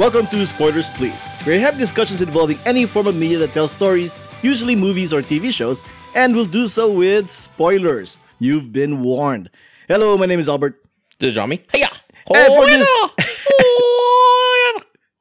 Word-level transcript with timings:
Welcome 0.00 0.28
to 0.28 0.46
Spoilers 0.46 0.88
Please, 0.88 1.22
where 1.44 1.56
we 1.56 1.60
have 1.60 1.76
discussions 1.76 2.22
involving 2.22 2.58
any 2.64 2.86
form 2.86 3.06
of 3.06 3.14
media 3.14 3.36
that 3.36 3.52
tells 3.52 3.70
stories, 3.70 4.14
usually 4.40 4.74
movies 4.74 5.12
or 5.12 5.20
TV 5.20 5.52
shows, 5.52 5.82
and 6.14 6.34
we'll 6.34 6.46
do 6.46 6.68
so 6.68 6.90
with 6.90 7.28
spoilers. 7.30 8.16
You've 8.38 8.72
been 8.72 9.02
warned. 9.02 9.50
Hello, 9.88 10.16
my 10.16 10.24
name 10.24 10.40
is 10.40 10.48
Albert. 10.48 10.82
This 11.18 11.28
is 11.28 11.34
Johnny. 11.34 11.62
Hiya! 11.74 11.88
And 12.34 12.46
for 12.54 12.64
this- 12.66 12.88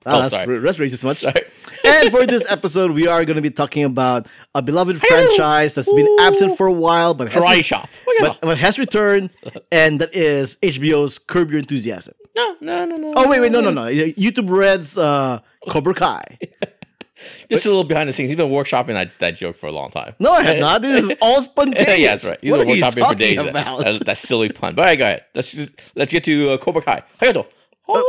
Oh, 0.05 0.15
Ah, 0.15 0.21
that's, 0.21 0.33
sorry. 0.33 0.59
that's 0.59 0.77
racist 0.77 1.03
much. 1.03 1.17
Sorry. 1.17 1.41
and 1.83 2.09
for 2.09 2.25
this 2.25 2.49
episode, 2.49 2.91
we 2.91 3.05
are 3.05 3.25
going 3.25 3.35
to 3.35 3.41
be 3.41 3.51
talking 3.51 3.83
about 3.83 4.27
a 4.55 4.61
beloved 4.61 4.97
franchise 5.01 5.75
that's 5.75 5.91
been 5.91 6.07
absent 6.21 6.55
for 6.57 6.67
a 6.67 6.71
while, 6.71 7.13
but 7.13 7.31
has, 7.33 7.43
Karate 7.43 7.65
shop. 7.65 7.89
but, 8.21 8.39
but 8.41 8.57
has 8.57 8.79
returned, 8.79 9.29
and 9.73 9.99
that 9.99 10.15
is 10.15 10.55
HBO's 10.63 11.19
Curb 11.19 11.51
Your 11.51 11.59
Enthusiasm. 11.59 12.13
No, 12.61 12.85
no, 12.85 12.85
no, 12.85 12.95
no. 12.97 13.13
Oh 13.15 13.29
wait, 13.29 13.39
wait, 13.41 13.51
no, 13.51 13.61
no, 13.61 13.71
no. 13.71 13.83
YouTube 13.83 14.49
Red's 14.49 14.97
uh, 14.97 15.39
Cobra 15.69 15.93
Kai. 15.93 16.37
Just 17.51 17.65
a 17.65 17.69
little 17.69 17.83
behind 17.83 18.07
the 18.07 18.13
scenes. 18.13 18.29
He's 18.29 18.37
been 18.37 18.49
workshopping 18.49 18.93
that, 18.93 19.11
that 19.19 19.31
joke 19.35 19.57
for 19.57 19.67
a 19.67 19.71
long 19.73 19.91
time. 19.91 20.15
No, 20.19 20.31
I 20.31 20.43
have 20.43 20.59
not. 20.59 20.81
This 20.81 21.03
is 21.09 21.17
all 21.21 21.41
spontaneous. 21.41 21.99
yeah, 21.99 22.07
that's 22.11 22.23
right. 22.25 22.37
He's 22.41 22.51
what 22.51 22.65
been 22.65 22.77
workshopping 22.77 23.09
for 23.09 23.15
days. 23.15 23.39
about? 23.39 23.83
That, 23.83 24.05
that 24.05 24.17
silly 24.17 24.49
pun. 24.49 24.73
But 24.73 24.83
all 24.83 24.87
right, 24.87 24.97
go 24.97 25.03
ahead. 25.03 25.25
Let's 25.35 25.51
just, 25.51 25.73
let's 25.95 26.11
get 26.13 26.23
to 26.25 26.51
uh, 26.51 26.57
Cobra 26.57 26.81
Kai. 26.81 27.03
Hayato. 27.21 27.45
Uh, 27.89 28.01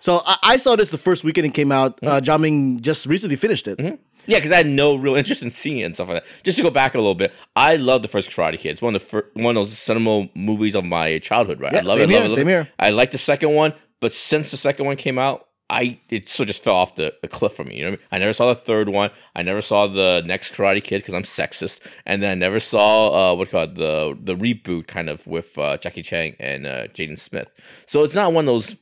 So 0.00 0.22
I, 0.24 0.36
I 0.42 0.56
saw 0.56 0.76
this 0.76 0.90
the 0.90 0.96
first 0.98 1.24
weekend 1.24 1.46
it 1.46 1.54
came 1.54 1.72
out. 1.72 1.96
Mm-hmm. 1.96 2.08
Uh, 2.08 2.20
Johnny 2.22 2.78
just 2.80 3.04
recently 3.04 3.36
finished 3.36 3.68
it. 3.68 4.00
Yeah, 4.28 4.36
because 4.36 4.52
I 4.52 4.58
had 4.58 4.66
no 4.66 4.94
real 4.94 5.16
interest 5.16 5.42
in 5.42 5.50
seeing 5.50 5.78
it 5.78 5.84
and 5.84 5.94
stuff 5.94 6.08
like 6.08 6.22
that. 6.22 6.44
Just 6.44 6.58
to 6.58 6.62
go 6.62 6.70
back 6.70 6.94
a 6.94 6.98
little 6.98 7.14
bit, 7.14 7.32
I 7.56 7.76
love 7.76 8.02
the 8.02 8.08
first 8.08 8.30
Karate 8.30 8.58
Kid. 8.58 8.72
It's 8.72 8.82
one 8.82 8.94
of 8.94 9.02
the 9.02 9.08
fir- 9.08 9.30
one 9.32 9.56
of 9.56 9.66
those 9.66 9.78
seminal 9.78 10.28
movies 10.34 10.76
of 10.76 10.84
my 10.84 11.18
childhood. 11.18 11.60
Right? 11.60 11.72
Yeah, 11.72 11.80
I 11.80 11.82
love 11.82 11.98
same 11.98 12.10
it. 12.10 12.12
here, 12.12 12.20
love 12.20 12.32
it. 12.32 12.36
same 12.36 12.48
it. 12.48 12.50
here. 12.50 12.68
I 12.78 12.90
like 12.90 13.10
the 13.10 13.18
second 13.18 13.54
one, 13.54 13.72
but 14.00 14.12
since 14.12 14.50
the 14.50 14.58
second 14.58 14.84
one 14.84 14.96
came 14.96 15.18
out, 15.18 15.48
I 15.70 16.00
it 16.08 16.28
sort 16.28 16.48
of 16.48 16.54
just 16.54 16.62
fell 16.62 16.74
off 16.74 16.94
the, 16.94 17.14
the 17.20 17.28
cliff 17.28 17.54
for 17.54 17.64
me. 17.64 17.76
You 17.76 17.84
know, 17.84 17.90
what 17.90 18.00
I, 18.00 18.02
mean? 18.02 18.08
I 18.12 18.18
never 18.18 18.32
saw 18.32 18.48
the 18.48 18.60
third 18.60 18.88
one. 18.88 19.10
I 19.34 19.42
never 19.42 19.60
saw 19.60 19.86
the 19.86 20.22
next 20.24 20.54
Karate 20.54 20.82
Kid 20.82 20.98
because 20.98 21.14
I'm 21.14 21.24
sexist, 21.24 21.80
and 22.06 22.22
then 22.22 22.30
I 22.30 22.34
never 22.34 22.60
saw 22.60 23.32
uh, 23.32 23.36
what 23.36 23.50
called 23.50 23.76
the 23.76 24.16
the 24.20 24.34
reboot 24.34 24.86
kind 24.86 25.10
of 25.10 25.26
with 25.26 25.56
uh, 25.58 25.76
Jackie 25.78 26.02
Chan 26.02 26.36
and 26.38 26.66
uh, 26.66 26.86
Jaden 26.88 27.18
Smith. 27.18 27.48
So 27.86 28.02
it's 28.02 28.14
not 28.14 28.32
one 28.32 28.48
of 28.48 28.54
those 28.54 28.76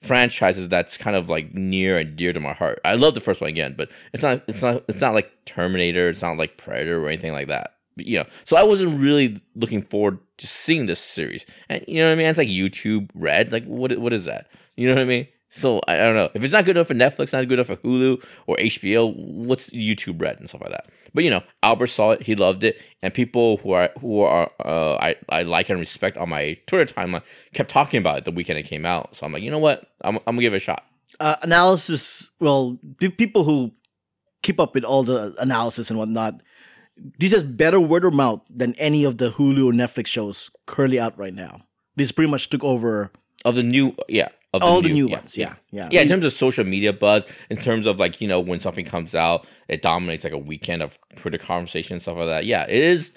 franchises 0.00 0.68
that's 0.68 0.96
kind 0.96 1.16
of 1.16 1.28
like 1.28 1.54
near 1.54 1.98
and 1.98 2.16
dear 2.16 2.32
to 2.32 2.40
my 2.40 2.52
heart. 2.52 2.80
I 2.84 2.94
love 2.94 3.14
the 3.14 3.20
first 3.20 3.40
one 3.40 3.50
again, 3.50 3.74
but 3.76 3.90
it's 4.12 4.22
not 4.22 4.42
it's 4.46 4.62
not 4.62 4.84
it's 4.88 5.00
not 5.00 5.14
like 5.14 5.30
Terminator, 5.44 6.08
it's 6.08 6.22
not 6.22 6.36
like 6.36 6.56
Predator 6.56 7.02
or 7.02 7.08
anything 7.08 7.32
like 7.32 7.48
that. 7.48 7.74
But, 7.96 8.06
you 8.06 8.18
know, 8.18 8.26
so 8.44 8.56
I 8.56 8.62
wasn't 8.62 9.00
really 9.00 9.40
looking 9.56 9.82
forward 9.82 10.18
to 10.38 10.46
seeing 10.46 10.86
this 10.86 11.00
series. 11.00 11.44
And 11.68 11.84
you 11.88 11.96
know 11.96 12.06
what 12.06 12.12
I 12.12 12.16
mean? 12.16 12.26
It's 12.26 12.38
like 12.38 12.48
YouTube 12.48 13.10
Red. 13.14 13.52
Like 13.52 13.64
what 13.64 13.96
what 13.98 14.12
is 14.12 14.24
that? 14.24 14.48
You 14.76 14.88
know 14.88 14.94
what 14.94 15.02
I 15.02 15.06
mean? 15.06 15.28
So 15.50 15.80
I, 15.88 15.96
don't 15.96 16.14
know 16.14 16.28
if 16.34 16.44
it's 16.44 16.52
not 16.52 16.66
good 16.66 16.76
enough 16.76 16.88
for 16.88 16.94
Netflix, 16.94 17.32
not 17.32 17.48
good 17.48 17.58
enough 17.58 17.68
for 17.68 17.76
Hulu 17.76 18.22
or 18.46 18.56
HBO. 18.56 19.14
What's 19.16 19.70
YouTube 19.70 20.20
Red 20.20 20.38
and 20.38 20.48
stuff 20.48 20.60
like 20.60 20.72
that? 20.72 20.86
But 21.14 21.24
you 21.24 21.30
know, 21.30 21.42
Albert 21.62 21.86
saw 21.86 22.12
it, 22.12 22.22
he 22.22 22.34
loved 22.34 22.64
it, 22.64 22.78
and 23.02 23.14
people 23.14 23.56
who 23.58 23.72
are 23.72 23.90
who 24.00 24.20
are 24.20 24.50
uh, 24.62 24.96
I 24.96 25.16
I 25.30 25.42
like 25.44 25.70
and 25.70 25.80
respect 25.80 26.18
on 26.18 26.28
my 26.28 26.58
Twitter 26.66 26.92
timeline 26.92 27.22
kept 27.54 27.70
talking 27.70 27.98
about 27.98 28.18
it 28.18 28.24
the 28.26 28.30
weekend 28.30 28.58
it 28.58 28.64
came 28.64 28.84
out. 28.84 29.16
So 29.16 29.24
I'm 29.24 29.32
like, 29.32 29.42
you 29.42 29.50
know 29.50 29.58
what? 29.58 29.86
I'm, 30.02 30.16
I'm 30.26 30.36
gonna 30.36 30.42
give 30.42 30.52
it 30.52 30.58
a 30.58 30.60
shot. 30.60 30.84
Uh, 31.18 31.36
analysis. 31.40 32.30
Well, 32.40 32.78
people 32.98 33.44
who 33.44 33.72
keep 34.42 34.60
up 34.60 34.74
with 34.74 34.84
all 34.84 35.02
the 35.02 35.34
analysis 35.38 35.90
and 35.90 35.98
whatnot. 35.98 36.42
This 37.18 37.32
has 37.32 37.44
better 37.44 37.78
word 37.78 38.04
of 38.04 38.12
mouth 38.12 38.40
than 38.50 38.74
any 38.74 39.04
of 39.04 39.18
the 39.18 39.30
Hulu 39.30 39.66
or 39.66 39.72
Netflix 39.72 40.08
shows 40.08 40.50
currently 40.66 40.98
out 40.98 41.16
right 41.16 41.34
now. 41.34 41.62
This 41.96 42.12
pretty 42.12 42.30
much 42.30 42.50
took 42.50 42.64
over 42.64 43.12
Of 43.44 43.54
the 43.54 43.62
new, 43.62 43.94
yeah, 44.08 44.28
of 44.54 44.62
all 44.62 44.80
the 44.80 44.88
new 44.92 45.08
ones. 45.08 45.36
yeah. 45.36 45.54
Yeah, 45.70 45.82
yeah, 45.84 45.88
Yeah, 45.92 46.00
in 46.02 46.08
terms 46.08 46.24
of 46.24 46.32
social 46.32 46.64
media 46.64 46.92
buzz, 46.92 47.26
in 47.50 47.56
terms 47.58 47.86
of 47.86 47.98
like, 47.98 48.20
you 48.20 48.28
know, 48.28 48.40
when 48.40 48.60
something 48.60 48.84
comes 48.84 49.14
out, 49.14 49.46
it 49.68 49.82
dominates 49.82 50.24
like 50.24 50.32
a 50.32 50.38
weekend 50.38 50.82
of 50.82 50.98
Twitter 51.16 51.38
conversation 51.38 51.94
and 51.94 52.02
stuff 52.02 52.16
like 52.16 52.26
that. 52.28 52.46
Yeah, 52.46 52.64
it 52.64 52.82
is. 52.82 53.12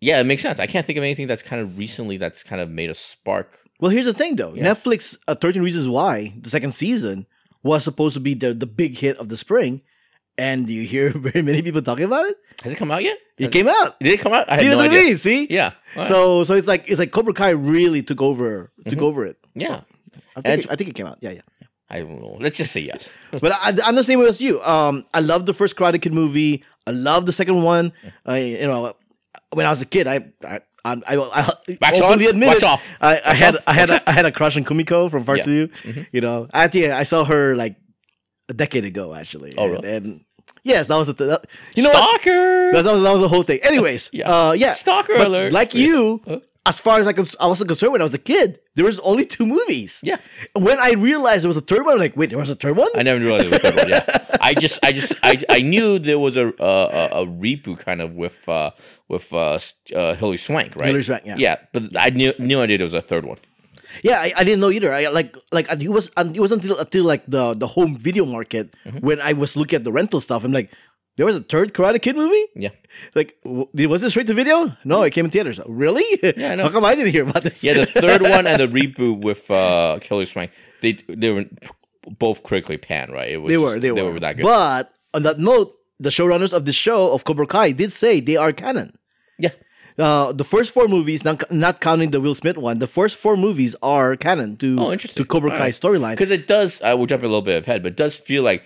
Yeah, 0.00 0.18
it 0.20 0.24
makes 0.24 0.42
sense. 0.42 0.58
I 0.58 0.66
can't 0.66 0.86
think 0.86 0.96
of 0.96 1.04
anything 1.04 1.26
that's 1.26 1.42
kind 1.42 1.60
of 1.62 1.76
recently 1.78 2.16
that's 2.16 2.42
kind 2.42 2.60
of 2.62 2.70
made 2.70 2.90
a 2.90 2.94
spark. 2.94 3.60
Well, 3.80 3.90
here's 3.90 4.06
the 4.06 4.12
thing 4.12 4.36
though. 4.36 4.54
Yeah. 4.54 4.64
Netflix, 4.72 5.16
uh, 5.28 5.34
13 5.34 5.62
Reasons 5.62 5.88
Why, 5.88 6.32
the 6.40 6.50
second 6.50 6.72
season, 6.72 7.26
was 7.62 7.84
supposed 7.84 8.14
to 8.14 8.20
be 8.20 8.34
the, 8.34 8.54
the 8.54 8.66
big 8.66 8.96
hit 8.96 9.16
of 9.18 9.28
the 9.28 9.36
spring. 9.36 9.82
And 10.38 10.66
do 10.66 10.72
you 10.72 10.84
hear 10.86 11.10
very 11.16 11.42
many 11.42 11.60
people 11.62 11.82
talking 11.82 12.04
about 12.06 12.24
it? 12.26 12.36
Has 12.62 12.72
it 12.72 12.76
come 12.76 12.90
out 12.90 13.02
yet? 13.02 13.18
It 13.38 13.52
came 13.52 13.68
out. 13.68 14.00
Did 14.00 14.12
it 14.12 14.20
come 14.20 14.32
out? 14.32 14.50
I 14.50 14.58
See, 14.58 14.66
that's 14.68 14.78
no 14.80 14.86
what 14.86 14.92
I 14.92 14.94
mean. 14.94 15.18
See? 15.18 15.46
Yeah. 15.50 15.72
Right. 15.96 16.06
So 16.06 16.44
so 16.44 16.54
it's 16.54 16.66
like 16.68 16.84
it's 16.88 16.98
like 16.98 17.10
Cobra 17.10 17.34
Kai 17.34 17.50
really 17.50 18.02
took 18.02 18.22
over 18.22 18.72
took 18.84 18.94
Mm-hmm. 18.94 19.04
over 19.04 19.26
it. 19.26 19.36
yeah. 19.54 19.82
I 20.36 20.40
think, 20.40 20.46
And- 20.46 20.64
it, 20.64 20.70
I 20.70 20.76
think 20.76 20.90
it 20.90 20.94
came 20.94 21.06
out. 21.06 21.18
Yeah, 21.20 21.30
yeah. 21.30 21.40
yeah. 21.60 21.66
I 21.90 21.98
don't 22.00 22.20
know. 22.22 22.38
Let's 22.40 22.56
just 22.56 22.72
say 22.72 22.80
yes. 22.80 23.10
But 23.40 23.52
I, 23.52 23.76
I'm 23.84 23.94
the 23.96 24.04
same 24.04 24.18
way 24.18 24.26
as 24.26 24.40
you. 24.40 24.62
Um, 24.62 25.04
I 25.12 25.20
love 25.20 25.44
the 25.46 25.52
first 25.52 25.76
Karate 25.76 26.00
Kid 26.00 26.14
movie. 26.14 26.64
I 26.86 26.90
love 26.92 27.26
the 27.26 27.32
second 27.32 27.60
one. 27.62 27.92
I, 28.24 28.38
you 28.38 28.66
know, 28.66 28.94
when 29.52 29.66
I 29.66 29.70
was 29.70 29.82
a 29.82 29.86
kid, 29.86 30.06
I 30.08 30.32
I 30.44 30.60
I, 30.84 30.96
I, 31.06 31.52
I 31.82 32.00
openly 32.00 32.26
admit 32.26 32.56
it, 32.56 32.64
off. 32.64 32.82
I, 33.00 33.20
I 33.24 33.34
had 33.34 33.56
off, 33.56 33.62
I 33.68 33.72
had 33.74 33.90
a, 33.90 34.08
I 34.08 34.12
had 34.12 34.24
a 34.26 34.32
crush 34.32 34.56
on 34.56 34.64
Kumiko 34.64 35.08
from 35.10 35.24
Part 35.24 35.38
Yeah. 35.38 35.44
Mm-hmm. 35.44 35.92
2 35.92 36.06
You 36.12 36.20
know, 36.22 36.48
I 36.52 36.66
think 36.68 36.86
I 36.90 37.04
saw 37.04 37.24
her 37.24 37.54
like 37.54 37.76
a 38.48 38.54
decade 38.54 38.84
ago 38.84 39.14
actually. 39.14 39.54
Oh, 39.56 39.64
and, 39.64 39.72
really? 39.74 39.94
and 39.96 40.24
yes, 40.64 40.88
that 40.88 40.96
was 40.96 41.06
the 41.06 41.12
that, 41.26 41.46
you 41.76 41.82
know 41.84 41.90
what? 41.90 42.20
Stalker. 42.20 42.72
That 42.72 42.84
was, 42.84 43.02
that 43.02 43.12
was 43.12 43.20
the 43.20 43.28
whole 43.28 43.44
thing. 43.44 43.60
Anyways, 43.62 44.10
Yeah. 44.14 44.28
uh, 44.30 44.52
yeah. 44.52 44.72
Stalker 44.72 45.14
But 45.16 45.26
alert. 45.28 45.52
Like 45.52 45.72
you, 45.74 46.20
Huh? 46.26 46.40
As 46.64 46.78
far 46.78 47.00
as 47.00 47.06
I, 47.06 47.12
cons- 47.12 47.36
I 47.40 47.46
wasn't 47.48 47.68
concerned 47.68 47.92
when 47.92 48.00
I 48.00 48.04
was 48.04 48.14
a 48.14 48.18
kid, 48.18 48.60
there 48.76 48.84
was 48.84 49.00
only 49.00 49.24
two 49.24 49.44
movies. 49.46 50.00
Yeah. 50.02 50.18
When 50.54 50.78
I 50.78 50.92
realized 50.92 51.42
there 51.42 51.48
was 51.48 51.56
a 51.56 51.60
third 51.62 51.84
one, 51.84 51.94
I'm 51.94 51.98
like, 51.98 52.16
wait, 52.16 52.30
there 52.30 52.38
was 52.38 52.50
a 52.50 52.54
third 52.54 52.76
one? 52.76 52.88
I 52.94 53.02
never 53.02 53.18
realized 53.20 53.46
it 53.46 53.50
was 53.50 53.58
a 53.58 53.72
third 53.72 53.76
one. 53.76 53.88
Yeah, 53.88 54.36
I 54.40 54.54
just, 54.54 54.78
I 54.84 54.92
just, 54.92 55.12
I, 55.24 55.42
I 55.48 55.60
knew 55.62 55.98
there 55.98 56.18
was 56.18 56.36
a 56.36 56.48
a, 56.58 56.72
a, 57.18 57.22
a 57.22 57.26
reboot 57.26 57.78
kind 57.78 58.00
of 58.00 58.12
with 58.14 58.48
uh 58.48 58.70
with 59.08 59.32
uh, 59.32 59.58
uh 59.94 60.14
Hilary 60.14 60.38
Swank, 60.38 60.76
right? 60.76 60.86
Hilary 60.86 61.02
Swank, 61.02 61.24
yeah. 61.26 61.36
yeah, 61.36 61.56
but 61.72 61.96
I 61.96 62.10
knew 62.10 62.32
knew 62.38 62.60
idea 62.60 62.78
there 62.78 62.86
was 62.86 62.94
a 62.94 63.02
third 63.02 63.24
one. 63.26 63.38
Yeah, 64.02 64.20
I, 64.20 64.32
I 64.36 64.44
didn't 64.44 64.60
know 64.60 64.70
either. 64.70 64.92
I 64.94 65.08
like 65.08 65.36
like 65.50 65.66
it 65.70 65.88
was 65.88 66.08
it 66.16 66.40
wasn't 66.40 66.62
until 66.62 66.78
until 66.78 67.04
like 67.04 67.24
the 67.26 67.54
the 67.54 67.66
home 67.66 67.96
video 67.96 68.24
market 68.24 68.74
Mm-hmm. 68.86 68.98
when 69.06 69.20
I 69.20 69.32
was 69.34 69.56
looking 69.56 69.76
at 69.76 69.84
the 69.84 69.92
rental 69.92 70.20
stuff. 70.20 70.44
I'm 70.44 70.52
like, 70.52 70.70
there 71.16 71.26
was 71.26 71.36
a 71.36 71.40
third 71.42 71.74
Karate 71.74 72.00
Kid 72.00 72.16
movie. 72.16 72.44
Yeah, 72.56 72.70
Like, 73.14 73.36
w- 73.44 73.88
was 73.88 74.00
this 74.00 74.12
straight 74.12 74.26
to 74.28 74.34
video? 74.34 74.76
No, 74.84 75.02
it 75.02 75.10
came 75.10 75.24
in 75.26 75.30
theaters. 75.30 75.60
Really? 75.66 76.04
Yeah, 76.36 76.52
I 76.52 76.54
know. 76.56 76.64
How 76.64 76.70
come 76.70 76.84
I 76.84 76.94
didn't 76.94 77.12
hear 77.12 77.22
about 77.28 77.42
this? 77.42 77.62
yeah. 77.64 77.74
The 77.74 77.86
third 78.04 78.22
one 78.22 78.46
and 78.46 78.60
the 78.60 78.68
reboot 78.68 79.22
with 79.22 79.50
uh 79.50 79.98
Hilary 80.02 80.26
Swank, 80.26 80.50
they 80.80 80.92
they 81.08 81.30
were 81.30 81.44
both 82.18 82.42
critically 82.42 82.78
panned, 82.78 83.12
right? 83.12 83.30
It 83.30 83.38
was 83.38 83.50
they 83.52 83.58
were 83.58 83.78
they, 83.78 83.92
were. 83.92 84.12
were 84.12 84.20
that 84.20 84.36
good. 84.36 84.42
But 84.44 84.92
on 85.14 85.22
that 85.22 85.38
note, 85.38 85.74
the 86.00 86.08
showrunners 86.10 86.52
of 86.52 86.64
the 86.64 86.72
show 86.72 87.12
of 87.12 87.24
Cobra 87.24 87.46
Kai 87.46 87.72
did 87.72 87.92
say 87.92 88.20
they 88.20 88.36
are 88.36 88.52
canon. 88.52 88.98
yeah, 89.38 89.50
Uh, 89.98 90.32
the 90.32 90.42
first 90.44 90.72
four 90.72 90.88
movies, 90.88 91.22
not, 91.24 91.36
not 91.52 91.80
counting 91.80 92.10
the 92.10 92.20
Will 92.20 92.34
Smith 92.34 92.56
one, 92.56 92.78
the 92.80 92.86
first 92.88 93.14
four 93.16 93.36
movies 93.36 93.76
are 93.82 94.16
canon 94.16 94.56
to 94.56 94.76
Oh, 94.80 94.94
to 94.96 95.24
Cobra 95.24 95.50
All 95.52 95.56
Kai 95.58 95.64
right. 95.66 95.74
storyline. 95.74 96.12
because 96.16 96.30
it 96.32 96.46
does. 96.48 96.80
I 96.82 96.94
will 96.94 97.06
jump 97.06 97.22
a 97.22 97.26
little 97.26 97.42
bit 97.42 97.62
ahead, 97.62 97.82
but 97.84 97.92
it 97.92 97.96
does 97.96 98.16
feel 98.18 98.42
like 98.42 98.62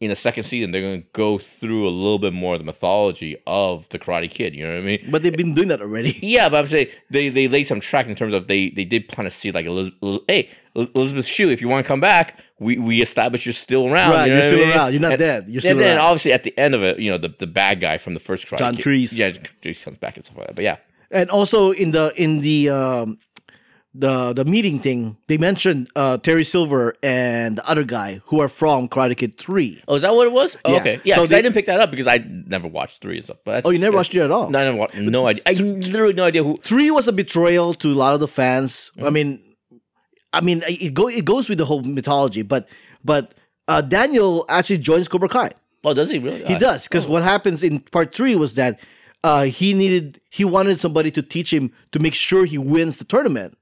in 0.00 0.10
the 0.10 0.16
second 0.16 0.44
season 0.44 0.70
they're 0.70 0.80
going 0.82 1.02
to 1.02 1.08
go 1.12 1.38
through 1.38 1.86
a 1.86 1.90
little 1.90 2.20
bit 2.20 2.32
more 2.32 2.54
of 2.54 2.60
the 2.60 2.64
mythology 2.64 3.36
of 3.48 3.88
the 3.88 3.98
Karate 3.98 4.30
Kid. 4.30 4.54
You 4.54 4.64
know 4.66 4.74
what 4.74 4.82
I 4.82 4.86
mean? 4.86 5.08
But 5.10 5.22
they've 5.24 5.36
been 5.36 5.54
doing 5.54 5.68
that 5.68 5.80
already. 5.80 6.16
Yeah, 6.22 6.48
but 6.48 6.58
I'm 6.60 6.66
saying 6.68 6.88
they 7.10 7.28
they 7.30 7.48
laid 7.48 7.64
some 7.64 7.80
track 7.80 8.06
in 8.06 8.14
terms 8.14 8.32
of 8.34 8.46
they 8.46 8.70
they 8.70 8.84
did 8.84 9.08
plant 9.08 9.26
a 9.26 9.30
see 9.30 9.50
like 9.50 9.66
Elizabeth, 9.66 10.20
hey 10.28 10.50
Elizabeth 10.76 11.26
Shue, 11.26 11.50
if 11.50 11.60
you 11.60 11.68
want 11.68 11.84
to 11.84 11.88
come 11.88 12.00
back, 12.00 12.38
we 12.60 12.78
we 12.78 13.02
establish 13.02 13.44
you're 13.46 13.52
still 13.52 13.86
around. 13.88 14.12
Right, 14.12 14.26
you 14.28 14.34
know 14.34 14.34
you're 14.34 14.36
what 14.36 14.44
I 14.44 14.48
still 14.48 14.58
mean? 14.66 14.76
around. 14.76 14.92
You're 14.92 15.00
not 15.02 15.10
And- 15.12 15.18
dead. 15.18 15.44
You're 15.48 15.60
still 15.60 15.72
and 15.72 15.80
then 15.80 15.98
obviously 15.98 16.32
at 16.32 16.44
the 16.44 16.56
end 16.56 16.74
of 16.76 16.82
it, 16.84 16.98
you 17.00 17.10
know 17.10 17.18
the, 17.18 17.34
the 17.36 17.46
bad 17.48 17.80
guy 17.80 17.98
from 17.98 18.14
the 18.14 18.20
first 18.20 18.46
Karate 18.46 18.58
John 18.58 18.76
Kid- 18.76 18.84
Kreese. 18.84 19.12
yeah, 19.16 19.72
comes 19.74 19.98
back 19.98 20.16
and 20.16 20.24
stuff 20.24 20.38
like 20.38 20.46
that. 20.48 20.54
But 20.54 20.64
yeah, 20.64 20.76
And 21.10 21.28
also 21.30 21.72
in 21.72 21.90
the 21.90 22.12
in 22.14 22.40
the 22.40 22.68
um, 22.70 23.18
the 23.98 24.32
the 24.32 24.44
meeting 24.44 24.78
thing, 24.78 25.16
they 25.26 25.38
mentioned 25.38 25.88
uh, 25.96 26.16
Terry 26.18 26.44
Silver 26.44 26.94
and 27.02 27.58
the 27.58 27.66
other 27.68 27.82
guy 27.82 28.20
who 28.26 28.40
are 28.40 28.48
from 28.48 28.88
Karate 28.88 29.16
Kid 29.16 29.36
Three. 29.36 29.82
oh, 29.88 29.96
is 29.96 30.02
that 30.02 30.14
what 30.14 30.26
it 30.26 30.32
was? 30.32 30.56
Oh, 30.64 30.72
Yeah. 30.72 30.80
Okay, 30.80 31.00
yeah. 31.04 31.14
So 31.16 31.26
they- 31.26 31.38
I 31.38 31.42
didn't 31.42 31.54
pick 31.54 31.66
that 31.66 31.80
up 31.80 31.90
because 31.90 32.06
I 32.06 32.18
never 32.46 32.68
watched 32.68 33.02
three 33.02 33.16
and 33.16 33.24
stuff. 33.24 33.38
But 33.44 33.66
Oh, 33.66 33.70
you 33.70 33.78
never 33.80 33.96
watched 33.96 34.14
it 34.14 34.20
at 34.20 34.30
all. 34.30 34.48
No, 34.50 34.58
I 34.60 34.64
never 34.64 34.76
watched. 34.78 34.94
No 34.94 35.26
idea. 35.26 35.42
I 35.46 35.52
literally 35.52 36.14
no 36.14 36.24
idea 36.24 36.44
who. 36.44 36.56
Three 36.62 36.90
was 36.90 37.08
a 37.08 37.12
betrayal 37.12 37.74
to 37.74 37.88
a 37.92 37.98
lot 38.04 38.14
of 38.14 38.20
the 38.20 38.28
fans. 38.28 38.92
Mm-hmm. 38.96 39.06
I 39.06 39.10
mean, 39.10 39.40
I 40.32 40.40
mean, 40.42 40.62
it 40.68 40.94
go 40.94 41.08
it 41.08 41.24
goes 41.24 41.48
with 41.48 41.58
the 41.58 41.64
whole 41.64 41.82
mythology, 41.82 42.42
but 42.42 42.68
but 43.04 43.34
uh, 43.66 43.80
Daniel 43.80 44.44
actually 44.48 44.78
joins 44.78 45.08
Cobra 45.08 45.28
Kai. 45.28 45.50
Oh, 45.84 45.94
does 45.94 46.10
he 46.10 46.18
really? 46.18 46.44
He 46.44 46.54
Uh, 46.54 46.58
does 46.58 46.84
because 46.86 47.06
what 47.06 47.22
happens 47.22 47.62
in 47.62 47.80
part 47.80 48.14
three 48.14 48.36
was 48.36 48.54
that 48.54 48.78
uh, 49.24 49.44
he 49.44 49.74
needed 49.74 50.20
he 50.30 50.44
wanted 50.44 50.78
somebody 50.80 51.10
to 51.12 51.22
teach 51.22 51.52
him 51.52 51.72
to 51.92 51.98
make 51.98 52.14
sure 52.14 52.44
he 52.44 52.58
wins 52.58 52.98
the 52.98 53.04
tournament, 53.04 53.56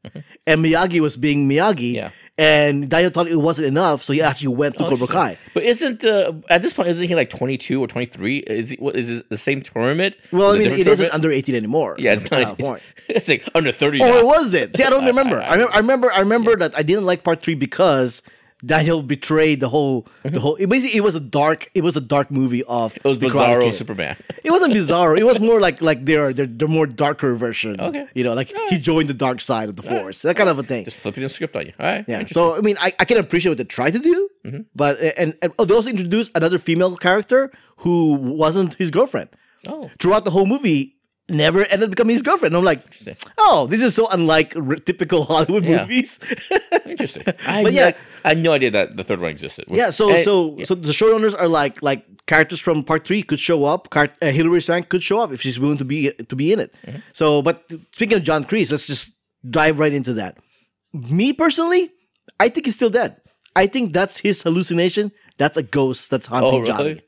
and 0.46 0.64
Miyagi 0.64 1.00
was 1.00 1.16
being 1.16 1.48
Miyagi. 1.48 1.92
Mm-hmm. 1.92 1.94
Yeah. 1.96 2.10
And 2.38 2.90
Daniel 2.90 3.10
thought 3.10 3.28
it 3.28 3.36
wasn't 3.36 3.66
enough, 3.66 4.02
so 4.02 4.12
he 4.12 4.20
actually 4.20 4.48
went 4.54 4.74
to 4.76 4.84
Oh, 4.84 4.90
Cobra. 4.90 5.06
Kai. 5.06 5.38
But 5.54 5.62
isn't 5.62 6.04
uh, 6.04 6.34
at 6.50 6.60
this 6.60 6.74
point 6.74 6.90
isn't 6.90 7.08
he 7.08 7.14
like 7.14 7.30
twenty 7.30 7.56
two 7.56 7.80
or 7.82 7.86
twenty 7.88 8.04
three? 8.04 8.38
Is 8.40 8.68
he, 8.70 8.76
what 8.76 8.94
is 8.94 9.08
it 9.08 9.30
the 9.30 9.38
same 9.38 9.62
tournament? 9.62 10.18
Well, 10.32 10.50
I 10.54 10.58
mean, 10.58 10.70
it 10.72 10.86
isn't 10.86 11.12
under 11.14 11.30
eighteen 11.32 11.54
anymore. 11.54 11.96
Yeah, 11.98 12.12
it's 12.12 12.30
not. 12.30 12.56
It's, 12.60 12.82
it's 13.08 13.28
like 13.28 13.48
under 13.54 13.72
thirty. 13.72 14.02
Or 14.02 14.08
now. 14.08 14.24
was 14.26 14.52
it? 14.52 14.76
See, 14.76 14.84
I 14.84 14.90
don't 14.90 15.06
remember. 15.14 15.40
I- 15.40 15.46
I, 15.46 15.54
remember. 15.54 15.72
I 15.72 15.78
remember. 15.78 16.10
I 16.12 16.20
remember 16.20 16.56
that 16.56 16.76
I 16.76 16.82
didn't 16.82 17.06
like 17.06 17.24
part 17.24 17.40
three 17.42 17.54
because 17.54 18.20
Daniel 18.64 19.02
betrayed 19.02 19.60
the 19.60 19.68
whole 19.68 20.06
the 20.22 20.40
whole. 20.40 20.56
It 20.56 20.68
basically, 20.68 20.96
it 20.96 21.02
was 21.02 21.14
a 21.14 21.20
dark. 21.20 21.70
It 21.74 21.82
was 21.82 21.94
a 21.96 22.00
dark 22.00 22.30
movie 22.30 22.64
of. 22.64 22.96
It 22.96 23.04
was 23.04 23.18
Bizarro 23.18 23.72
Superman. 23.74 24.16
It 24.42 24.50
wasn't 24.50 24.72
bizarre. 24.80 25.14
It 25.16 25.26
was 25.26 25.38
more 25.38 25.60
like 25.60 25.82
like 25.82 26.06
their 26.06 26.32
their, 26.32 26.46
their 26.46 26.66
more 26.68 26.86
darker 26.86 27.34
version. 27.34 27.78
Okay. 27.80 28.06
you 28.14 28.24
know, 28.24 28.32
like 28.32 28.48
he 28.70 28.78
joined 28.78 29.10
the 29.10 29.14
dark 29.14 29.40
side 29.42 29.68
of 29.68 29.76
the 29.76 29.82
force. 29.82 30.22
That 30.22 30.36
kind 30.36 30.48
of 30.48 30.58
a 30.58 30.62
thing. 30.62 30.84
Just 30.86 30.96
flipping 30.98 31.22
the 31.22 31.28
script 31.28 31.54
on 31.54 31.66
you. 31.66 31.72
All 31.78 31.86
right. 31.86 32.04
Yeah. 32.08 32.24
So 32.26 32.56
I 32.56 32.60
mean, 32.60 32.76
I, 32.80 32.94
I 32.98 33.04
can 33.04 33.18
appreciate 33.18 33.50
what 33.50 33.58
they 33.58 33.64
tried 33.64 33.92
to 33.92 33.98
do, 33.98 34.30
Mm-hmm. 34.46 34.60
but 34.74 35.00
and, 35.18 35.36
and 35.42 35.52
oh, 35.58 35.64
they 35.64 35.74
also 35.74 35.90
introduced 35.90 36.30
another 36.34 36.56
female 36.58 36.96
character 36.96 37.50
who 37.78 38.14
wasn't 38.14 38.74
his 38.74 38.90
girlfriend 38.90 39.28
oh, 39.68 39.90
throughout 39.98 40.24
the 40.24 40.30
whole 40.30 40.46
movie. 40.46 40.95
Never 41.28 41.64
ended 41.64 41.82
up 41.84 41.90
becoming 41.90 42.14
his 42.14 42.22
girlfriend. 42.22 42.54
And 42.54 42.60
I'm 42.60 42.64
like, 42.64 42.82
oh, 43.38 43.66
this 43.66 43.82
is 43.82 43.96
so 43.96 44.06
unlike 44.08 44.54
r- 44.54 44.76
typical 44.76 45.24
Hollywood 45.24 45.64
Yeah. 45.64 45.80
movies. 45.82 46.20
interesting. 46.86 47.24
I, 47.46 47.64
But 47.64 47.72
had 47.72 47.74
yeah. 47.74 47.88
no- 47.90 47.96
I 48.24 48.28
had 48.28 48.38
no 48.38 48.52
idea 48.52 48.70
that 48.70 48.96
the 48.96 49.02
third 49.02 49.20
one 49.20 49.30
existed. 49.30 49.64
yeah. 49.68 49.90
So 49.90 50.10
And- 50.14 50.24
so 50.24 50.56
so 50.64 50.74
the 50.76 50.92
showrunners 50.92 51.34
are 51.38 51.48
like 51.48 51.82
like 51.82 52.04
characters 52.26 52.60
from 52.60 52.84
part 52.84 53.06
three 53.06 53.22
could 53.22 53.40
show 53.40 53.64
up. 53.64 53.90
Car- 53.90 54.12
uh, 54.22 54.26
Hilary 54.30 54.60
Swank 54.60 54.88
could 54.88 55.02
show 55.02 55.20
up 55.20 55.32
if 55.32 55.40
she's 55.42 55.58
willing 55.58 55.78
to 55.78 55.84
be 55.84 56.12
to 56.12 56.36
be 56.36 56.52
in 56.52 56.60
it. 56.60 56.74
Mm-hmm. 56.86 56.98
So, 57.12 57.42
but 57.42 57.64
speaking 57.92 58.18
of 58.18 58.22
John 58.22 58.44
Kreese, 58.44 58.70
let's 58.70 58.86
just 58.86 59.10
dive 59.50 59.78
right 59.80 59.92
into 59.92 60.12
that. 60.14 60.38
Me 60.92 61.32
personally, 61.32 61.90
I 62.38 62.48
think 62.48 62.66
he's 62.66 62.76
still 62.76 62.90
dead. 62.90 63.16
I 63.56 63.66
think 63.66 63.92
that's 63.92 64.20
his 64.20 64.42
hallucination. 64.42 65.10
That's 65.38 65.56
a 65.56 65.62
ghost 65.62 66.10
that's 66.10 66.26
haunting 66.28 66.62
oh, 66.62 66.64
Johnny. 66.64 66.82
really? 66.84 66.94
That 66.94 67.05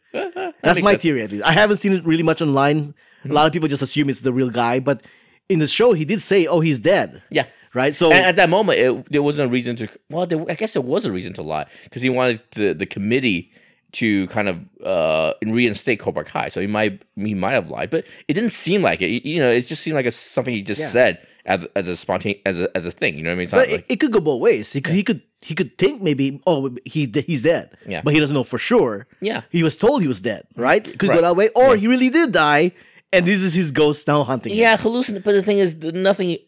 That's 0.63 0.81
my 0.83 0.93
sense. 0.93 1.03
theory 1.03 1.23
at 1.23 1.33
least. 1.33 1.45
I 1.45 1.53
haven't 1.53 1.79
seen 1.79 1.93
it 1.93 2.05
really 2.05 2.23
much 2.23 2.41
online. 2.43 2.95
A 3.25 3.29
lot 3.33 3.47
of 3.47 3.53
people 3.53 3.69
just 3.69 3.83
assume 3.83 4.09
it's 4.11 4.21
the 4.21 4.33
real 4.33 4.51
guy, 4.51 4.79
but 4.81 5.03
in 5.49 5.59
the 5.59 5.67
show 5.67 5.93
he 5.93 6.05
did 6.05 6.23
say, 6.23 6.47
"Oh, 6.47 6.61
he's 6.61 6.79
dead." 6.81 7.23
Yeah. 7.31 7.47
Right. 7.75 7.95
So 7.95 8.11
And 8.11 8.25
at 8.25 8.37
that 8.37 8.49
moment, 8.49 8.79
it, 8.79 9.13
there 9.13 9.23
wasn't 9.23 9.49
a 9.49 9.53
reason 9.53 9.77
to. 9.77 9.89
Well, 10.11 10.27
there, 10.27 10.43
I 10.49 10.55
guess 10.55 10.73
there 10.73 10.83
was 10.83 11.05
a 11.05 11.13
reason 11.13 11.33
to 11.35 11.43
lie 11.43 11.67
because 11.85 12.01
he 12.03 12.09
wanted 12.11 12.43
the, 12.53 12.73
the 12.73 12.87
committee 12.87 13.53
to 13.93 14.27
kind 14.29 14.49
of 14.49 14.59
uh, 14.85 15.33
reinstate 15.45 16.01
Cobra 16.01 16.25
Kai. 16.25 16.49
So 16.49 16.61
he 16.61 16.67
might 16.67 17.03
he 17.17 17.35
might 17.35 17.53
have 17.53 17.69
lied, 17.71 17.91
but 17.91 18.05
it 18.27 18.35
didn't 18.35 18.51
seem 18.53 18.81
like 18.83 19.03
it. 19.03 19.27
You 19.27 19.39
know, 19.41 19.51
it 19.51 19.61
just 19.67 19.83
seemed 19.83 19.95
like 19.97 20.07
it's 20.07 20.17
something 20.17 20.55
he 20.55 20.63
just 20.63 20.81
Yeah. 20.81 20.89
said 20.89 21.27
as 21.45 21.67
as 21.77 21.89
a 21.89 21.97
spontaneous 21.97 22.41
as 22.47 22.59
a 22.59 22.75
as 22.77 22.87
a 22.87 22.91
thing. 22.91 23.17
You 23.19 23.23
know 23.25 23.31
what 23.31 23.35
I 23.35 23.37
mean? 23.37 23.45
It's 23.45 23.53
but 23.53 23.69
it, 23.69 23.73
like, 23.73 23.87
it 23.89 23.97
could 24.01 24.13
go 24.13 24.21
both 24.21 24.41
ways. 24.41 24.73
He 24.73 24.81
could, 24.81 24.95
he 24.95 25.03
could 25.03 25.23
he 25.41 25.55
could 25.55 25.79
think 25.79 26.03
maybe, 26.03 26.41
oh, 26.47 26.75
he 26.85 27.07
he's 27.27 27.43
dead. 27.43 27.77
Yeah. 27.87 28.03
But 28.05 28.15
he 28.15 28.21
doesn't 28.21 28.35
know 28.35 28.45
for 28.45 28.59
sure. 28.59 29.07
Yeah. 29.21 29.43
He 29.51 29.63
was 29.63 29.77
told 29.77 30.03
he 30.03 30.09
was 30.09 30.21
dead. 30.21 30.47
Mm-hmm. 30.53 30.63
Right. 30.63 30.87
It 30.89 30.99
could 30.99 31.11
go 31.11 31.21
that 31.21 31.37
way, 31.37 31.49
or 31.55 31.77
he 31.77 31.87
really 31.87 32.11
did 32.11 32.33
die, 32.33 32.73
and 33.13 33.27
this 33.27 33.41
is 33.43 33.55
his 33.55 33.71
ghost 33.71 34.07
now 34.09 34.25
hunting. 34.25 34.55
yeah, 34.55 34.77
hallucinate. 34.77 35.25
But 35.25 35.33
the 35.33 35.43
thing 35.43 35.59
is, 35.59 35.77
nothing 35.77 36.39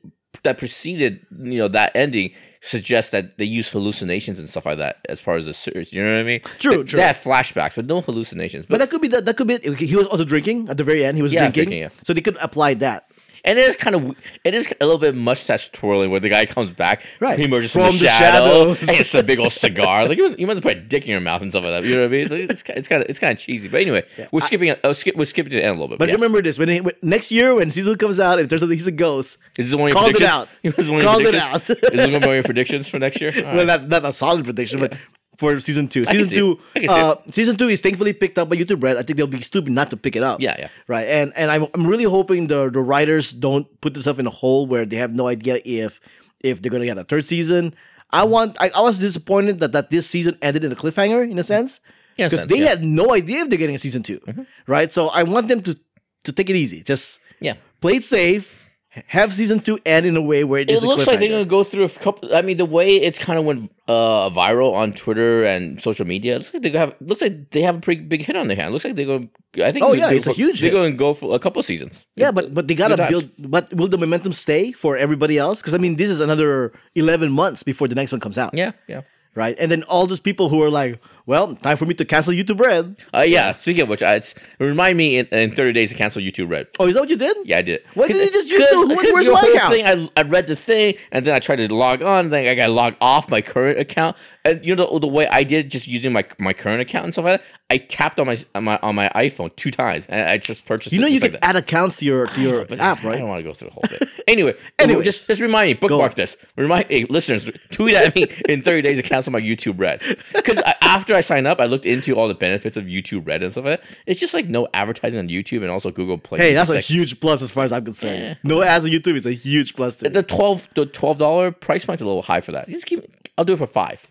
that 0.42 0.58
preceded 0.58 1.20
you 1.42 1.58
know 1.58 1.68
that 1.68 1.90
ending 1.94 2.30
suggests 2.62 3.10
that 3.10 3.36
they 3.38 3.44
use 3.44 3.68
hallucinations 3.70 4.38
and 4.38 4.48
stuff 4.48 4.64
like 4.66 4.78
that 4.78 4.98
as 5.08 5.20
far 5.20 5.36
as 5.36 5.46
the 5.46 5.54
series. 5.54 5.92
You 5.92 6.02
know 6.04 6.12
what 6.12 6.20
I 6.20 6.22
mean? 6.24 6.40
True, 6.58 6.78
They, 6.78 6.84
true. 6.84 6.96
They 6.98 7.06
have 7.06 7.18
flashbacks, 7.18 7.74
but 7.76 7.86
no 7.86 8.00
hallucinations. 8.02 8.66
But 8.66 8.78
that 8.80 8.90
could 8.90 9.00
be 9.00 9.08
that. 9.08 9.24
That 9.26 9.36
could 9.36 9.46
be. 9.48 9.58
He 9.86 9.96
was 9.96 10.06
also 10.08 10.24
drinking 10.24 10.68
at 10.68 10.76
the 10.76 10.84
very 10.84 11.04
end. 11.04 11.16
He 11.16 11.22
was 11.22 11.32
Yeah, 11.32 11.40
drinking, 11.40 11.64
drinking, 11.64 11.82
yeah. 11.82 11.88
so 12.04 12.12
they 12.12 12.20
could 12.20 12.36
apply 12.40 12.74
that. 12.74 13.09
And 13.44 13.58
it 13.58 13.62
is 13.66 13.76
kind 13.76 13.96
of 13.96 14.16
it 14.44 14.54
is 14.54 14.72
a 14.80 14.84
little 14.84 14.98
bit 14.98 15.14
mustache 15.14 15.70
twirling 15.70 16.10
where 16.10 16.20
the 16.20 16.28
guy 16.28 16.46
comes 16.46 16.72
back, 16.72 17.02
Right. 17.20 17.38
He 17.38 17.44
emerges 17.46 17.72
From 17.72 17.82
from, 17.88 17.92
the 17.98 18.04
the, 18.04 18.08
shadow, 18.08 18.74
shadows. 18.74 18.88
and 18.88 18.90
it's 19.00 19.14
a 19.14 19.22
big 19.22 19.38
old 19.38 19.52
cigar. 19.64 20.06
Like 20.06 20.18
you 20.18 20.24
must, 20.24 20.38
must 20.38 20.62
put 20.62 20.76
a 20.76 20.80
dick 20.80 21.04
in 21.04 21.10
your 21.10 21.20
mouth 21.20 21.40
and 21.42 21.50
stuff 21.50 21.64
like 21.64 21.82
that. 21.82 21.84
You 21.88 21.96
know 21.96 22.02
what 22.02 22.08
I 22.14 22.36
mean? 22.38 22.50
It's, 22.50 22.62
it's 22.68 22.88
kind 22.88 23.02
of 23.02 23.08
it's 23.08 23.18
kind 23.18 23.32
of 23.32 23.38
cheesy. 23.38 23.68
But 23.68 23.80
anyway, 23.80 24.04
we're 24.32 24.40
skipping. 24.40 24.74
Uh, 24.84 24.92
skip, 24.92 25.16
we're 25.16 25.24
skipping 25.24 25.50
to 25.50 25.56
the 25.56 25.64
end 25.64 25.70
a 25.76 25.80
little 25.80 25.88
bit. 25.88 25.98
But 25.98 26.08
yeah. 26.08 26.14
remember 26.16 26.42
this: 26.42 26.58
when, 26.58 26.68
he, 26.68 26.80
when 26.80 26.94
next 27.02 27.30
year, 27.32 27.54
when 27.54 27.70
season 27.70 27.96
comes 27.96 28.20
out, 28.20 28.38
if 28.40 28.48
there's 28.48 28.62
a 28.62 28.66
he's 28.66 28.86
a 28.86 28.92
ghost, 28.92 29.38
is 29.58 29.70
this 29.70 29.78
one 29.78 29.88
of 29.90 29.94
your 29.94 30.00
called 30.02 30.10
it 30.10 30.18
predictions? 30.18 30.30
out. 30.30 30.48
Is 30.62 30.74
this 30.76 30.88
one 30.88 30.96
of 30.98 31.02
your 31.02 31.10
Called 31.10 31.22
it 31.22 31.30
predictions? 31.30 31.70
out. 31.70 31.92
is 31.94 32.00
this 32.00 32.10
one 32.10 32.22
of 32.24 32.34
your 32.34 32.42
predictions 32.42 32.88
for 32.88 32.98
next 32.98 33.20
year? 33.20 33.32
All 33.36 33.42
well, 33.42 33.56
right. 33.66 33.66
not 33.66 33.88
not 33.88 34.04
a 34.04 34.12
solid 34.12 34.44
prediction, 34.44 34.80
but 34.80 34.96
for 35.40 35.58
season 35.58 35.88
two, 35.88 36.04
season 36.04 36.28
two, 36.28 36.48
it. 36.52 36.60
I 36.76 36.78
can 36.80 36.88
see 36.88 37.00
uh, 37.00 37.14
season 37.32 37.56
two 37.56 37.68
is 37.68 37.80
thankfully 37.80 38.12
picked 38.12 38.38
up 38.38 38.50
by 38.50 38.56
YouTube 38.56 38.82
Red. 38.82 38.98
I 38.98 39.02
think 39.02 39.16
they'll 39.16 39.26
be 39.26 39.40
stupid 39.40 39.72
not 39.72 39.88
to 39.90 39.96
pick 39.96 40.14
it 40.14 40.22
up. 40.22 40.40
Yeah, 40.40 40.54
yeah. 40.58 40.68
right. 40.86 41.08
And 41.08 41.32
and 41.34 41.50
I'm 41.50 41.66
I'm 41.74 41.86
really 41.86 42.04
hoping 42.04 42.46
the 42.46 42.68
the 42.70 42.80
writers 42.80 43.32
don't 43.32 43.66
put 43.80 43.94
themselves 43.94 44.20
in 44.20 44.26
a 44.26 44.30
hole 44.30 44.66
where 44.66 44.84
they 44.84 44.96
have 44.96 45.12
no 45.14 45.26
idea 45.26 45.58
if 45.64 45.98
if 46.40 46.60
they're 46.60 46.70
gonna 46.70 46.84
get 46.84 46.98
a 46.98 47.04
third 47.04 47.26
season. 47.26 47.74
I 48.12 48.24
want. 48.24 48.56
I, 48.60 48.70
I 48.76 48.80
was 48.82 48.98
disappointed 48.98 49.60
that 49.60 49.72
that 49.72 49.90
this 49.90 50.06
season 50.06 50.36
ended 50.42 50.62
in 50.64 50.72
a 50.72 50.76
cliffhanger 50.76 51.28
in 51.28 51.38
a 51.38 51.44
sense 51.44 51.80
Yeah, 52.16 52.28
because 52.28 52.46
they 52.46 52.60
yeah. 52.60 52.76
had 52.76 52.84
no 52.84 53.14
idea 53.14 53.42
if 53.42 53.48
they're 53.48 53.58
getting 53.58 53.76
a 53.76 53.78
season 53.78 54.02
2 54.02 54.20
right? 54.66 54.92
So 54.92 55.08
I 55.08 55.22
want 55.24 55.48
them 55.48 55.62
to 55.62 55.78
to 56.24 56.32
take 56.32 56.50
it 56.50 56.56
easy, 56.56 56.82
just 56.82 57.20
yeah. 57.40 57.54
play 57.80 57.96
it 57.96 58.04
safe. 58.04 58.69
Have 59.06 59.32
season 59.32 59.60
two 59.60 59.78
end 59.86 60.04
in 60.04 60.16
a 60.16 60.22
way 60.22 60.42
where 60.42 60.60
it, 60.60 60.68
It 60.68 60.74
is 60.74 60.82
a 60.82 60.86
looks 60.86 61.06
like 61.06 61.20
they're 61.20 61.28
gonna 61.28 61.44
go 61.44 61.62
through 61.62 61.84
a 61.84 61.88
couple. 61.88 62.34
I 62.34 62.42
mean, 62.42 62.56
the 62.56 62.64
way 62.64 62.96
it's 62.96 63.20
kind 63.20 63.38
of 63.38 63.44
went 63.44 63.70
uh, 63.86 64.30
viral 64.30 64.74
on 64.74 64.92
Twitter 64.92 65.44
and 65.44 65.80
social 65.80 66.04
media, 66.04 66.34
it 66.34 66.38
looks 66.38 66.52
like 66.52 66.62
they 66.64 66.70
have. 66.70 66.96
Looks 67.00 67.22
like 67.22 67.50
they 67.50 67.62
have 67.62 67.76
a 67.76 67.80
pretty 67.80 68.02
big 68.02 68.22
hit 68.22 68.34
on 68.34 68.48
their 68.48 68.56
hand. 68.56 68.72
Looks 68.72 68.84
like 68.84 68.96
they're 68.96 69.06
going. 69.06 69.30
I 69.62 69.70
think. 69.70 69.84
Oh, 69.84 69.92
yeah, 69.92 70.10
it's 70.10 70.26
a 70.26 70.32
huge 70.32 70.60
They're 70.60 70.72
going 70.72 70.90
to 70.90 70.96
go 70.96 71.14
for 71.14 71.36
a 71.36 71.38
couple 71.38 71.62
seasons. 71.62 72.04
Yeah, 72.16 72.32
but 72.32 72.52
but 72.52 72.66
they 72.66 72.74
gotta 72.74 72.96
build. 73.08 73.30
But 73.38 73.72
will 73.72 73.86
the 73.86 73.96
momentum 73.96 74.32
stay 74.32 74.72
for 74.72 74.96
everybody 74.96 75.38
else? 75.38 75.60
Because 75.60 75.74
I 75.74 75.78
mean, 75.78 75.94
this 75.94 76.10
is 76.10 76.20
another 76.20 76.72
eleven 76.96 77.30
months 77.30 77.62
before 77.62 77.86
the 77.86 77.94
next 77.94 78.10
one 78.10 78.20
comes 78.20 78.38
out. 78.38 78.54
Yeah, 78.54 78.72
yeah. 78.88 79.02
Right, 79.36 79.56
and 79.60 79.70
then 79.70 79.84
all 79.84 80.08
those 80.08 80.18
people 80.18 80.48
who 80.48 80.60
are 80.64 80.70
like, 80.70 81.00
"Well, 81.26 81.54
time 81.56 81.76
for 81.76 81.86
me 81.86 81.94
to 81.94 82.04
cancel 82.04 82.32
YouTube 82.34 82.60
Red." 82.60 82.96
Uh, 83.14 83.20
yeah. 83.20 83.52
Speaking 83.52 83.82
of 83.82 83.88
which, 83.88 84.02
I, 84.02 84.16
it's, 84.16 84.34
remind 84.58 84.96
me 84.98 85.18
in, 85.18 85.26
in 85.26 85.54
30 85.54 85.72
days 85.72 85.90
to 85.90 85.96
cancel 85.96 86.22
YouTube 86.22 86.50
Red. 86.50 86.68
Oh, 86.78 86.86
is 86.86 86.94
that 86.94 87.00
what 87.00 87.10
you 87.10 87.16
did? 87.16 87.36
Yeah, 87.44 87.58
I 87.58 87.62
did. 87.62 87.82
Why 87.94 88.08
didn't 88.08 88.22
you 88.24 88.32
just 88.32 88.50
use 88.50 88.68
the- 88.68 89.10
where's 89.12 89.28
my 89.28 89.40
account? 89.54 89.74
Thing, 89.74 89.86
I, 90.16 90.20
I 90.20 90.22
read 90.22 90.46
the 90.46 90.56
thing, 90.56 90.94
and 91.12 91.26
then 91.26 91.34
I 91.34 91.38
tried 91.38 91.56
to 91.56 91.72
log 91.74 92.02
on, 92.02 92.30
then 92.30 92.46
I 92.46 92.54
got 92.54 92.66
to 92.66 92.72
log 92.72 92.94
off 93.00 93.28
my 93.30 93.40
current 93.40 93.78
account. 93.78 94.16
And 94.44 94.64
you 94.64 94.74
know 94.74 94.90
the, 94.94 95.00
the 95.00 95.06
way 95.06 95.28
I 95.28 95.44
did, 95.44 95.70
just 95.70 95.86
using 95.86 96.12
my 96.12 96.24
my 96.38 96.52
current 96.54 96.80
account 96.80 97.04
and 97.04 97.12
stuff 97.14 97.26
like 97.26 97.40
that. 97.40 97.46
I 97.68 97.76
tapped 97.78 98.18
on 98.18 98.26
my 98.26 98.36
on 98.54 98.64
my 98.64 98.78
on 98.82 98.94
my 98.94 99.10
iPhone 99.14 99.54
two 99.54 99.70
times, 99.70 100.06
and 100.08 100.28
I 100.28 100.38
just 100.38 100.64
purchased. 100.64 100.92
You 100.94 101.00
know, 101.00 101.06
you 101.06 101.20
can 101.20 101.32
like 101.32 101.40
add 101.42 101.56
accounts 101.56 101.96
to 101.98 102.04
your 102.06 102.26
to 102.26 102.40
your 102.40 102.64
But 102.64 102.80
app, 102.80 103.04
right? 103.04 103.16
I 103.16 103.18
don't 103.18 103.28
want 103.28 103.40
to 103.40 103.42
go 103.44 103.52
through 103.52 103.68
the 103.68 103.74
whole 103.74 103.82
thing. 103.86 104.08
anyway, 104.28 104.54
Anyways. 104.78 105.04
just 105.04 105.26
just 105.26 105.40
remind 105.42 105.68
me, 105.68 105.74
bookmark 105.74 106.14
this. 106.14 106.36
Remind 106.56 106.86
hey, 106.88 107.04
listeners, 107.04 107.50
tweet 107.70 107.94
at 107.94 108.14
me 108.16 108.26
in 108.48 108.62
30 108.62 108.82
days 108.82 108.96
to 108.96 109.02
cancel 109.02 109.32
my 109.32 109.40
YouTube 109.40 109.78
Red. 109.78 110.00
Because 110.34 110.58
after 110.80 111.14
I 111.14 111.19
signed 111.20 111.46
up, 111.46 111.60
I 111.60 111.64
looked 111.66 111.86
into 111.86 112.14
all 112.16 112.28
the 112.28 112.34
benefits 112.34 112.76
of 112.76 112.84
YouTube 112.84 113.26
Red 113.26 113.42
and 113.42 113.50
stuff 113.52 113.64
like 113.64 113.80
that. 113.80 113.90
It's 114.06 114.20
just 114.20 114.34
like 114.34 114.46
no 114.46 114.68
advertising 114.74 115.18
on 115.18 115.28
YouTube 115.28 115.62
and 115.62 115.70
also 115.70 115.90
Google 115.90 116.18
Play. 116.18 116.38
Hey, 116.38 116.54
that's 116.54 116.70
a 116.70 116.74
like, 116.74 116.84
huge 116.84 117.20
plus 117.20 117.42
as 117.42 117.50
far 117.52 117.64
as 117.64 117.72
I'm 117.72 117.84
concerned. 117.84 118.22
Yeah. 118.22 118.34
No 118.42 118.62
ads 118.62 118.84
on 118.84 118.90
YouTube 118.90 119.14
is 119.16 119.26
a 119.26 119.32
huge 119.32 119.74
plus. 119.74 119.96
To 119.96 120.04
me. 120.04 120.10
the 120.10 120.22
twelve 120.22 120.68
the 120.74 120.86
twelve 120.86 121.18
dollar 121.18 121.52
price 121.52 121.84
point's 121.84 122.02
a 122.02 122.06
little 122.06 122.22
high 122.22 122.40
for 122.40 122.52
that. 122.52 122.68
Just 122.68 122.90
me, 122.90 123.02
I'll 123.38 123.44
do 123.44 123.52
it 123.54 123.58
for 123.58 123.66
five. 123.66 124.06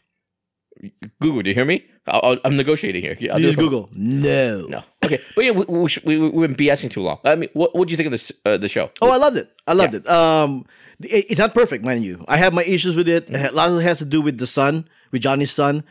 Google, 1.20 1.42
do 1.42 1.50
you 1.50 1.54
hear 1.56 1.66
me? 1.66 1.86
I'll, 2.08 2.22
I'll, 2.24 2.38
I'm 2.46 2.56
negotiating 2.56 3.02
here. 3.02 3.12
I'll 3.12 3.22
You 3.22 3.28
do 3.30 3.36
it 3.36 3.42
just 3.42 3.58
Google. 3.58 3.90
No. 3.94 4.66
No. 4.68 4.84
Okay, 5.04 5.20
but 5.36 5.44
yeah, 5.46 5.52
we, 5.52 5.66
we, 5.66 5.90
should- 5.90 6.04
we, 6.06 6.18
we, 6.18 6.30
we've 6.30 6.56
been 6.56 6.68
BSing 6.68 6.90
too 6.92 7.02
long. 7.02 7.20
I 7.24 7.36
mean, 7.36 7.50
what 7.54 7.76
what 7.76 7.88
do 7.88 7.92
you 7.92 7.98
think 7.98 8.08
of 8.08 8.12
this 8.12 8.32
uh, 8.46 8.58
the 8.58 8.68
show? 8.68 8.92
Oh, 9.02 9.12
I 9.12 9.18
loved 9.18 9.38
it. 9.38 9.52
I 9.68 9.74
loved 9.74 9.96
it. 9.96 10.08
Um, 10.08 10.66
it- 11.02 11.26
it's 11.30 11.38
not 11.40 11.54
perfect, 11.54 11.84
mind 11.84 12.04
you. 12.04 12.24
I 12.28 12.38
have 12.38 12.54
my 12.54 12.64
issues 12.64 12.96
with 12.96 13.08
it. 13.10 13.30
A 13.34 13.52
lot 13.52 13.70
of 13.70 13.78
it 13.78 13.84
has 13.84 13.98
to 14.00 14.06
do 14.06 14.22
with 14.22 14.38
the 14.38 14.48
son, 14.48 14.88
with 15.12 15.22
Johnny's 15.22 15.52
son. 15.52 15.84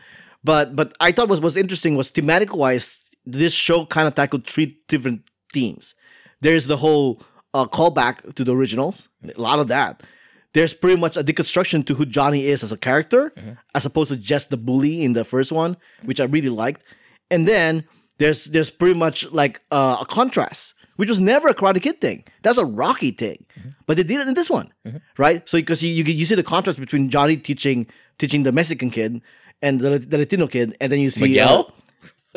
But 0.49 0.75
but 0.75 0.95
I 0.99 1.11
thought 1.11 1.29
was 1.29 1.39
was 1.39 1.55
interesting 1.55 1.95
was 1.95 2.09
thematic 2.09 2.55
wise. 2.55 2.85
This 3.23 3.53
show 3.53 3.85
kind 3.85 4.07
of 4.07 4.15
tackled 4.15 4.47
three 4.47 4.79
different 4.87 5.21
themes. 5.53 5.93
There's 6.41 6.65
the 6.65 6.77
whole 6.77 7.21
uh, 7.53 7.67
callback 7.67 8.33
to 8.33 8.43
the 8.43 8.55
originals. 8.55 9.09
A 9.37 9.39
lot 9.39 9.59
of 9.59 9.67
that. 9.67 10.01
There's 10.55 10.73
pretty 10.73 10.99
much 10.99 11.15
a 11.17 11.23
deconstruction 11.23 11.85
to 11.85 11.93
who 11.93 12.03
Johnny 12.17 12.47
is 12.47 12.63
as 12.63 12.71
a 12.71 12.77
character, 12.77 13.21
as 13.75 13.85
opposed 13.85 14.09
to 14.09 14.17
just 14.17 14.49
the 14.49 14.57
bully 14.57 15.03
in 15.05 15.13
the 15.13 15.23
first 15.23 15.51
one, 15.51 15.77
which 16.03 16.19
I 16.19 16.23
really 16.23 16.49
liked. 16.63 16.81
And 17.29 17.47
then 17.47 17.83
there's 18.17 18.45
there's 18.45 18.71
pretty 18.71 18.97
much 18.97 19.17
like 19.31 19.61
uh, 19.69 19.97
a 20.01 20.05
contrast, 20.17 20.73
which 20.95 21.09
was 21.09 21.19
never 21.19 21.47
a 21.49 21.53
Karate 21.53 21.79
Kid 21.79 22.01
thing. 22.01 22.23
That's 22.41 22.57
a 22.57 22.65
Rocky 22.65 23.11
thing, 23.11 23.45
but 23.85 23.97
they 23.97 24.03
did 24.11 24.19
it 24.21 24.27
in 24.27 24.33
this 24.33 24.49
one, 24.49 24.73
right? 25.19 25.47
So 25.47 25.59
because 25.59 25.83
you, 25.83 25.91
you 25.93 26.03
you 26.21 26.25
see 26.25 26.33
the 26.33 26.49
contrast 26.55 26.79
between 26.79 27.11
Johnny 27.11 27.37
teaching 27.37 27.85
teaching 28.17 28.43
the 28.43 28.51
Mexican 28.51 28.89
kid 28.89 29.21
and 29.61 29.79
the, 29.79 29.99
the 29.99 30.17
Latino 30.19 30.47
kid, 30.47 30.75
and 30.79 30.91
then 30.91 30.99
you 30.99 31.09
see 31.09 31.39
uh, 31.39 31.63
Miguel. 31.63 31.73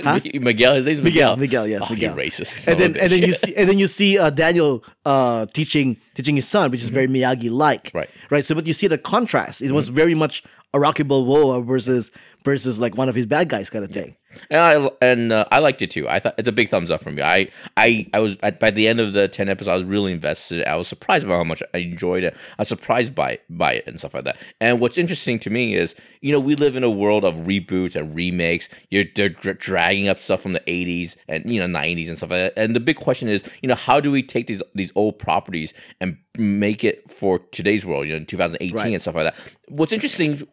Huh? 0.00 0.20
Miguel, 0.34 0.74
his 0.76 0.86
name's 0.86 1.02
Miguel, 1.02 1.36
Miguel. 1.36 1.66
Miguel, 1.66 1.68
yes, 1.68 1.82
oh, 1.84 1.92
Miguel. 1.92 2.16
Racist. 2.16 2.66
and 2.66 2.80
then 2.80 2.96
and 2.96 3.12
then 3.12 3.22
you 3.22 3.34
see 3.34 3.54
and 3.54 3.68
then 3.68 3.78
you 3.78 3.86
see 3.86 4.18
uh, 4.18 4.30
Daniel 4.30 4.82
uh, 5.04 5.44
teaching 5.46 5.98
teaching 6.14 6.36
his 6.36 6.48
son, 6.48 6.70
which 6.70 6.82
is 6.82 6.88
very 6.88 7.06
Miyagi 7.08 7.50
like, 7.50 7.90
Right. 7.92 8.08
Right. 8.30 8.44
So, 8.44 8.54
but 8.54 8.66
you 8.66 8.72
see 8.72 8.86
the 8.86 8.96
contrast. 8.96 9.60
It 9.60 9.72
was 9.72 9.88
very 9.88 10.14
much 10.14 10.42
a 10.72 10.80
Rocky 10.80 11.02
Balboa 11.02 11.60
versus 11.60 12.10
versus 12.44 12.78
like 12.78 12.96
one 12.96 13.08
of 13.08 13.14
his 13.14 13.26
bad 13.26 13.48
guys 13.50 13.68
kind 13.68 13.84
of 13.84 13.90
thing. 13.90 14.16
And 14.50 14.60
I 14.60 14.90
and 15.00 15.32
uh, 15.32 15.44
I 15.50 15.58
liked 15.58 15.82
it 15.82 15.90
too. 15.90 16.08
I 16.08 16.20
thought 16.20 16.34
it's 16.38 16.48
a 16.48 16.52
big 16.52 16.68
thumbs 16.68 16.90
up 16.90 17.02
from 17.02 17.14
me. 17.16 17.22
I 17.22 17.48
I 17.76 18.08
I 18.12 18.18
was 18.20 18.36
at, 18.42 18.60
by 18.60 18.70
the 18.70 18.88
end 18.88 19.00
of 19.00 19.12
the 19.12 19.28
ten 19.28 19.48
episodes, 19.48 19.68
I 19.68 19.76
was 19.76 19.84
really 19.84 20.12
invested. 20.12 20.64
I 20.66 20.76
was 20.76 20.88
surprised 20.88 21.26
by 21.26 21.34
how 21.34 21.44
much 21.44 21.62
I 21.74 21.78
enjoyed 21.78 22.24
it. 22.24 22.34
I 22.58 22.62
was 22.62 22.68
surprised 22.68 23.14
by 23.14 23.38
by 23.50 23.74
it 23.74 23.86
and 23.86 23.98
stuff 23.98 24.14
like 24.14 24.24
that. 24.24 24.36
And 24.60 24.80
what's 24.80 24.98
interesting 24.98 25.38
to 25.40 25.50
me 25.50 25.74
is, 25.74 25.94
you 26.20 26.32
know, 26.32 26.40
we 26.40 26.54
live 26.54 26.76
in 26.76 26.84
a 26.84 26.90
world 26.90 27.24
of 27.24 27.34
reboots 27.36 27.96
and 27.96 28.14
remakes. 28.14 28.68
You're 28.90 29.04
they're 29.14 29.28
dra- 29.28 29.54
dragging 29.54 30.08
up 30.08 30.18
stuff 30.18 30.40
from 30.42 30.52
the 30.52 30.60
'80s 30.60 31.16
and 31.28 31.48
you 31.52 31.60
know 31.60 31.66
'90s 31.78 32.08
and 32.08 32.16
stuff 32.16 32.30
like 32.30 32.54
that. 32.54 32.60
And 32.62 32.74
the 32.76 32.80
big 32.80 32.96
question 32.96 33.28
is, 33.28 33.42
you 33.62 33.68
know, 33.68 33.74
how 33.74 34.00
do 34.00 34.10
we 34.10 34.22
take 34.22 34.46
these 34.46 34.62
these 34.74 34.92
old 34.94 35.18
properties 35.18 35.72
and 36.00 36.16
make 36.38 36.84
it 36.84 37.10
for 37.10 37.38
today's 37.38 37.84
world? 37.86 38.06
You 38.06 38.12
know, 38.12 38.18
in 38.18 38.26
2018 38.26 38.76
Right. 38.76 38.92
and 38.92 39.02
stuff 39.02 39.14
like 39.14 39.34
that. 39.34 39.36
What's 39.68 39.92
interesting 39.92 40.46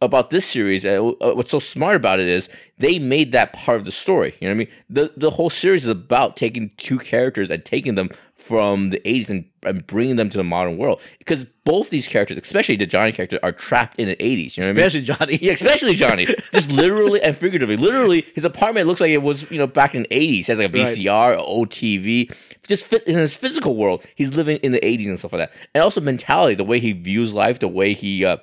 about 0.00 0.30
this 0.30 0.46
series, 0.46 0.84
uh, 0.84 1.04
uh, 1.20 1.32
what's 1.34 1.50
so 1.50 1.58
smart 1.58 1.96
about 1.96 2.20
it 2.20 2.28
is 2.28 2.48
they 2.78 2.98
made 2.98 3.32
that 3.32 3.52
part 3.52 3.78
of 3.78 3.84
the 3.84 3.90
story. 3.92 4.34
You 4.40 4.48
know 4.48 4.54
what 4.54 4.56
I 4.56 4.58
mean? 4.58 4.68
The 4.88 5.12
the 5.16 5.30
whole 5.30 5.50
series 5.50 5.84
is 5.84 5.90
about 5.90 6.36
taking 6.36 6.70
two 6.76 6.98
characters 6.98 7.50
and 7.50 7.64
taking 7.64 7.94
them 7.96 8.10
from 8.36 8.90
the 8.90 9.00
80s 9.00 9.28
and, 9.30 9.44
and 9.64 9.84
bringing 9.88 10.14
them 10.14 10.30
to 10.30 10.36
the 10.38 10.44
modern 10.44 10.78
world. 10.78 11.00
Because 11.18 11.44
both 11.64 11.90
these 11.90 12.06
characters, 12.06 12.38
especially 12.38 12.76
the 12.76 12.86
Johnny 12.86 13.10
character, 13.10 13.40
are 13.42 13.50
trapped 13.50 13.98
in 13.98 14.06
the 14.06 14.14
80s. 14.14 14.56
You 14.56 14.62
know 14.62 14.68
what 14.68 14.70
I 14.70 14.72
mean? 14.74 14.86
Especially 14.86 15.02
Johnny. 15.02 15.36
Yeah, 15.42 15.52
especially 15.52 15.94
Johnny. 15.96 16.26
Just 16.52 16.70
literally 16.70 17.20
and 17.20 17.36
figuratively. 17.36 17.76
Literally, 17.76 18.24
his 18.36 18.44
apartment 18.44 18.86
looks 18.86 19.00
like 19.00 19.10
it 19.10 19.22
was, 19.22 19.50
you 19.50 19.58
know, 19.58 19.66
back 19.66 19.96
in 19.96 20.02
the 20.02 20.08
80s. 20.10 20.30
He 20.30 20.42
has 20.44 20.58
like 20.58 20.72
a 20.72 20.78
Right. 20.78 20.96
VCR, 20.96 21.34
a 21.36 21.42
OTV. 21.42 22.32
Just 22.68 22.86
fit 22.86 23.02
in 23.08 23.16
his 23.16 23.36
physical 23.36 23.74
world. 23.74 24.04
He's 24.14 24.36
living 24.36 24.58
in 24.58 24.70
the 24.70 24.80
80s 24.80 25.08
and 25.08 25.18
stuff 25.18 25.32
like 25.32 25.40
that. 25.40 25.52
And 25.74 25.82
also 25.82 26.00
mentality, 26.00 26.54
the 26.54 26.64
way 26.64 26.78
he 26.78 26.92
views 26.92 27.32
life, 27.34 27.58
the 27.58 27.66
way 27.68 27.92
he 27.92 28.24
uh 28.24 28.36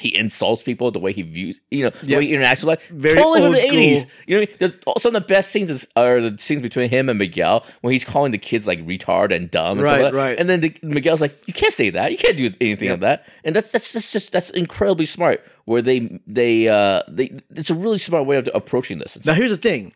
he 0.00 0.16
insults 0.16 0.62
people, 0.62 0.90
the 0.90 0.98
way 0.98 1.12
he 1.12 1.22
views, 1.22 1.60
you 1.70 1.84
know, 1.84 1.90
the 1.90 2.06
Yeah. 2.06 2.18
way 2.18 2.26
he 2.26 2.32
interacts 2.32 2.60
with 2.64 2.64
life. 2.64 2.88
Very 2.90 3.16
totally 3.16 3.40
from 3.40 3.46
old 3.48 3.54
the 3.56 3.60
school. 3.60 3.78
80s. 3.78 4.06
You 4.26 4.34
know 4.36 4.40
what 4.40 4.48
I 4.48 4.50
mean? 4.50 4.56
There's 4.58 5.02
some 5.02 5.14
of 5.14 5.22
the 5.22 5.26
best 5.34 5.50
scenes 5.50 5.70
is, 5.70 5.86
are 5.96 6.20
the 6.20 6.36
scenes 6.38 6.62
between 6.62 6.88
him 6.90 7.08
and 7.08 7.18
Miguel 7.18 7.64
when 7.82 7.92
he's 7.92 8.04
calling 8.04 8.32
the 8.32 8.38
kids 8.38 8.66
like 8.66 8.84
retard 8.86 9.34
and 9.34 9.50
dumb 9.50 9.78
and 9.78 9.86
stuff 9.86 9.96
Right, 9.96 10.02
like 10.04 10.14
right. 10.14 10.38
And 10.38 10.48
then 10.48 10.60
the, 10.60 10.74
Miguel's 10.82 11.20
like, 11.20 11.40
you 11.46 11.52
can't 11.52 11.72
say 11.72 11.90
that. 11.90 12.10
You 12.12 12.18
can't 12.18 12.36
do 12.36 12.52
anything 12.60 12.86
Yep. 12.88 12.94
of 12.94 13.00
that. 13.00 13.26
And 13.44 13.54
that's 13.54 13.70
that's 13.70 13.92
that's 13.92 14.10
just 14.12 14.32
that's 14.32 14.50
incredibly 14.50 15.06
smart. 15.06 15.44
Where 15.66 15.82
they 15.82 16.18
they 16.26 16.66
uh 16.68 17.02
they 17.08 17.38
it's 17.54 17.70
a 17.70 17.74
really 17.74 17.98
smart 17.98 18.26
way 18.26 18.36
of 18.38 18.48
approaching 18.54 18.98
this. 18.98 19.16
Now 19.24 19.34
here's 19.34 19.50
the 19.52 19.56
thing: 19.56 19.92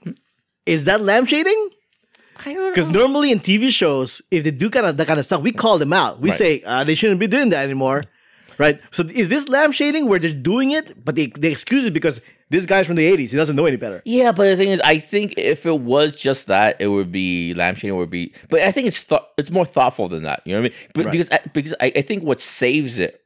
is 0.66 0.84
that 0.84 1.00
lampshading? 1.00 1.68
I 2.46 2.52
don't 2.52 2.72
Because 2.74 2.88
normally 2.88 3.30
in 3.30 3.38
TV 3.40 3.70
shows, 3.70 4.20
if 4.30 4.42
they 4.44 4.50
do 4.50 4.68
kind 4.68 4.86
of 4.86 4.96
that 4.96 5.06
kind 5.06 5.18
of 5.20 5.24
stuff, 5.24 5.40
we 5.42 5.52
call 5.52 5.78
them 5.78 5.92
out. 5.92 6.20
We 6.20 6.30
Right. 6.30 6.38
say 6.38 6.62
uh, 6.66 6.82
they 6.84 6.94
shouldn't 6.96 7.20
be 7.20 7.28
doing 7.28 7.50
that 7.50 7.62
anymore, 7.64 8.02
right? 8.58 8.80
So 8.90 9.04
is 9.12 9.28
this 9.28 9.46
lampshading 9.46 10.06
where 10.08 10.18
they're 10.18 10.32
doing 10.32 10.70
it, 10.72 11.04
but 11.04 11.14
they 11.14 11.26
they 11.26 11.50
excuse 11.50 11.84
it 11.84 11.92
because 11.92 12.20
this 12.50 12.66
guy's 12.66 12.86
from 12.86 12.96
the 12.96 13.10
'80s, 13.10 13.30
he 13.30 13.36
doesn't 13.36 13.56
know 13.56 13.66
any 13.66 13.76
better. 13.76 14.02
Yeah, 14.04 14.30
but 14.32 14.44
the 14.48 14.56
thing 14.56 14.68
is, 14.68 14.80
I 14.82 14.98
think 14.98 15.34
if 15.38 15.66
it 15.66 15.80
was 15.80 16.14
just 16.14 16.46
that, 16.48 16.76
it 16.78 16.88
would 16.88 17.10
be 17.10 17.54
lampshading. 17.56 17.88
It 17.88 17.92
would 17.92 18.10
be, 18.10 18.32
but 18.48 18.60
I 18.60 18.70
think 18.72 18.86
it's 18.86 19.02
th- 19.04 19.20
it's 19.38 19.50
more 19.50 19.64
thoughtful 19.64 20.08
than 20.08 20.22
that. 20.24 20.42
You 20.44 20.54
know 20.54 20.60
what 20.62 20.72
I 20.72 20.74
mean? 20.74 20.78
But 20.94 21.04
Right. 21.06 21.12
because 21.12 21.30
I, 21.30 21.40
because 21.52 21.74
I, 21.80 21.92
I 21.96 22.02
think 22.02 22.22
what 22.22 22.40
saves 22.40 22.98
it 22.98 23.20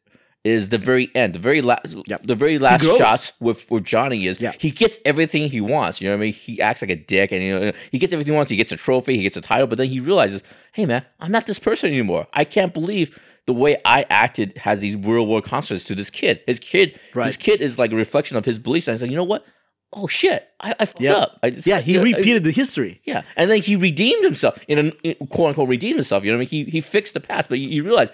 is 0.44 0.68
the 0.68 0.78
very 0.78 1.10
end, 1.16 1.34
the 1.34 1.38
very 1.40 1.60
last, 1.60 1.96
Yep. 2.06 2.22
the 2.22 2.36
very 2.36 2.58
last 2.60 2.84
shots 2.84 3.32
with 3.40 3.68
with 3.70 3.84
Johnny 3.84 4.26
is 4.28 4.40
Yeah. 4.40 4.52
he 4.58 4.70
gets 4.70 4.98
everything 5.04 5.48
he 5.50 5.60
wants. 5.60 6.00
You 6.00 6.08
know 6.08 6.14
what 6.14 6.20
I 6.22 6.26
mean? 6.26 6.32
He 6.32 6.62
acts 6.62 6.80
like 6.80 6.90
a 6.90 6.96
dick, 6.96 7.32
and 7.32 7.42
you 7.42 7.58
know 7.58 7.72
he 7.90 7.98
gets 7.98 8.12
everything 8.12 8.32
he 8.32 8.36
wants. 8.36 8.50
He 8.50 8.56
gets 8.56 8.70
a 8.72 8.76
trophy, 8.76 9.16
he 9.16 9.24
gets 9.24 9.36
a 9.36 9.40
title, 9.42 9.66
but 9.66 9.78
then 9.78 9.88
he 9.88 9.98
realizes, 10.00 10.42
hey 10.72 10.86
man, 10.86 11.04
I'm 11.20 11.32
not 11.32 11.46
this 11.46 11.58
person 11.58 11.90
anymore. 11.90 12.28
I 12.32 12.44
can't 12.44 12.72
believe. 12.72 13.18
The 13.48 13.54
way 13.54 13.78
I 13.84 14.04
acted 14.10 14.56
has 14.58 14.80
these 14.80 14.94
real 14.94 15.26
world 15.26 15.44
consequences 15.44 15.86
to 15.88 15.94
this 15.94 16.10
kid. 16.10 16.42
His 16.46 16.60
kid, 16.60 17.00
Right. 17.14 17.26
this 17.26 17.38
kid 17.38 17.62
is 17.62 17.78
like 17.78 17.92
a 17.92 17.96
reflection 17.96 18.36
of 18.36 18.44
his 18.44 18.58
beliefs. 18.58 18.86
And 18.88 18.94
he's 18.94 19.00
like, 19.02 19.10
you 19.10 19.16
know 19.16 19.24
what? 19.24 19.44
Oh 19.90 20.06
shit! 20.06 20.46
I, 20.60 20.74
I 20.78 20.84
fucked 20.84 21.00
Yeah, 21.00 21.14
up. 21.14 21.38
I 21.42 21.48
just, 21.48 21.66
yeah, 21.66 21.80
he 21.80 21.98
I- 21.98 22.02
repeated 22.02 22.44
the 22.44 22.50
history. 22.50 23.00
yeah, 23.04 23.22
and 23.38 23.50
then 23.50 23.62
he 23.62 23.74
redeemed 23.74 24.22
himself 24.22 24.58
in 24.68 24.92
a 25.02 25.14
quote 25.28 25.48
unquote 25.48 25.66
redeemed 25.70 25.96
himself. 25.96 26.24
You 26.24 26.30
know 26.30 26.36
what 26.36 26.46
I 26.48 26.50
mean? 26.52 26.66
He 26.66 26.70
he 26.70 26.80
fixed 26.82 27.14
the 27.14 27.20
past, 27.20 27.48
but 27.48 27.58
you, 27.58 27.68
you 27.70 27.82
realize 27.84 28.10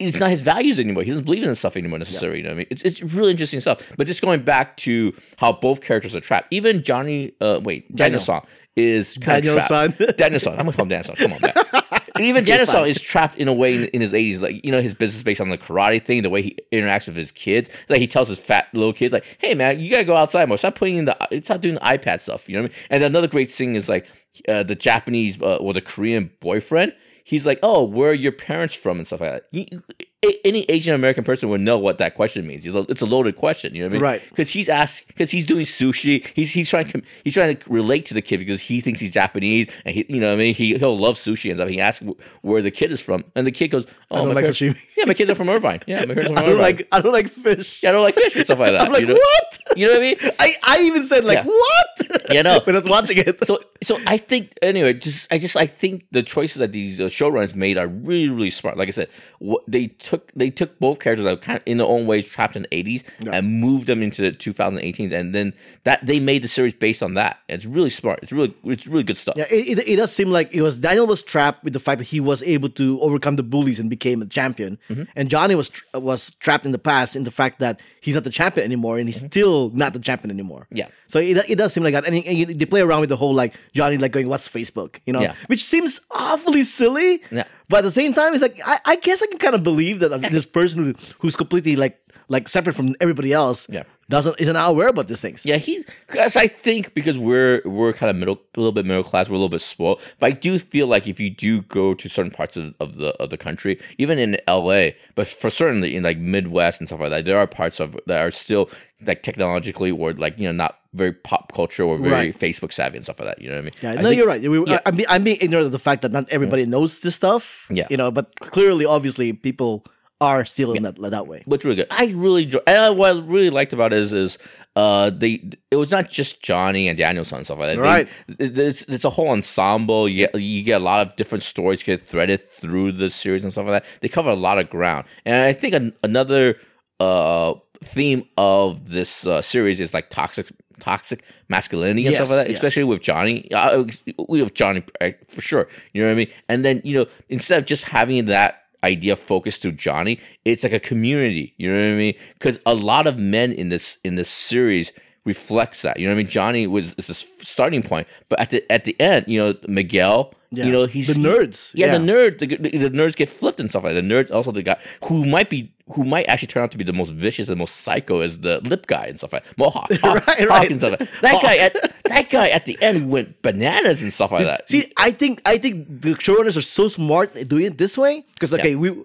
it's 0.00 0.18
not 0.18 0.30
his 0.30 0.42
values 0.42 0.80
anymore. 0.80 1.04
He 1.04 1.10
doesn't 1.10 1.24
believe 1.24 1.44
in 1.44 1.48
this 1.50 1.60
stuff 1.60 1.76
anymore 1.76 2.00
necessarily. 2.00 2.38
You 2.38 2.44
know 2.44 2.50
what 2.50 2.54
I 2.54 2.58
mean? 2.58 2.66
It's 2.70 2.82
it's 2.82 3.00
really 3.00 3.30
interesting 3.30 3.60
stuff. 3.60 3.80
But 3.96 4.08
just 4.08 4.22
going 4.22 4.42
back 4.42 4.76
to 4.78 5.14
how 5.36 5.52
both 5.52 5.80
characters 5.82 6.16
are 6.16 6.20
trapped. 6.20 6.48
Even 6.50 6.82
Johnny, 6.82 7.32
uh, 7.40 7.60
wait, 7.62 7.94
Daniel. 7.94 8.20
Song 8.20 8.44
is 8.74 9.16
kind 9.20 9.44
of 9.46 9.52
trapped. 9.54 9.68
son. 9.68 9.94
Daniel 10.16 10.40
Song. 10.40 10.54
I'm 10.54 10.64
gonna 10.66 10.72
call 10.72 10.82
him 10.84 10.88
Daniel 10.88 11.04
Song. 11.04 11.16
Come 11.16 11.32
on, 11.34 11.40
man. 11.42 11.54
And 12.14 12.24
even 12.24 12.44
Song 12.66 12.86
is 12.86 13.00
trapped 13.00 13.36
in 13.36 13.48
a 13.48 13.52
way 13.52 13.76
in, 13.76 13.84
in 13.86 14.00
his 14.00 14.12
80s. 14.12 14.40
Like, 14.40 14.64
you 14.64 14.72
know, 14.72 14.80
his 14.80 14.94
business 14.94 15.22
based 15.22 15.40
on 15.40 15.48
the 15.48 15.58
karate 15.58 16.02
thing, 16.02 16.22
the 16.22 16.30
way 16.30 16.42
he 16.42 16.58
interacts 16.72 17.06
with 17.06 17.16
his 17.16 17.32
kids. 17.32 17.70
Like, 17.88 18.00
he 18.00 18.06
tells 18.06 18.28
his 18.28 18.38
fat 18.38 18.68
little 18.72 18.92
kids, 18.92 19.12
like, 19.12 19.24
hey, 19.38 19.54
man, 19.54 19.80
you 19.80 19.90
gotta 19.90 20.04
go 20.04 20.16
outside 20.16 20.48
more. 20.48 20.58
Stop 20.58 20.74
putting 20.76 20.96
in 20.96 21.04
the, 21.04 21.16
stop 21.42 21.60
doing 21.60 21.74
the 21.74 21.80
iPad 21.80 22.20
stuff. 22.20 22.48
You 22.48 22.56
know 22.56 22.62
what 22.62 22.72
I 22.72 22.74
mean? 22.74 22.86
And 22.90 23.04
another 23.04 23.28
great 23.28 23.50
thing 23.50 23.74
is 23.74 23.88
like, 23.88 24.06
uh, 24.48 24.62
the 24.62 24.74
Japanese 24.74 25.40
uh, 25.40 25.56
or 25.56 25.72
the 25.72 25.80
Korean 25.80 26.30
boyfriend. 26.40 26.94
He's 27.24 27.44
like, 27.44 27.58
oh, 27.62 27.84
where 27.84 28.10
are 28.10 28.14
your 28.14 28.32
parents 28.32 28.74
from 28.74 28.98
and 28.98 29.06
stuff 29.06 29.20
like 29.20 29.44
that. 29.52 30.07
A- 30.24 30.46
any 30.46 30.64
Asian 30.68 30.94
American 30.94 31.22
person 31.22 31.48
would 31.48 31.60
know 31.60 31.78
what 31.78 31.98
that 31.98 32.14
question 32.16 32.44
means. 32.44 32.66
It's 32.66 33.02
a, 33.02 33.06
loaded 33.06 33.36
question. 33.36 33.72
You 33.74 33.82
know 33.82 33.86
what 33.86 33.90
I 33.90 33.92
mean? 33.94 34.02
Right. 34.02 34.22
Because 34.30 34.50
he's 34.50 34.68
asked, 34.68 35.06
because 35.06 35.30
he's 35.30 35.46
doing 35.46 35.64
sushi. 35.64 36.26
He's 36.34 36.50
he's 36.52 36.68
trying 36.68 36.86
to 36.88 37.02
he's 37.22 37.34
trying 37.34 37.56
to 37.56 37.70
relate 37.72 38.04
to 38.06 38.14
the 38.14 38.22
kid 38.22 38.38
because 38.38 38.60
he 38.60 38.80
thinks 38.80 38.98
he's 38.98 39.12
Japanese 39.12 39.68
and 39.84 39.94
he 39.94 40.04
you 40.08 40.20
know 40.20 40.26
what 40.28 40.34
I 40.34 40.36
mean 40.36 40.54
he 40.54 40.76
he'll 40.76 40.98
love 40.98 41.14
sushi 41.16 41.50
and 41.50 41.58
stuff. 41.58 41.68
He 41.68 41.80
asks 41.80 42.04
where 42.42 42.62
the 42.62 42.72
kid 42.72 42.90
is 42.90 43.00
from, 43.00 43.24
and 43.36 43.46
the 43.46 43.52
kid 43.52 43.68
goes, 43.68 43.86
"Oh, 44.10 44.26
my 44.26 44.32
like 44.32 44.44
parents- 44.52 44.60
Yeah, 44.96 45.04
my 45.06 45.14
kids 45.14 45.30
are 45.30 45.36
from 45.36 45.48
Irvine. 45.50 45.82
Yeah, 45.86 46.00
my 46.04 46.14
parents 46.14 46.30
are 46.32 46.34
from 46.34 46.38
I 46.38 46.42
don't 46.42 46.50
Irvine. 46.54 46.62
like 46.62 46.88
I 46.90 47.00
don't 47.00 47.12
like 47.12 47.28
fish. 47.28 47.82
yeah, 47.84 47.90
I 47.90 47.92
don't 47.92 48.02
like 48.02 48.14
fish 48.14 48.34
and 48.34 48.44
stuff 48.44 48.58
like 48.58 48.72
that. 48.72 48.82
I'm 48.82 48.90
like, 48.92 49.02
you 49.02 49.06
know? 49.06 49.14
what? 49.14 49.58
You 49.78 49.86
know 49.86 49.92
what 49.92 50.00
I 50.00 50.02
mean? 50.02 50.16
I, 50.40 50.50
I 50.64 50.80
even 50.82 51.04
said 51.04 51.24
like 51.24 51.44
Yeah. 51.44 51.44
what? 51.44 51.97
Yeah, 52.30 52.42
no. 52.42 52.60
when 52.64 52.76
I 52.76 52.80
was 52.80 52.88
watching 52.88 53.18
it. 53.18 53.44
So 53.46 53.60
so 53.82 53.98
I 54.06 54.16
think 54.18 54.52
anyway, 54.62 54.94
just 54.94 55.32
I 55.32 55.38
just 55.38 55.56
I 55.56 55.66
think 55.66 56.04
the 56.10 56.22
choices 56.22 56.56
that 56.56 56.72
these 56.72 57.00
uh, 57.00 57.04
showrunners 57.04 57.54
made 57.54 57.78
are 57.78 57.86
really 57.86 58.28
really 58.28 58.50
smart. 58.50 58.76
Like 58.76 58.88
I 58.88 58.92
said, 58.92 59.08
what 59.38 59.62
they 59.68 59.86
took 59.88 60.30
they 60.34 60.50
took 60.50 60.78
both 60.78 60.98
characters 61.00 61.24
that 61.24 61.30
were 61.30 61.36
kind 61.40 61.58
of 61.58 61.62
in 61.66 61.78
their 61.78 61.86
own 61.86 62.06
ways 62.06 62.26
trapped 62.28 62.56
in 62.56 62.62
the 62.62 62.74
eighties 62.74 63.04
Yeah. 63.20 63.32
and 63.36 63.60
moved 63.60 63.86
them 63.86 64.02
into 64.02 64.22
the 64.22 64.32
2018s, 64.32 65.12
and 65.12 65.34
then 65.34 65.54
that 65.84 66.04
they 66.04 66.20
made 66.20 66.42
the 66.42 66.48
series 66.48 66.74
based 66.74 67.02
on 67.02 67.14
that. 67.14 67.38
It's 67.48 67.64
really 67.66 67.90
smart. 67.90 68.20
It's 68.22 68.32
really 68.32 68.54
it's 68.64 68.86
really 68.86 69.04
good 69.04 69.16
stuff. 69.18 69.34
Yeah, 69.36 69.46
it, 69.50 69.78
it, 69.78 69.88
it 69.88 69.96
does 69.96 70.12
seem 70.12 70.30
like 70.30 70.52
it 70.54 70.62
was 70.62 70.78
Daniel 70.78 71.06
was 71.06 71.22
trapped 71.22 71.64
with 71.64 71.72
the 71.72 71.80
fact 71.80 71.98
that 71.98 72.04
he 72.08 72.20
was 72.20 72.42
able 72.42 72.68
to 72.70 73.00
overcome 73.00 73.36
the 73.36 73.42
bullies 73.42 73.78
and 73.80 73.88
became 73.88 74.22
a 74.22 74.26
champion, 74.26 74.78
Mm-hmm. 74.90 75.04
and 75.16 75.30
Johnny 75.30 75.54
was 75.54 75.68
tr- 75.70 75.84
was 75.94 76.30
trapped 76.40 76.64
in 76.66 76.72
the 76.72 76.78
past 76.78 77.16
in 77.16 77.24
the 77.24 77.30
fact 77.30 77.58
that 77.60 77.80
he's 78.00 78.14
not 78.14 78.24
the 78.24 78.30
champion 78.30 78.64
anymore, 78.64 78.98
and 78.98 79.08
he's 79.08 79.18
still 79.24 79.70
not 79.70 79.92
the 79.92 79.98
champion 79.98 80.30
anymore. 80.30 80.62
Mm-hmm. 80.66 80.76
Yeah. 80.76 80.88
so 81.08 81.18
it, 81.20 81.36
it 81.48 81.56
does 81.56 81.72
seem 81.72 81.84
like 81.84 81.92
that, 81.94 82.06
and, 82.06 82.16
and 82.26 82.36
you- 82.38 82.46
they 82.46 82.64
play 82.66 82.80
around 82.80 83.00
with 83.00 83.08
the 83.10 83.16
whole 83.16 83.34
like 83.34 83.54
Johnny 83.72 83.98
like 83.98 84.12
going, 84.12 84.28
"What's 84.28 84.48
Facebook?" 84.48 84.96
You 85.06 85.12
know, 85.12 85.20
Yeah. 85.20 85.34
which 85.46 85.62
seems 85.64 86.00
awfully 86.10 86.64
silly. 86.64 87.22
Yeah. 87.30 87.44
but 87.68 87.78
at 87.78 87.84
the 87.84 87.90
same 87.90 88.14
time, 88.14 88.32
it's 88.32 88.42
like 88.42 88.58
I, 88.64 88.80
I 88.84 88.96
guess 88.96 89.22
I 89.22 89.26
can 89.26 89.38
kind 89.38 89.54
of 89.54 89.62
believe 89.62 90.00
that 90.00 90.12
uh, 90.12 90.18
this 90.30 90.46
person 90.46 90.78
who, 90.84 90.94
who's 91.20 91.36
completely 91.36 91.76
like 91.76 91.98
like 92.28 92.48
separate 92.48 92.74
from 92.74 92.94
everybody 93.00 93.32
else 93.32 93.66
Yeah. 93.70 93.84
doesn't 94.08 94.36
isn't 94.38 94.56
aware 94.56 94.88
about 94.88 95.08
these 95.08 95.20
things. 95.20 95.44
Yeah, 95.44 95.56
he's 95.56 95.84
because 96.06 96.36
I 96.36 96.46
think 96.46 96.94
because 96.94 97.18
we're 97.18 97.62
we're 97.64 97.92
kind 97.92 98.10
of 98.10 98.16
middle, 98.16 98.40
a 98.56 98.60
little 98.60 98.72
bit 98.72 98.86
middle 98.86 99.02
class, 99.02 99.28
we're 99.28 99.34
a 99.36 99.38
little 99.38 99.48
bit 99.48 99.60
spoiled. 99.60 100.00
But 100.18 100.26
I 100.26 100.30
do 100.32 100.58
feel 100.58 100.86
like 100.86 101.06
if 101.06 101.18
you 101.20 101.30
do 101.30 101.62
go 101.62 101.94
to 101.94 102.08
certain 102.08 102.30
parts 102.30 102.56
of, 102.56 102.74
of 102.80 102.96
the 102.96 103.10
of 103.22 103.30
the 103.30 103.38
country, 103.38 103.78
even 103.98 104.18
in 104.18 104.36
L.A., 104.46 104.96
but 105.14 105.26
for 105.26 105.50
certainly 105.50 105.96
in 105.96 106.02
like 106.04 106.18
Midwest 106.18 106.80
and 106.80 106.88
stuff 106.88 107.00
like 107.00 107.10
that, 107.10 107.24
there 107.24 107.38
are 107.38 107.46
parts 107.46 107.80
of 107.80 107.96
that 108.06 108.20
are 108.20 108.30
still 108.30 108.70
like 109.06 109.22
technologically 109.22 109.90
or 109.90 110.12
like 110.12 110.38
you 110.38 110.46
know 110.46 110.52
not 110.52 110.78
very 110.94 111.12
pop 111.12 111.52
culture 111.52 111.82
or 111.84 111.98
very 111.98 112.12
Right. 112.12 112.38
Facebook 112.38 112.72
savvy 112.72 112.96
and 112.96 113.04
stuff 113.04 113.20
like 113.20 113.28
that. 113.28 113.42
You 113.42 113.50
know 113.50 113.56
what 113.56 113.60
I 113.60 113.64
mean? 113.64 113.72
Yeah, 113.82 113.90
I 113.92 113.94
no, 113.96 114.02
think- 114.08 114.16
you're 114.16 114.26
right. 114.26 114.40
We, 114.42 114.64
yeah. 114.66 114.80
I'm, 114.86 114.96
being, 114.96 115.06
I'm 115.08 115.22
being 115.22 115.36
ignorant 115.40 115.66
of 115.66 115.72
the 115.72 115.78
fact 115.78 116.00
that 116.02 116.12
not 116.12 116.28
everybody 116.30 116.64
mm. 116.64 116.68
knows 116.68 117.00
this 117.00 117.14
stuff. 117.14 117.66
Yeah. 117.70 117.86
you 117.90 117.96
know, 117.98 118.10
but 118.10 118.34
clearly, 118.40 118.86
obviously, 118.86 119.32
people 119.34 119.84
are 120.20 120.44
still 120.44 120.72
in 120.72 120.82
that 120.82 120.96
that 120.98 121.26
way. 121.26 121.42
What's 121.46 121.64
really 121.64 121.76
good? 121.76 121.86
I 121.90 122.06
really 122.06 122.42
enjoy. 122.44 122.58
And 122.66 122.98
what 122.98 123.16
I 123.16 123.20
really 123.20 123.50
liked 123.50 123.72
about 123.72 123.92
it 123.92 124.00
is, 124.00 124.12
is 124.12 124.38
uh, 124.74 125.10
they 125.10 125.48
it 125.70 125.76
was 125.76 125.90
not 125.90 126.08
just 126.08 126.42
Johnny 126.42 126.88
and 126.88 126.98
Daniel-san 126.98 127.38
and 127.38 127.46
stuff 127.46 127.58
like 127.58 127.76
that. 127.76 127.82
They- 127.82 127.88
Right. 127.88 128.08
it- 128.38 128.58
it's, 128.58 128.82
it's 128.82 129.04
a 129.04 129.10
whole 129.10 129.28
ensemble. 129.28 130.08
You 130.08 130.26
get, 130.26 130.40
you 130.40 130.62
get 130.62 130.80
a 130.80 130.84
lot 130.84 131.06
of 131.06 131.14
different 131.16 131.42
stories 131.44 131.82
get 131.82 132.02
threaded 132.02 132.40
through 132.60 132.92
the 132.92 133.10
series 133.10 133.44
and 133.44 133.52
stuff 133.52 133.66
like 133.66 133.82
that. 133.82 133.90
They 134.00 134.08
cover 134.08 134.30
a 134.30 134.34
lot 134.34 134.58
of 134.58 134.68
ground, 134.70 135.06
and 135.24 135.36
I 135.36 135.52
think 135.52 135.74
an, 135.74 135.92
another 136.02 136.56
uh 137.00 137.54
theme 137.84 138.24
of 138.36 138.90
this 138.90 139.24
uh, 139.24 139.40
series 139.40 139.78
is 139.78 139.94
like 139.94 140.10
toxic 140.10 140.48
toxic 140.80 141.22
masculinity 141.48 142.06
and 142.06 142.14
stuff 142.16 142.28
like 142.28 142.38
that 142.38 142.48
yes. 142.48 142.56
especially 142.58 142.82
with 142.82 143.00
johnny 143.00 143.48
uh, 143.52 143.84
we 144.28 144.40
have 144.40 144.52
johnny 144.52 144.82
uh, 145.00 145.10
for 145.28 145.40
sure 145.40 145.68
you 145.92 146.00
know 146.02 146.08
what 146.08 146.12
i 146.12 146.16
mean 146.16 146.28
and 146.48 146.64
then 146.64 146.80
you 146.84 146.98
know 146.98 147.06
instead 147.28 147.56
of 147.58 147.66
just 147.66 147.84
having 147.84 148.24
that 148.26 148.62
idea 148.84 149.16
focused 149.16 149.62
through 149.62 149.72
johnny 149.72 150.18
it's 150.44 150.62
like 150.62 150.72
a 150.72 150.80
community 150.80 151.54
you 151.56 151.70
know 151.70 151.76
what 151.78 151.94
i 151.94 151.96
mean? 151.96 152.14
Because 152.34 152.58
a 152.66 152.74
lot 152.74 153.06
of 153.06 153.18
men 153.18 153.52
in 153.52 153.68
this 153.68 153.96
in 154.04 154.14
this 154.14 154.28
series 154.28 154.92
reflects 155.24 155.82
that 155.82 155.98
you 155.98 156.06
know 156.06 156.12
what 156.12 156.20
i 156.20 156.22
mean? 156.22 156.28
Johnny 156.28 156.66
was 156.66 156.94
is 156.94 157.06
the 157.06 157.14
starting 157.14 157.82
point 157.82 158.06
but 158.28 158.38
at 158.40 158.50
the 158.50 158.72
at 158.72 158.84
the 158.84 158.98
end 159.00 159.26
you 159.28 159.38
know 159.38 159.54
miguel 159.66 160.32
Yeah. 160.50 160.64
you 160.64 160.72
know 160.72 160.86
he's 160.86 161.08
The 161.08 161.12
nerds, 161.14 161.72
yeah, 161.74 161.98
the 161.98 162.04
yeah. 162.04 162.12
nerd 162.12 162.38
the, 162.38 162.46
the, 162.46 162.78
the 162.78 162.90
nerds 162.90 163.14
get 163.14 163.28
flipped 163.28 163.60
and 163.60 163.68
stuff 163.68 163.84
like 163.84 163.92
that. 163.94 164.00
The 164.00 164.08
nerds 164.08 164.30
also 164.30 164.50
the 164.50 164.62
guy 164.62 164.78
who 165.04 165.26
might 165.26 165.50
be 165.50 165.70
who 165.92 166.04
might 166.04 166.26
actually 166.26 166.48
turn 166.48 166.62
out 166.62 166.70
to 166.70 166.78
be 166.78 166.84
the 166.84 166.92
most 166.92 167.12
vicious 167.12 167.48
and 167.50 167.58
most 167.58 167.76
psycho 167.82 168.20
is 168.22 168.38
the 168.40 168.60
lip 168.60 168.86
guy 168.86 169.06
and 169.06 169.18
stuff 169.18 169.32
like 169.34 169.44
that. 169.44 169.58
Mohawk, 169.58 169.90
Hawk, 170.02 170.26
Right, 170.26 170.38
Hawk 170.40 170.48
right. 170.48 170.70
like 170.70 170.80
that. 170.98 171.08
That 171.20 171.42
guy 171.42 171.56
at 171.56 171.74
that 172.04 172.30
guy 172.30 172.48
at 172.48 172.64
the 172.64 172.78
end 172.80 173.10
went 173.10 173.42
bananas 173.42 174.00
and 174.00 174.10
stuff 174.12 174.32
like 174.32 174.44
that. 174.44 174.68
See, 174.70 174.90
I 174.96 175.10
think 175.10 175.42
I 175.44 175.58
think 175.58 175.86
the 176.00 176.10
showrunners 176.14 176.56
are 176.56 176.62
so 176.62 176.88
smart 176.88 177.34
doing 177.46 177.66
it 177.66 177.76
this 177.76 177.98
way 177.98 178.24
because 178.34 178.52
okay, 178.54 178.74
we 178.74 178.96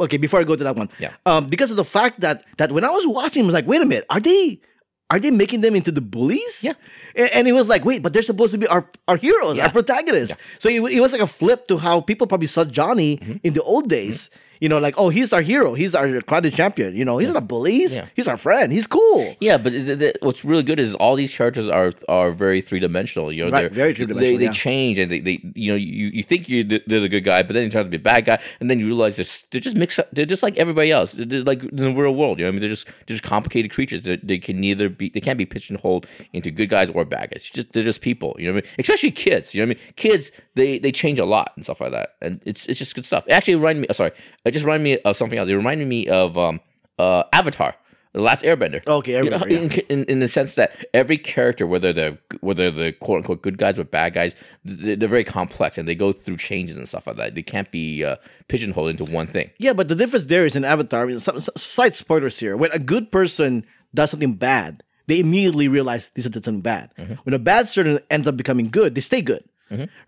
okay 0.00 0.18
before 0.18 0.40
I 0.40 0.44
go 0.44 0.56
to 0.56 0.64
that 0.64 0.76
one, 0.76 0.90
Yeah. 0.98 1.12
um, 1.24 1.46
because 1.48 1.70
of 1.70 1.78
the 1.78 1.84
fact 1.84 2.20
that 2.20 2.44
that 2.58 2.70
when 2.72 2.84
I 2.84 2.90
was 2.90 3.06
watching, 3.06 3.42
I 3.44 3.46
was 3.46 3.54
like, 3.54 3.66
wait 3.66 3.80
a 3.80 3.86
minute, 3.86 4.04
are 4.10 4.20
they? 4.20 4.60
Are 5.10 5.18
they 5.20 5.30
making 5.30 5.60
them 5.60 5.76
into 5.76 5.92
the 5.92 6.00
bullies? 6.00 6.64
Yeah. 6.64 6.72
And, 7.14 7.30
and 7.32 7.48
it 7.48 7.52
was 7.52 7.68
like, 7.68 7.84
wait, 7.84 8.02
but 8.02 8.12
they're 8.12 8.22
supposed 8.22 8.52
to 8.52 8.58
be 8.58 8.66
our, 8.66 8.88
our 9.06 9.16
heroes, 9.16 9.56
Yeah. 9.56 9.66
our 9.66 9.72
protagonists. 9.72 10.36
So 10.58 10.68
it, 10.68 10.82
it 10.92 11.00
was 11.00 11.12
like 11.12 11.20
a 11.20 11.26
flip 11.28 11.68
to 11.68 11.78
how 11.78 12.00
people 12.00 12.26
probably 12.26 12.48
saw 12.48 12.64
Johnny 12.64 13.18
Mm-hmm. 13.18 13.36
in 13.44 13.54
the 13.54 13.62
old 13.62 13.88
days. 13.88 14.30
You 14.60 14.68
know, 14.68 14.78
like 14.78 14.94
oh, 14.96 15.08
he's 15.08 15.32
our 15.32 15.42
hero. 15.42 15.74
He's 15.74 15.94
our 15.94 16.06
karate 16.22 16.52
champion. 16.54 16.96
You 16.96 17.04
know, 17.04 17.18
he's 17.18 17.28
not 17.28 17.36
a 17.36 17.40
bully. 17.42 17.72
He's, 17.72 17.96
Yeah. 17.96 18.06
he's 18.14 18.28
our 18.28 18.36
friend. 18.36 18.72
He's 18.72 18.86
cool. 18.86 19.36
Yeah, 19.40 19.58
but 19.58 19.70
th- 19.70 19.98
th- 19.98 20.16
what's 20.20 20.44
really 20.44 20.62
good 20.62 20.80
is 20.80 20.94
all 20.94 21.14
these 21.16 21.34
characters 21.36 21.68
are 21.68 21.92
are 22.08 22.30
very 22.30 22.60
three 22.60 22.78
dimensional. 22.80 23.32
You 23.32 23.44
know, 23.46 23.50
Right, 23.50 23.60
they're- 23.62 23.70
very 23.70 23.94
three-dimensional, 23.94 24.38
they 24.38 24.44
yeah. 24.46 24.50
change 24.52 24.98
and 24.98 25.10
they, 25.10 25.20
they 25.20 25.40
you 25.54 25.70
know 25.72 25.76
you, 25.76 26.06
you 26.08 26.22
think 26.22 26.48
you 26.48 26.64
they're 26.64 27.00
the 27.00 27.08
good 27.08 27.24
guy, 27.24 27.42
but 27.42 27.52
then 27.54 27.64
you 27.64 27.70
turn 27.70 27.80
out 27.80 27.84
to 27.84 27.90
be 27.90 27.96
a 27.96 28.00
bad 28.00 28.24
guy, 28.24 28.38
and 28.60 28.70
then 28.70 28.80
you 28.80 28.86
realize 28.86 29.16
they're 29.16 29.26
they're 29.50 29.60
just 29.60 29.76
mixed 29.76 29.98
up. 29.98 30.08
They're 30.12 30.24
just 30.26 30.42
like 30.42 30.56
everybody 30.56 30.90
else. 30.90 31.12
They're, 31.12 31.26
they're 31.26 31.42
like 31.42 31.62
in 31.62 31.76
the 31.76 31.92
real 31.92 32.14
world. 32.14 32.38
You 32.38 32.44
know, 32.44 32.48
I 32.48 32.52
mean, 32.52 32.60
they're 32.60 32.70
just 32.70 32.86
they're 33.06 33.16
just 33.16 33.22
complicated 33.24 33.70
creatures. 33.72 34.02
They 34.04 34.16
they 34.16 34.38
can 34.38 34.60
neither 34.60 34.88
be 34.88 35.10
they 35.10 35.20
can't 35.20 35.38
be 35.38 35.46
pigeonholed 35.46 36.06
into 36.32 36.50
good 36.50 36.68
guys 36.68 36.90
or 36.90 37.04
bad 37.04 37.30
guys. 37.30 37.42
It's 37.42 37.50
just 37.50 37.72
they're 37.72 37.82
just 37.82 38.00
people. 38.00 38.34
You 38.38 38.46
know 38.48 38.54
what 38.54 38.64
I 38.64 38.68
mean? 38.68 38.74
Especially 38.78 39.10
kids. 39.10 39.54
You 39.54 39.60
know 39.62 39.68
what 39.70 39.76
I 39.78 39.80
mean? 39.84 39.92
Kids 39.96 40.30
they 40.54 40.78
they 40.78 40.92
change 40.92 41.18
a 41.18 41.24
lot 41.26 41.52
and 41.56 41.64
stuff 41.64 41.80
like 41.80 41.92
that, 41.92 42.14
and 42.22 42.40
it's 42.46 42.66
it's 42.66 42.78
just 42.78 42.94
good 42.94 43.04
stuff. 43.04 43.24
It 43.26 43.32
actually 43.32 43.56
reminded 43.56 43.82
me. 43.82 43.86
oh, 43.90 43.92
sorry, 43.92 44.12
it 44.46 44.52
just 44.52 44.64
reminded 44.64 44.84
me 44.84 44.98
of 44.98 45.16
something 45.16 45.38
else. 45.38 45.48
It 45.48 45.54
reminded 45.56 45.88
me 45.88 46.08
of 46.08 46.36
um 46.38 46.60
uh 46.98 47.24
Avatar. 47.32 47.74
The 48.12 48.22
last 48.22 48.44
Airbender. 48.44 48.80
Okay, 48.86 49.22
You 49.22 49.28
know, 49.28 49.42
yeah. 49.46 49.58
in, 49.58 49.70
in, 49.90 50.04
in 50.04 50.20
the 50.20 50.28
sense 50.28 50.54
that 50.54 50.86
every 50.94 51.18
character, 51.18 51.66
whether 51.66 51.92
they're 51.92 52.16
whether 52.40 52.70
they're 52.70 52.92
quote 52.92 53.18
unquote 53.18 53.42
good 53.42 53.58
guys 53.58 53.78
or 53.78 53.84
bad 53.84 54.14
guys, 54.14 54.34
they're, 54.64 54.96
they're 54.96 55.06
very 55.06 55.22
complex 55.22 55.76
and 55.76 55.86
they 55.86 55.94
go 55.94 56.12
through 56.12 56.38
changes 56.38 56.76
and 56.76 56.88
stuff 56.88 57.06
like 57.06 57.16
that. 57.16 57.34
They 57.34 57.42
can't 57.42 57.70
be 57.70 58.04
uh, 58.04 58.16
pigeonholed 58.48 58.88
into 58.88 59.04
one 59.04 59.26
thing. 59.26 59.50
Yeah, 59.58 59.74
but 59.74 59.88
the 59.88 59.94
difference 59.94 60.24
there 60.24 60.46
is 60.46 60.56
in 60.56 60.64
Avatar. 60.64 61.02
I 61.02 61.06
mean, 61.06 61.20
some, 61.20 61.38
some 61.40 61.52
slight 61.58 61.94
spoilers 61.94 62.38
here. 62.38 62.56
When 62.56 62.72
a 62.72 62.78
good 62.78 63.12
person 63.12 63.66
does 63.94 64.12
something 64.12 64.32
bad, 64.32 64.82
they 65.08 65.20
immediately 65.20 65.68
realize 65.68 66.10
this 66.14 66.24
did 66.24 66.42
something 66.42 66.62
bad. 66.62 66.94
Mm-hmm. 66.96 67.14
When 67.24 67.34
a 67.34 67.38
bad 67.38 67.66
person 67.66 67.98
ends 68.10 68.26
up 68.26 68.38
becoming 68.38 68.70
good, 68.70 68.94
they 68.94 69.02
stay 69.02 69.20
good, 69.20 69.44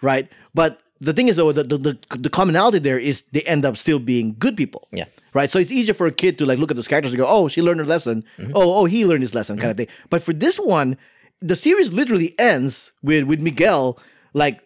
right? 0.00 0.30
But 0.54 0.80
the 1.00 1.12
thing 1.12 1.28
is, 1.28 1.37
though, 1.37 1.52
the, 1.52 1.62
the, 1.62 1.99
the, 2.19 2.31
commonality 2.31 2.78
there 2.81 2.99
is 2.99 3.23
they 3.33 3.43
end 3.43 3.64
up 3.64 3.76
still 3.76 3.99
being 3.99 4.35
good 4.38 4.57
people. 4.57 4.88
Yeah. 4.93 5.05
Right. 5.33 5.50
So 5.50 5.59
it's 5.59 5.71
easier 5.71 5.95
for 5.95 6.07
a 6.07 6.12
kid 6.12 6.38
to 6.38 6.47
like 6.47 6.59
look 6.59 6.71
at 6.71 6.76
those 6.76 6.88
characters 6.88 7.12
and 7.12 7.19
go, 7.19 7.26
"Oh, 7.28 7.49
she 7.49 7.62
learned 7.62 7.81
her 7.81 7.87
lesson. 7.87 8.25
Mm-hmm. 8.38 8.52
Oh, 8.55 8.75
oh, 8.81 8.85
he 8.87 9.05
learned 9.05 9.23
his 9.23 9.35
lesson," 9.35 9.59
kind 9.59 9.71
of 9.71 9.76
thing. 9.76 9.88
But 10.11 10.23
for 10.23 10.33
this 10.33 10.59
one, 10.59 10.97
the 11.40 11.55
series 11.55 11.93
literally 11.93 12.35
ends 12.38 12.93
with 13.02 13.25
with 13.25 13.40
Miguel 13.40 13.99
like 14.35 14.61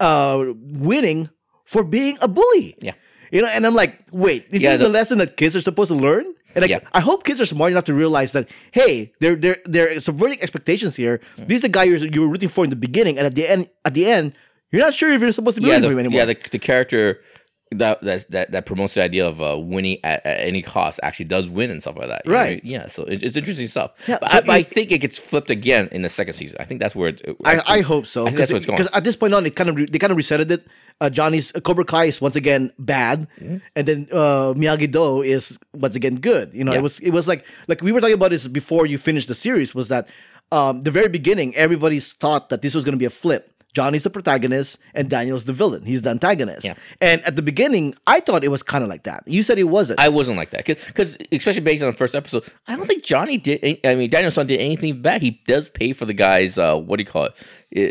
uh 0.00 0.44
winning 0.56 1.28
for 1.64 1.84
being 1.84 2.18
a 2.20 2.28
bully. 2.28 2.76
Yeah. 2.80 2.94
You 3.30 3.42
know, 3.42 3.48
and 3.48 3.64
I'm 3.64 3.74
like, 3.76 4.00
wait, 4.10 4.50
this 4.50 4.60
Yeah, 4.62 4.72
is 4.72 4.78
the, 4.80 4.86
the- 4.86 4.90
lesson 4.90 5.18
that 5.18 5.36
kids 5.36 5.54
are 5.54 5.60
supposed 5.60 5.88
to 5.88 5.94
learn? 5.94 6.24
And 6.56 6.62
like, 6.62 6.70
Yeah. 6.70 6.80
I 6.92 6.98
hope 7.00 7.22
kids 7.22 7.40
are 7.40 7.46
smart 7.46 7.70
enough 7.70 7.84
to 7.84 7.94
realize 7.94 8.32
that, 8.32 8.50
hey, 8.72 9.12
they're 9.20 9.36
they're 9.36 9.58
they're 9.66 10.00
subverting 10.00 10.42
expectations 10.42 10.96
here. 10.96 11.20
This 11.38 11.56
is 11.56 11.62
the 11.62 11.68
guy 11.68 11.84
you're, 11.84 11.98
you 11.98 12.22
were 12.22 12.28
rooting 12.28 12.48
for 12.48 12.64
in 12.64 12.70
the 12.70 12.76
beginning, 12.76 13.18
and 13.18 13.26
at 13.26 13.36
the 13.36 13.46
end, 13.46 13.68
at 13.84 13.94
the 13.94 14.06
end, 14.10 14.32
you're 14.72 14.82
not 14.82 14.94
sure 14.94 15.10
if 15.12 15.20
you're 15.20 15.32
supposed 15.32 15.56
to 15.56 15.60
be 15.60 15.68
Yeah, 15.68 15.74
rooting 15.74 15.82
the, 15.82 15.88
for 15.88 15.92
him 15.92 15.98
anymore. 16.00 16.18
yeah. 16.18 16.24
The, 16.26 16.36
the 16.50 16.58
character 16.58 17.20
that 17.72 18.00
that 18.02 18.28
that 18.32 18.50
that 18.50 18.66
promotes 18.66 18.94
the 18.94 19.02
idea 19.02 19.24
of 19.24 19.40
uh, 19.40 19.56
winning 19.56 19.98
at, 20.02 20.26
at 20.26 20.40
any 20.40 20.60
cost 20.60 20.98
actually 21.04 21.26
does 21.26 21.48
win 21.48 21.70
and 21.70 21.80
stuff 21.80 21.96
like 21.96 22.08
that. 22.08 22.22
what 22.26 22.34
I 22.34 22.38
Right. 22.40 22.64
mean? 22.64 22.72
Yeah. 22.72 22.88
So 22.88 23.04
it, 23.04 23.22
it's 23.22 23.36
interesting 23.36 23.68
stuff. 23.68 23.92
Yeah, 24.08 24.18
But, 24.20 24.30
so 24.30 24.38
I, 24.38 24.40
but 24.40 24.50
I 24.50 24.62
think 24.64 24.90
it 24.90 24.98
gets 24.98 25.20
flipped 25.20 25.50
again 25.50 25.88
in 25.92 26.02
the 26.02 26.08
second 26.08 26.34
season. 26.34 26.56
I 26.58 26.64
think 26.64 26.80
that's 26.80 26.96
where 26.96 27.10
it. 27.10 27.20
it 27.24 27.36
I, 27.44 27.62
I 27.76 27.80
hope 27.82 28.06
so 28.06 28.22
I 28.22 28.26
think 28.26 28.38
that's 28.38 28.50
where 28.50 28.56
it's 28.56 28.66
going. 28.66 28.76
because 28.76 28.90
at 28.92 29.04
this 29.04 29.14
point 29.14 29.34
on, 29.34 29.46
it 29.46 29.54
kind 29.54 29.70
of 29.70 29.76
re- 29.76 29.86
they 29.86 29.98
kind 30.00 30.10
of 30.10 30.16
resetted 30.18 30.50
it. 30.50 30.66
Uh, 31.00 31.08
Johnny's 31.08 31.54
uh, 31.54 31.60
Cobra 31.60 31.84
Kai 31.84 32.06
is 32.06 32.20
once 32.20 32.34
again 32.36 32.72
bad, 32.78 33.26
and 33.40 33.62
then 33.86 34.06
uh, 34.12 34.52
Miyagi 34.54 34.90
Do 34.90 35.22
is 35.22 35.56
once 35.72 35.94
again 35.94 36.16
good. 36.16 36.50
You 36.52 36.64
know, 36.64 36.72
Mm-hmm. 36.72 36.74
Yeah. 36.74 36.78
it 36.80 36.82
was 36.82 37.00
it 37.00 37.10
was 37.10 37.28
like 37.28 37.44
like 37.68 37.82
we 37.82 37.92
were 37.92 38.00
talking 38.00 38.14
about 38.14 38.30
this 38.30 38.46
before 38.48 38.84
you 38.84 38.98
finished 38.98 39.28
the 39.28 39.34
series. 39.36 39.74
Was 39.76 39.88
that 39.88 40.08
um, 40.52 40.80
the 40.82 40.90
very 40.90 41.08
beginning? 41.08 41.54
Everybody's 41.54 42.12
thought 42.14 42.48
that 42.50 42.62
this 42.62 42.74
was 42.74 42.84
going 42.84 42.92
to 42.94 42.98
be 42.98 43.04
a 43.06 43.10
flip. 43.10 43.59
Johnny's 43.74 44.02
the 44.02 44.10
protagonist 44.10 44.78
and 44.94 45.08
Daniel's 45.08 45.44
the 45.44 45.52
villain. 45.52 45.84
He's 45.84 46.02
the 46.02 46.10
antagonist. 46.10 46.64
Yeah. 46.66 46.74
And 47.00 47.22
at 47.24 47.36
the 47.36 47.42
beginning, 47.42 47.94
I 48.06 48.20
thought 48.20 48.42
it 48.42 48.48
was 48.48 48.62
kind 48.62 48.82
of 48.82 48.90
like 48.90 49.04
that. 49.04 49.22
You 49.26 49.42
said 49.42 49.58
it 49.58 49.64
wasn't. 49.64 50.00
I 50.00 50.08
wasn't 50.08 50.36
like 50.38 50.50
that 50.50 50.66
because, 50.66 51.16
especially 51.30 51.60
based 51.60 51.82
on 51.82 51.90
the 51.90 51.96
first 51.96 52.14
episode, 52.14 52.44
I 52.66 52.76
don't 52.76 52.86
think 52.86 53.04
Johnny 53.04 53.36
did. 53.36 53.60
Any, 53.62 53.80
I 53.84 53.94
mean, 53.94 54.10
Daniel-san 54.10 54.46
did 54.46 54.60
anything 54.60 55.00
bad. 55.02 55.22
He 55.22 55.40
does 55.46 55.68
pay 55.68 55.92
for 55.92 56.04
the 56.04 56.14
guy's 56.14 56.58
uh, 56.58 56.76
what 56.76 56.96
do 56.96 57.02
you 57.02 57.06
call 57.10 57.26
it? 57.26 57.34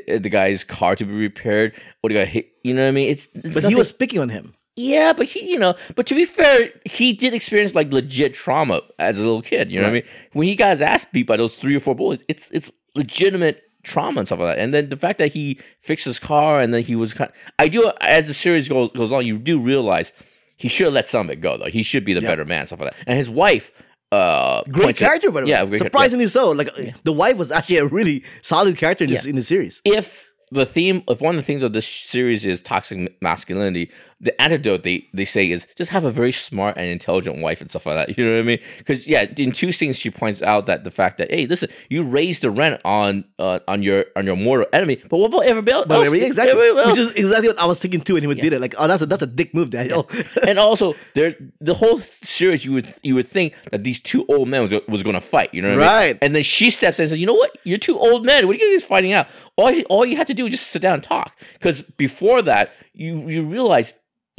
I- 0.10 0.14
I- 0.14 0.18
the 0.18 0.30
guy's 0.30 0.64
car 0.64 0.96
to 0.98 1.06
be 1.06 1.14
repaired. 1.14 1.74
What 2.02 2.10
do 2.10 2.16
you 2.16 2.22
got? 2.22 2.28
Hit, 2.28 2.50
you 2.64 2.74
know 2.74 2.82
what 2.84 2.90
I 2.90 2.92
mean? 2.92 3.10
It's, 3.10 3.30
it's 3.34 3.54
but 3.54 3.64
he 3.64 3.76
was 3.76 3.92
picking 3.94 4.20
on 4.20 4.28
him. 4.30 4.54
yeah, 4.76 5.14
but 5.14 5.26
he, 5.28 5.50
you 5.50 5.58
know, 5.58 5.76
but 5.96 6.06
to 6.08 6.16
be 6.16 6.26
fair, 6.26 6.72
he 6.86 7.14
did 7.14 7.34
experience 7.34 7.74
like 7.76 7.92
legit 7.94 8.34
trauma 8.34 8.82
as 9.00 9.18
a 9.18 9.22
little 9.22 9.42
kid. 9.42 9.72
You 9.72 9.80
know 9.80 9.86
what 9.88 9.92
I 9.92 9.94
mean? 9.94 10.04
When 10.34 10.48
he 10.48 10.56
got 10.56 10.72
his 10.72 10.82
ass 10.82 11.06
beat 11.06 11.28
by 11.28 11.38
those 11.38 11.56
three 11.56 11.76
or 11.76 11.80
four 11.80 11.96
bullies, 11.96 12.22
it's 12.28 12.50
it's 12.52 12.70
legitimate 12.96 13.64
trauma 13.90 14.20
and 14.22 14.28
stuff 14.28 14.40
like 14.40 14.56
that. 14.56 14.62
And 14.62 14.74
then 14.74 14.90
the 14.90 14.98
fact 14.98 15.18
that 15.20 15.34
he 15.34 15.60
fixed 15.82 16.06
his 16.06 16.20
car 16.20 16.62
and 16.62 16.74
then 16.74 16.84
he 16.84 16.96
was 16.96 17.14
kind, 17.14 17.32
I 17.58 17.68
do 17.68 17.92
as 18.00 18.28
the 18.28 18.34
series 18.34 18.70
goes 18.70 18.90
goes 18.96 19.12
on, 19.12 19.26
you 19.26 19.38
do 19.38 19.60
realize 19.60 20.14
he 20.56 20.68
should 20.68 20.86
have 20.86 20.94
let 20.94 21.08
some 21.10 21.28
of 21.28 21.32
it 21.32 21.42
go 21.42 21.58
though. 21.58 21.66
He 21.66 21.84
should 21.84 22.06
be 22.06 22.14
the 22.14 22.22
better 22.22 22.46
man, 22.46 22.66
stuff 22.68 22.80
like 22.82 22.92
that. 22.92 23.00
And 23.08 23.18
his 23.18 23.30
wife, 23.30 23.72
uh, 24.12 24.64
Great 24.70 24.98
character, 24.98 25.32
by 25.32 25.42
the 25.42 25.46
way. 25.46 25.52
yeah, 25.52 25.58
character. 25.60 25.78
surprisingly 25.80 26.28
so. 26.28 26.52
Like 26.52 26.70
the 27.04 27.14
wife 27.14 27.38
was 27.38 27.52
actually 27.52 27.78
a 27.78 27.86
really 27.86 28.24
solid 28.42 28.78
character 28.78 29.04
in 29.06 29.10
this 29.10 29.26
in 29.26 29.36
the 29.36 29.44
series. 29.44 29.82
if 29.86 30.32
the 30.52 30.66
theme 30.66 31.04
if 31.08 31.22
one 31.22 31.36
of 31.36 31.42
the 31.42 31.46
themes 31.46 31.62
of 31.62 31.74
this 31.74 31.88
series 31.88 32.44
is 32.46 32.60
toxic 32.62 33.16
masculinity 33.22 33.92
the 34.22 34.40
antidote 34.42 34.84
they, 34.84 35.08
they 35.14 35.24
say 35.26 35.50
is 35.50 35.66
just 35.78 35.92
have 35.92 36.04
a 36.04 36.12
very 36.12 36.32
smart 36.32 36.76
and 36.78 36.86
intelligent 36.88 37.38
wife 37.38 37.62
and 37.62 37.70
stuff 37.70 37.86
like 37.86 37.96
that 38.08 38.18
you 38.18 38.26
know 38.26 38.34
what 38.34 38.40
i 38.40 38.44
mean 38.44 38.60
because 38.78 39.08
yeah 39.08 39.24
in 39.38 39.52
two 39.52 39.72
scenes 39.72 39.98
she 39.98 40.10
points 40.12 40.42
out 40.42 40.66
that 40.66 40.84
the 40.84 40.92
fact 40.92 41.18
that 41.18 41.32
hey 41.32 41.46
listen 41.46 41.70
you 41.90 42.04
raised 42.04 42.42
the 42.42 42.52
rent 42.52 42.82
on 42.84 43.24
uh, 43.40 43.60
on 43.68 43.82
your 43.82 44.06
on 44.18 44.26
your 44.26 44.36
mortal 44.36 44.66
enemy 44.74 44.96
but 45.10 45.18
what 45.18 45.28
about 45.28 45.44
everybody 45.46 45.72
else 45.72 45.86
But 45.88 46.06
every- 46.06 46.22
exactly, 46.24 46.52
Everybody 46.52 46.80
else? 46.80 46.90
which 46.98 47.00
is 47.08 47.12
exactly 47.14 47.48
what 47.50 47.60
I 47.60 47.66
was 47.66 47.80
thinking 47.80 48.02
too. 48.02 48.18
And 48.18 48.26
he 48.26 48.34
did 48.42 48.54
it 48.54 48.60
like, 48.60 48.76
oh, 48.78 48.88
that's 48.88 49.02
a 49.02 49.06
that's 49.06 49.22
a 49.22 49.28
dick 49.28 49.54
move, 49.54 49.70
Daniel. 49.70 50.10
and 50.46 50.60
also 50.60 50.96
there 51.16 51.34
the 51.62 51.74
whole 51.74 52.00
series 52.00 52.66
you 52.66 52.74
would 52.74 52.94
you 53.04 53.16
would 53.16 53.28
think 53.28 53.54
that 53.72 53.84
these 53.84 54.00
two 54.00 54.26
old 54.28 54.50
men 54.50 54.64
was, 54.64 54.74
was 54.88 55.02
going 55.04 55.14
to 55.16 55.22
fight 55.22 55.54
you 55.54 55.62
know 55.62 55.70
what 55.70 55.84
I 55.84 55.88
mean? 55.88 55.88
Right. 56.10 56.18
and 56.22 56.36
then 56.36 56.44
she 56.44 56.70
steps 56.70 57.00
in 57.00 57.04
and 57.04 57.10
says 57.12 57.20
you 57.20 57.26
know 57.28 57.34
what 57.34 57.58
you're 57.64 57.78
two 57.78 57.98
old 57.98 58.26
men 58.26 58.48
what 58.48 58.56
are 58.56 58.60
you 58.60 58.76
guys 58.76 58.84
fighting 58.84 59.14
out 59.14 59.28
all 59.56 59.72
you, 59.72 59.84
all 59.90 60.06
you 60.06 60.18
had 60.18 60.28
to 60.28 60.34
do 60.34 60.44
was 60.44 60.52
just 60.52 60.68
sit 60.68 60.82
down 60.82 60.96
and 60.96 61.04
talk 61.04 61.38
because 61.54 61.82
before 61.82 62.42
that 62.42 62.74
you 62.94 63.28
you 63.30 63.46
realize 63.46 63.94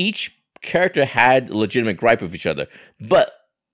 each 0.06 0.22
character 0.62 1.04
had 1.04 1.50
legitimate 1.50 1.96
gripe 2.02 2.20
with 2.22 2.34
each 2.34 2.46
other 2.52 2.66
but 3.00 3.26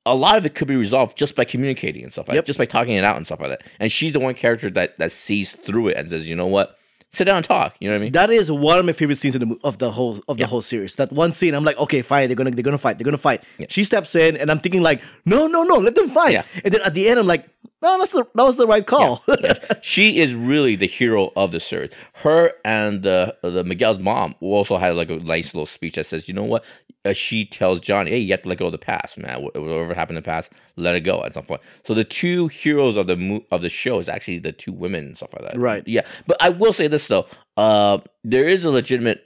a 0.05 0.15
lot 0.15 0.37
of 0.39 0.47
it 0.47 0.55
could 0.55 0.69
be 0.69 0.77
resolved 0.77 1.17
just 1.19 1.35
by 1.35 1.45
communicating 1.45 2.05
and 2.05 2.12
stuff 2.12 2.29
like 2.29 2.37
Yep. 2.37 2.45
that, 2.45 2.47
just 2.47 2.59
by 2.61 2.65
talking 2.77 2.95
it 2.95 3.03
out 3.03 3.17
and 3.17 3.27
stuff 3.27 3.41
like 3.41 3.51
that. 3.51 3.62
And 3.81 3.91
she's 3.91 4.12
the 4.12 4.21
one 4.21 4.35
character 4.35 4.71
that 4.71 4.97
that 5.01 5.11
sees 5.11 5.49
through 5.57 5.89
it 5.89 5.97
and 5.97 6.09
says, 6.09 6.29
you 6.29 6.37
know 6.37 6.47
what, 6.47 6.77
sit 7.11 7.25
down 7.25 7.39
and 7.39 7.45
talk. 7.45 7.75
You 7.81 7.89
know 7.89 7.95
what 7.95 8.03
I 8.03 8.05
mean? 8.05 8.12
That 8.12 8.31
is 8.31 8.47
one 8.53 8.79
of 8.79 8.85
my 8.87 8.93
favorite 8.93 9.19
scenes 9.19 9.35
in 9.35 9.49
the, 9.49 9.57
of 9.65 9.79
the 9.79 9.91
whole 9.91 10.21
of 10.29 10.37
the 10.37 10.43
Yeah. 10.45 10.47
whole 10.47 10.62
series. 10.62 10.95
That 10.95 11.11
one 11.11 11.33
scene, 11.33 11.55
I'm 11.55 11.65
like, 11.65 11.77
okay, 11.85 12.03
fine, 12.03 12.29
they're 12.29 12.37
gonna 12.37 12.53
they're 12.53 12.62
gonna 12.71 12.79
fight, 12.87 12.99
they're 12.99 13.05
gonna 13.11 13.19
fight. 13.31 13.41
She 13.69 13.83
steps 13.83 14.15
in, 14.15 14.37
and 14.37 14.49
I'm 14.49 14.61
thinking 14.61 14.81
like, 14.91 15.01
no, 15.25 15.49
no, 15.49 15.65
no, 15.65 15.75
let 15.87 15.97
them 15.97 16.09
fight. 16.09 16.35
Yeah. 16.35 16.45
And 16.65 16.73
then 16.73 16.83
at 16.89 16.95
the 16.95 17.09
end, 17.09 17.19
I'm 17.19 17.27
like, 17.27 17.45
no, 17.83 17.99
that's 17.99 18.12
the, 18.12 18.25
that 18.35 18.43
was 18.43 18.57
the 18.57 18.67
right 18.67 18.87
call. 18.87 19.23
she 19.83 20.19
is 20.19 20.35
really 20.35 20.77
the 20.77 20.87
hero 20.87 21.31
of 21.37 21.53
the 21.53 21.61
series. 21.61 21.93
Her 22.15 22.53
and 22.65 23.03
the 23.03 23.37
the 23.43 23.65
Miguel's 23.65 23.99
mom 23.99 24.35
also 24.41 24.79
had 24.79 24.97
like 24.97 25.11
a 25.11 25.17
nice 25.17 25.55
little 25.55 25.67
speech 25.67 25.97
that 25.97 26.07
says, 26.07 26.27
you 26.27 26.35
know 26.35 26.45
what? 26.45 26.65
Uh, 27.05 27.12
she 27.12 27.45
tells 27.45 27.81
Johnny, 27.81 28.11
hey, 28.12 28.19
you 28.19 28.33
have 28.33 28.43
to 28.43 28.49
let 28.49 28.59
go 28.59 28.67
of 28.67 28.73
the 28.73 28.79
past, 28.79 29.19
man. 29.19 29.43
Whatever 29.43 29.93
happened 29.95 30.17
in 30.17 30.23
the 30.23 30.27
past, 30.27 30.51
let 30.77 30.95
it 30.95 31.01
go 31.01 31.23
at 31.23 31.35
some 31.35 31.45
point. 31.45 31.61
So 31.85 31.93
the 31.93 32.03
two 32.05 32.49
heroes 32.49 32.97
of 32.97 33.07
the 33.07 33.17
mo- 33.17 33.45
of 33.51 33.61
the 33.61 33.69
show 33.69 33.99
is 33.99 34.09
actually 34.09 34.39
the 34.39 34.53
two 34.53 34.73
women 34.73 35.07
and 35.07 35.17
stuff 35.17 35.35
like 35.35 35.43
that. 35.43 35.59
Right. 35.59 35.87
Yeah. 35.87 36.07
But 36.27 36.39
I 36.41 36.49
will 36.49 36.73
say 36.73 36.89
this 36.89 37.07
though, 37.09 37.27
uh, 37.59 37.99
there 38.25 38.49
is 38.49 38.65
a 38.65 38.71
legitimate 38.71 39.23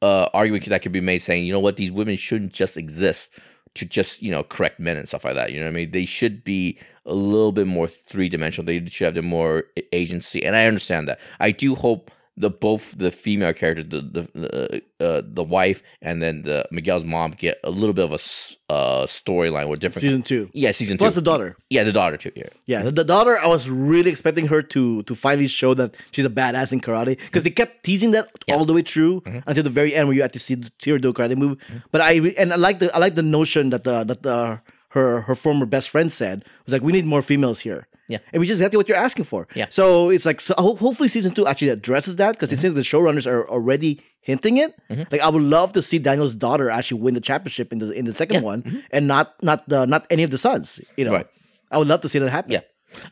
uh, 0.00 0.28
argument 0.32 0.64
that 0.66 0.82
could 0.82 0.92
be 0.92 1.00
made 1.00 1.18
saying, 1.18 1.44
you 1.44 1.52
know 1.52 1.60
what, 1.60 1.76
these 1.76 1.92
women 1.92 2.16
shouldn't 2.16 2.52
just 2.52 2.76
exist 2.78 3.30
to 3.74 3.84
just 3.84 4.22
you 4.22 4.30
know 4.30 4.42
correct 4.42 4.80
men 4.80 4.96
and 4.96 5.08
stuff 5.08 5.24
like 5.24 5.34
that. 5.34 5.52
You 5.52 5.60
know 5.60 5.66
what 5.66 5.72
I 5.72 5.74
mean? 5.74 5.90
They 5.90 6.04
should 6.04 6.44
be 6.44 6.78
a 7.06 7.14
little 7.14 7.52
bit 7.52 7.66
more 7.66 7.88
three 7.88 8.28
dimensional. 8.28 8.66
They 8.66 8.84
should 8.86 9.04
have 9.04 9.14
the 9.14 9.22
more 9.22 9.64
agency, 9.92 10.44
and 10.44 10.56
I 10.56 10.66
understand 10.66 11.08
that. 11.08 11.20
I 11.40 11.50
do 11.50 11.74
hope 11.74 12.10
the 12.36 12.50
both 12.50 12.96
the 12.98 13.10
female 13.10 13.52
characters, 13.52 13.86
the 13.88 14.00
the 14.00 14.82
the, 14.98 15.04
uh, 15.04 15.22
the 15.24 15.44
wife, 15.44 15.82
and 16.02 16.20
then 16.20 16.42
the 16.42 16.66
Miguel's 16.70 17.04
mom 17.04 17.30
get 17.32 17.60
a 17.62 17.70
little 17.70 17.92
bit 17.92 18.04
of 18.04 18.12
a 18.12 18.72
uh, 18.72 19.06
storyline 19.06 19.68
with 19.68 19.78
different. 19.78 20.02
Season 20.02 20.22
two. 20.22 20.50
yeah, 20.52 20.72
season 20.72 20.98
Plus 20.98 21.14
two. 21.14 21.20
the 21.20 21.24
daughter. 21.24 21.56
yeah, 21.70 21.84
the 21.84 21.92
daughter 21.92 22.16
too. 22.16 22.32
Yeah, 22.34 22.48
Yeah, 22.66 22.82
the, 22.82 22.90
the 22.90 23.04
daughter. 23.04 23.38
I 23.38 23.46
was 23.46 23.70
really 23.70 24.10
expecting 24.10 24.48
her 24.48 24.62
to 24.62 25.02
to 25.04 25.14
finally 25.14 25.46
show 25.46 25.74
that 25.74 25.96
she's 26.10 26.24
a 26.24 26.30
badass 26.30 26.72
in 26.72 26.80
karate 26.80 27.18
because 27.18 27.44
they 27.44 27.50
kept 27.50 27.84
teasing 27.84 28.10
that 28.12 28.28
all 28.50 28.64
the 28.64 28.72
way 28.72 28.82
through 28.82 29.22
until 29.46 29.62
the 29.62 29.70
very 29.70 29.94
end 29.94 30.08
where 30.08 30.16
you 30.16 30.22
had 30.22 30.32
to 30.32 30.40
see 30.40 30.56
the 30.56 30.70
her 30.86 30.98
do 30.98 31.12
karate 31.12 31.36
move. 31.36 31.58
But 31.92 32.00
I 32.00 32.14
and 32.36 32.52
I 32.52 32.56
like 32.56 32.80
the 32.80 32.94
I 32.94 32.98
like 32.98 33.14
the 33.14 33.22
notion 33.22 33.70
that 33.70 33.84
the 33.84 34.04
that 34.04 34.22
the 34.22 34.60
her 34.88 35.22
her 35.22 35.34
former 35.34 35.66
best 35.66 35.88
friend 35.90 36.12
said 36.12 36.44
was 36.64 36.72
like 36.72 36.82
we 36.82 36.92
need 36.92 37.06
more 37.06 37.22
females 37.22 37.60
here. 37.60 37.86
Yeah. 38.08 38.18
and 38.32 38.40
which 38.40 38.50
is 38.50 38.60
exactly 38.60 38.76
what 38.76 38.88
you're 38.88 38.98
asking 38.98 39.24
for. 39.24 39.46
Yeah. 39.54 39.66
So 39.70 40.10
it's 40.10 40.26
like 40.26 40.40
so 40.40 40.54
hopefully 40.58 41.08
season 41.08 41.32
two 41.34 41.46
actually 41.46 41.70
addresses 41.70 42.16
that 42.16 42.32
because 42.32 42.52
it 42.52 42.56
mm-hmm. 42.56 42.62
seems 42.62 42.74
the 42.74 42.80
showrunners 42.82 43.26
are 43.26 43.48
already 43.48 44.02
hinting 44.20 44.58
it. 44.58 44.74
Mm-hmm. 44.90 45.04
Like 45.10 45.20
I 45.20 45.28
would 45.28 45.42
love 45.42 45.72
to 45.74 45.82
see 45.82 45.98
Daniel's 45.98 46.34
daughter 46.34 46.70
actually 46.70 47.00
win 47.00 47.14
the 47.14 47.20
championship 47.20 47.72
in 47.72 47.78
the 47.78 47.90
in 47.92 48.04
the 48.04 48.12
second 48.12 48.42
one 48.42 48.62
mm-hmm. 48.62 48.78
and 48.90 49.06
not 49.06 49.34
not 49.42 49.68
the 49.68 49.86
not 49.86 50.06
any 50.10 50.22
of 50.22 50.30
the 50.30 50.38
sons. 50.38 50.80
You 50.96 51.06
know, 51.06 51.12
Right. 51.12 51.26
I 51.70 51.78
would 51.78 51.88
love 51.88 52.00
to 52.02 52.08
see 52.08 52.18
that 52.18 52.30
happen. 52.30 52.52
yeah. 52.52 52.60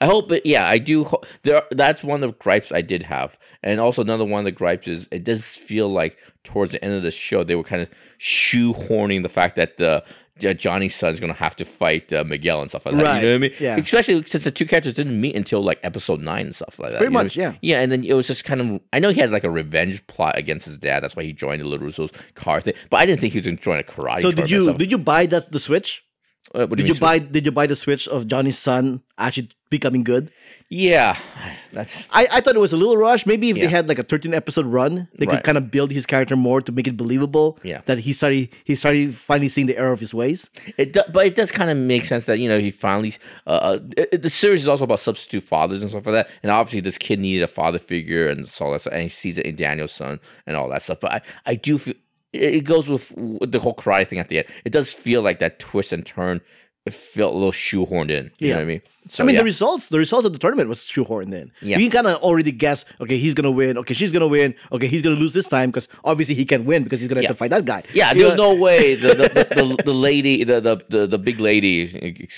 I 0.01 0.07
hope, 0.07 0.29
but 0.29 0.47
yeah, 0.47 0.69
I 0.69 0.79
do. 0.79 1.05
Ho- 1.05 1.23
there, 1.43 1.63
that's 1.73 2.05
one 2.05 2.23
of 2.23 2.31
the 2.31 2.37
gripes 2.39 2.73
I 2.73 2.83
did 2.83 3.03
have, 3.03 3.39
and 3.63 3.81
also 3.81 4.03
another 4.03 4.25
one 4.25 4.41
of 4.41 4.45
the 4.45 4.53
gripes 4.53 4.87
is 4.87 5.09
it 5.11 5.25
does 5.25 5.45
feel 5.45 5.89
like 5.89 6.19
towards 6.45 6.73
the 6.73 6.85
end 6.85 6.95
of 6.95 7.03
the 7.03 7.11
show 7.11 7.45
they 7.45 7.57
were 7.57 7.65
kind 7.65 7.83
of 7.83 7.91
shoehorning 8.19 9.23
the 9.23 9.29
fact 9.29 9.57
that 9.57 9.81
uh, 10.45 10.55
Johnny's 10.55 10.95
son 10.95 11.11
is 11.11 11.21
going 11.21 11.33
to 11.33 11.39
have 11.39 11.55
to 11.57 11.65
fight 11.65 12.13
uh, 12.13 12.25
Miguel 12.25 12.61
and 12.61 12.71
stuff 12.71 12.87
like 12.87 12.95
that. 12.97 13.03
Right, 13.03 13.23
You 13.23 13.29
know 13.29 13.33
what 13.35 13.37
I 13.37 13.49
mean? 13.49 13.53
yeah. 13.61 13.77
Especially 13.77 14.25
since 14.25 14.45
the 14.45 14.51
two 14.51 14.67
characters 14.67 14.95
didn't 14.95 15.21
meet 15.21 15.35
until 15.37 15.63
like 15.63 15.79
episode 15.83 16.21
nine 16.21 16.47
and 16.47 16.55
stuff 16.55 16.79
like 16.79 16.93
that. 16.93 16.99
Pretty 16.99 17.11
you 17.13 17.19
much, 17.19 17.39
I 17.39 17.41
mean? 17.41 17.59
yeah. 17.63 17.77
Yeah, 17.77 17.83
and 17.83 17.91
then 17.93 18.05
it 18.05 18.15
was 18.15 18.27
just 18.27 18.45
kind 18.45 18.61
of. 18.61 18.81
I 18.93 18.99
know 18.99 19.11
he 19.11 19.21
had 19.21 19.31
like 19.31 19.45
a 19.45 19.51
revenge 19.51 20.07
plot 20.07 20.37
against 20.39 20.67
his 20.67 20.79
dad. 20.79 21.03
That's 21.03 21.17
why 21.17 21.23
he 21.25 21.33
joined 21.33 21.63
the 21.63 21.67
LaRusso's 21.67 22.11
car 22.35 22.61
thing. 22.61 22.75
But 22.91 22.99
I 22.99 23.07
didn't 23.07 23.21
think 23.21 23.33
he 23.33 23.39
was 23.39 23.47
going 23.47 23.57
to 23.57 23.63
join 23.63 23.79
a 23.81 23.83
karate. 23.83 24.23
So 24.23 24.33
did 24.33 24.51
you 24.51 24.75
did 24.75 24.91
you 24.91 24.99
buy 24.99 25.27
that 25.27 25.53
the 25.53 25.59
Switch? 25.61 26.03
Uh, 26.55 26.67
what 26.67 26.77
Did 26.77 26.89
you 26.89 26.95
mean, 26.95 27.01
buy 27.01 27.19
did 27.19 27.47
you 27.47 27.53
buy 27.53 27.67
the 27.67 27.77
Switch 27.77 28.07
of 28.09 28.27
Johnny's 28.27 28.59
son 28.59 29.01
actually 29.17 29.49
becoming 29.73 30.05
good? 30.05 30.31
Yeah, 30.75 31.19
that's 31.73 32.09
I, 32.11 32.27
I 32.33 32.41
thought 32.41 32.55
it 32.55 32.61
was 32.61 32.73
a 32.73 32.77
little 32.79 32.97
rush. 32.97 33.27
Maybe 33.27 33.51
if 33.51 33.57
Yeah. 33.59 33.65
they 33.65 33.71
had 33.71 33.89
like 33.91 33.99
a 33.99 34.03
13 34.03 34.33
episode 34.33 34.65
run, 34.65 35.07
they 35.19 35.27
Right. 35.27 35.35
could 35.37 35.45
kind 35.45 35.59
of 35.59 35.71
build 35.71 35.91
his 35.91 36.07
character 36.07 36.35
more 36.35 36.63
to 36.63 36.73
make 36.73 36.87
it 36.89 36.97
believable. 36.97 37.59
Yeah. 37.63 37.83
That 37.85 37.99
he 37.99 38.13
started 38.15 38.49
he 38.65 38.75
started 38.77 39.15
finally 39.15 39.49
seeing 39.51 39.67
the 39.67 39.77
error 39.77 39.93
of 39.93 40.01
his 40.01 40.15
ways. 40.15 40.49
It 40.79 40.95
do, 40.95 41.01
but 41.13 41.27
it 41.27 41.35
does 41.35 41.51
kind 41.53 41.69
of 41.71 41.77
make 41.77 42.05
sense 42.07 42.25
that 42.25 42.39
you 42.39 42.49
know 42.49 42.59
he 42.59 42.71
finally 42.71 43.13
uh, 43.47 43.51
uh 43.51 43.79
it, 43.99 44.23
the 44.23 44.31
series 44.31 44.63
is 44.63 44.69
also 44.69 44.85
about 44.85 45.01
substitute 45.01 45.43
fathers 45.43 45.83
and 45.83 45.91
stuff 45.91 46.07
like 46.07 46.15
that, 46.15 46.31
and 46.43 46.51
obviously 46.51 46.81
this 46.81 46.97
kid 46.97 47.19
needed 47.21 47.43
a 47.43 47.49
father 47.49 47.79
figure 47.79 48.29
and 48.29 48.49
so 48.49 48.65
all 48.65 48.73
that 48.73 48.81
stuff, 48.81 48.95
and 48.95 49.03
he 49.03 49.09
sees 49.11 49.37
it 49.37 49.45
in 49.45 49.57
Daniel's 49.57 49.93
son 49.93 50.21
and 50.47 50.57
all 50.57 50.69
that 50.71 50.83
stuff. 50.83 51.01
But 51.01 51.13
I 51.13 51.21
I 51.45 51.55
do 51.57 51.77
feel 51.79 51.95
it, 52.33 52.55
it 52.61 52.65
goes 52.65 52.89
with, 52.89 53.13
with 53.15 53.53
the 53.53 53.59
whole 53.59 53.75
karate 53.75 54.09
thing 54.09 54.19
at 54.21 54.29
the 54.31 54.39
end. 54.39 54.47
It 54.65 54.73
does 54.73 54.91
feel 54.91 55.21
like 55.21 55.39
that 55.41 55.59
twist 55.59 55.93
and 55.93 56.07
turn. 56.07 56.41
It 56.87 56.95
felt 56.95 57.33
a 57.35 57.37
little 57.37 57.53
shoehorned 57.53 58.11
in. 58.11 58.33
You 58.41 58.49
Yeah. 58.49 58.55
know 58.55 58.57
what 58.57 58.63
I 58.63 58.67
mean? 58.67 58.83
So 59.09 59.23
I 59.23 59.27
mean, 59.27 59.35
yeah. 59.35 59.41
the 59.41 59.45
results, 59.45 59.89
the 59.89 59.99
results 59.99 60.25
of 60.27 60.33
the 60.33 60.39
tournament 60.39 60.69
was 60.69 60.79
shoehorned 60.81 61.35
in. 61.35 61.51
Yeah. 61.61 61.79
You 61.79 61.91
can 61.91 62.05
kind 62.05 62.15
of 62.17 62.23
already 62.23 62.53
guess. 62.53 62.85
Okay, 63.01 63.19
he's 63.19 63.35
gonna 63.35 63.51
win. 63.51 63.77
Okay, 63.79 63.95
she's 63.95 64.13
gonna 64.13 64.29
win. 64.29 64.55
Okay, 64.71 64.87
he's 64.87 65.03
gonna 65.03 65.17
lose 65.17 65.33
this 65.33 65.47
time 65.49 65.71
because 65.71 65.89
obviously 66.05 66.35
he 66.35 66.45
can 66.45 66.65
win 66.65 66.85
because 66.85 67.01
he's 67.01 67.09
gonna 67.09 67.21
Yeah. 67.23 67.29
have 67.29 67.37
to 67.37 67.39
fight 67.39 67.51
that 67.51 67.65
guy. 67.65 67.83
Yeah, 67.93 68.13
You 68.13 68.29
there 68.29 68.37
know? 68.37 68.55
no 68.55 68.61
way 68.61 68.95
the 68.95 69.09
the, 69.09 69.75
the, 69.77 69.83
the, 69.85 69.93
lady 70.09 70.45
the, 70.45 70.61
the 70.89 71.07
the 71.07 71.19
big 71.19 71.41
lady 71.41 71.83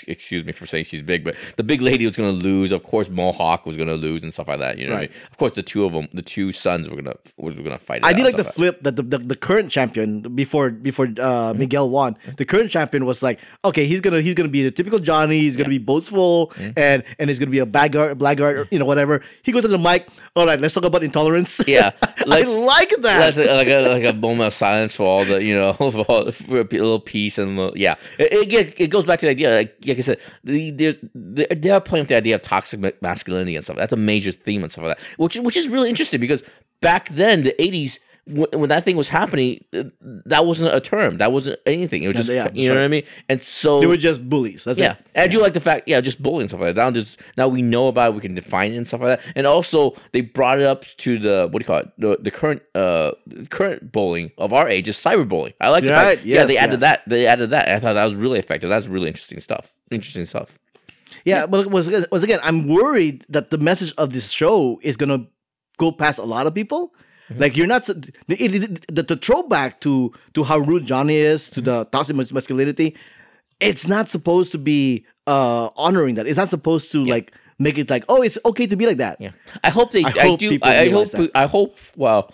excuse 0.06 0.44
me 0.44 0.52
for 0.52 0.66
saying 0.66 0.84
she's 0.84 1.02
big, 1.02 1.22
but 1.24 1.36
the 1.56 1.62
big 1.64 1.82
lady 1.82 2.06
was 2.06 2.16
gonna 2.16 2.30
lose. 2.32 2.72
Of 2.72 2.82
course, 2.82 3.08
Mohawk 3.08 3.66
was 3.66 3.76
gonna 3.76 3.94
lose 3.94 4.22
and 4.22 4.32
stuff 4.32 4.48
like 4.48 4.58
that. 4.60 4.78
You 4.78 4.86
know, 4.86 4.92
what 4.92 4.96
I 4.98 5.00
Right. 5.02 5.10
mean? 5.10 5.20
of 5.30 5.36
course, 5.36 5.52
the 5.52 5.62
two 5.62 5.84
of 5.84 5.92
them, 5.92 6.08
the 6.12 6.22
two 6.22 6.52
sons 6.52 6.88
were 6.88 6.96
gonna 6.96 7.14
was 7.36 7.54
gonna 7.56 7.78
fight. 7.78 7.98
it 7.98 8.04
I 8.06 8.10
out 8.10 8.16
did 8.16 8.24
like 8.24 8.36
the 8.36 8.44
flip 8.44 8.82
that 8.82 8.96
the, 8.96 9.02
the, 9.02 9.18
the 9.18 9.36
current 9.36 9.70
champion 9.70 10.20
before 10.34 10.70
before 10.70 11.08
uh, 11.20 11.52
Miguel 11.56 11.90
won. 11.90 12.16
The 12.36 12.44
current 12.44 12.70
champion 12.70 13.04
was 13.04 13.22
like, 13.22 13.38
okay, 13.64 13.86
he's 13.86 14.00
gonna 14.00 14.20
he's 14.22 14.34
gonna 14.34 14.48
be 14.48 14.62
the 14.62 14.70
typical 14.70 14.98
Johnny. 14.98 15.40
He's 15.40 15.56
gonna 15.56 15.68
be 15.68 15.78
boastful 15.78 16.52
Mm-hmm. 16.54 16.78
and 16.78 17.04
and 17.18 17.30
he's 17.30 17.38
gonna 17.38 17.50
be 17.50 17.58
a 17.58 17.66
blackguard, 17.66 18.18
blackguard, 18.18 18.58
or, 18.58 18.68
you 18.70 18.78
know, 18.78 18.84
whatever. 18.84 19.22
He 19.42 19.52
goes 19.52 19.62
to 19.62 19.68
the 19.68 19.78
mic. 19.78 20.06
All 20.36 20.46
right, 20.46 20.60
let's 20.60 20.74
talk 20.74 20.84
about 20.84 21.02
intolerance. 21.02 21.60
Yeah, 21.66 21.92
I 22.02 22.42
like 22.42 22.90
that. 23.00 23.36
A, 23.38 23.52
uh, 23.52 23.56
like 23.56 23.68
a 23.68 23.88
like 23.88 24.04
a 24.04 24.12
moment 24.12 24.48
of 24.48 24.52
silence 24.54 24.96
for 24.96 25.04
all 25.04 25.24
the 25.24 25.42
you 25.42 25.54
know 25.54 25.72
for, 25.90 26.00
all, 26.02 26.30
for 26.30 26.60
a 26.60 26.62
little 26.64 27.00
peace 27.00 27.38
and 27.38 27.56
little- 27.56 27.76
yeah 27.76 27.94
it, 28.18 28.52
it 28.52 28.74
it 28.78 28.86
goes 28.88 29.04
back 29.04 29.20
to 29.20 29.26
the 29.26 29.30
idea 29.30 29.56
like, 29.56 29.76
like 29.86 29.98
I 29.98 30.00
said 30.00 30.18
the, 30.42 30.70
they're, 30.70 30.94
they're 31.14 31.46
they're 31.50 31.80
playing 31.80 32.02
with 32.02 32.08
the 32.08 32.16
idea 32.16 32.36
of 32.36 32.42
toxic 32.42 33.00
masculinity 33.02 33.56
and 33.56 33.64
stuff 33.64 33.76
that's 33.76 33.92
a 33.92 33.96
major 33.96 34.32
theme 34.32 34.62
and 34.62 34.72
stuff 34.72 34.84
like 34.84 34.98
that 34.98 35.04
which 35.16 35.36
which 35.36 35.56
is 35.56 35.68
really 35.68 35.88
interesting 35.88 36.20
because 36.20 36.42
back 36.80 37.08
then 37.10 37.42
the 37.42 37.60
eighties 37.62 37.98
when, 38.26 38.48
when 38.52 38.68
that 38.68 38.84
thing 38.84 38.96
was 38.96 39.08
happening 39.08 39.64
uh, 39.72 39.84
that 40.26 40.46
wasn't 40.46 40.74
a 40.74 40.80
term 40.80 41.18
that 41.18 41.32
wasn't 41.32 41.58
anything 41.66 42.02
it 42.02 42.08
was 42.08 42.16
just 42.16 42.28
yeah, 42.28 42.48
you 42.52 42.68
know 42.68 42.74
sorry. 42.74 42.80
what 42.80 42.84
I 42.84 42.88
mean 42.88 43.04
and 43.28 43.42
so 43.42 43.80
they 43.80 43.86
were 43.86 43.96
just 43.96 44.28
bullies. 44.28 44.64
That's 44.64 44.78
yeah, 44.78 44.92
it. 44.92 45.06
and 45.14 45.24
I 45.24 45.28
do 45.28 45.40
like 45.40 45.54
the 45.54 45.60
fact, 45.60 45.88
yeah, 45.88 46.00
just 46.00 46.22
bullying 46.22 46.42
and 46.42 46.50
stuff 46.50 46.60
like 46.60 46.74
that. 46.74 46.80
Now, 46.80 46.90
just 46.90 47.20
now 47.36 47.48
we 47.48 47.62
know 47.62 47.88
about 47.88 48.10
it, 48.10 48.14
we 48.14 48.20
can 48.20 48.34
define 48.34 48.72
it 48.72 48.76
and 48.76 48.86
stuff 48.86 49.00
like 49.00 49.20
that. 49.20 49.32
And 49.36 49.46
also, 49.46 49.94
they 50.12 50.20
brought 50.20 50.58
it 50.58 50.64
up 50.64 50.84
to 50.84 51.18
the 51.18 51.48
what 51.50 51.60
do 51.60 51.64
you 51.64 51.66
call 51.66 51.78
it? 51.78 51.92
The, 51.98 52.18
the 52.20 52.30
current 52.30 52.62
uh 52.74 53.12
current 53.50 53.92
bullying 53.92 54.32
of 54.38 54.52
our 54.52 54.68
age 54.68 54.88
is 54.88 54.96
cyberbullying. 54.96 55.54
I 55.60 55.70
like 55.70 55.84
Right, 55.84 56.18
fact, 56.18 56.24
yeah, 56.24 56.44
they 56.44 56.56
added 56.56 56.80
yeah. 56.80 56.90
that. 56.90 57.02
They 57.06 57.26
added 57.26 57.50
that. 57.50 57.68
I 57.68 57.78
thought 57.78 57.94
that 57.94 58.04
was 58.04 58.14
really 58.14 58.38
effective. 58.38 58.68
That's 58.70 58.86
really 58.86 59.08
interesting 59.08 59.40
stuff. 59.40 59.72
Interesting 59.90 60.24
stuff. 60.24 60.58
Yeah, 61.24 61.46
but 61.46 61.66
it 61.66 61.70
was 61.70 61.90
was 62.10 62.22
again, 62.22 62.40
I'm 62.42 62.68
worried 62.68 63.24
that 63.28 63.50
the 63.50 63.58
message 63.58 63.92
of 63.98 64.10
this 64.12 64.30
show 64.30 64.80
is 64.82 64.96
gonna 64.96 65.26
go 65.78 65.92
past 65.92 66.18
a 66.18 66.24
lot 66.24 66.46
of 66.46 66.54
people. 66.54 66.94
Mm-hmm. 67.30 67.40
Like 67.40 67.56
you're 67.56 67.66
not 67.66 67.86
the, 67.86 68.12
the 68.28 69.02
the 69.02 69.16
throwback 69.16 69.80
to 69.80 70.12
to 70.34 70.42
how 70.44 70.58
rude 70.58 70.84
Johnny 70.86 71.16
is 71.16 71.48
to 71.50 71.60
Mm-hmm. 71.60 71.64
the 71.64 71.84
toxic 71.86 72.16
masculinity. 72.16 72.96
It's 73.60 73.86
not 73.86 74.08
supposed 74.10 74.52
to 74.52 74.58
be 74.58 75.06
uh 75.26 75.70
honoring 75.76 76.16
that. 76.16 76.26
It's 76.26 76.36
not 76.36 76.50
supposed 76.50 76.92
to 76.92 77.04
like 77.04 77.32
make 77.58 77.78
it 77.78 77.88
like 77.88 78.04
oh 78.08 78.20
it's 78.22 78.36
okay 78.44 78.66
to 78.66 78.76
be 78.76 78.86
like 78.86 78.98
that. 78.98 79.20
Yeah, 79.20 79.30
I 79.62 79.70
hope 79.70 79.92
they. 79.92 80.04
I 80.04 80.08
I, 80.08 80.26
hope 80.28 80.40
do. 80.40 80.58
I, 80.62 80.80
I 80.80 80.90
hope. 80.90 81.08
I 81.34 81.46
hope. 81.46 81.78
Well, 81.96 82.30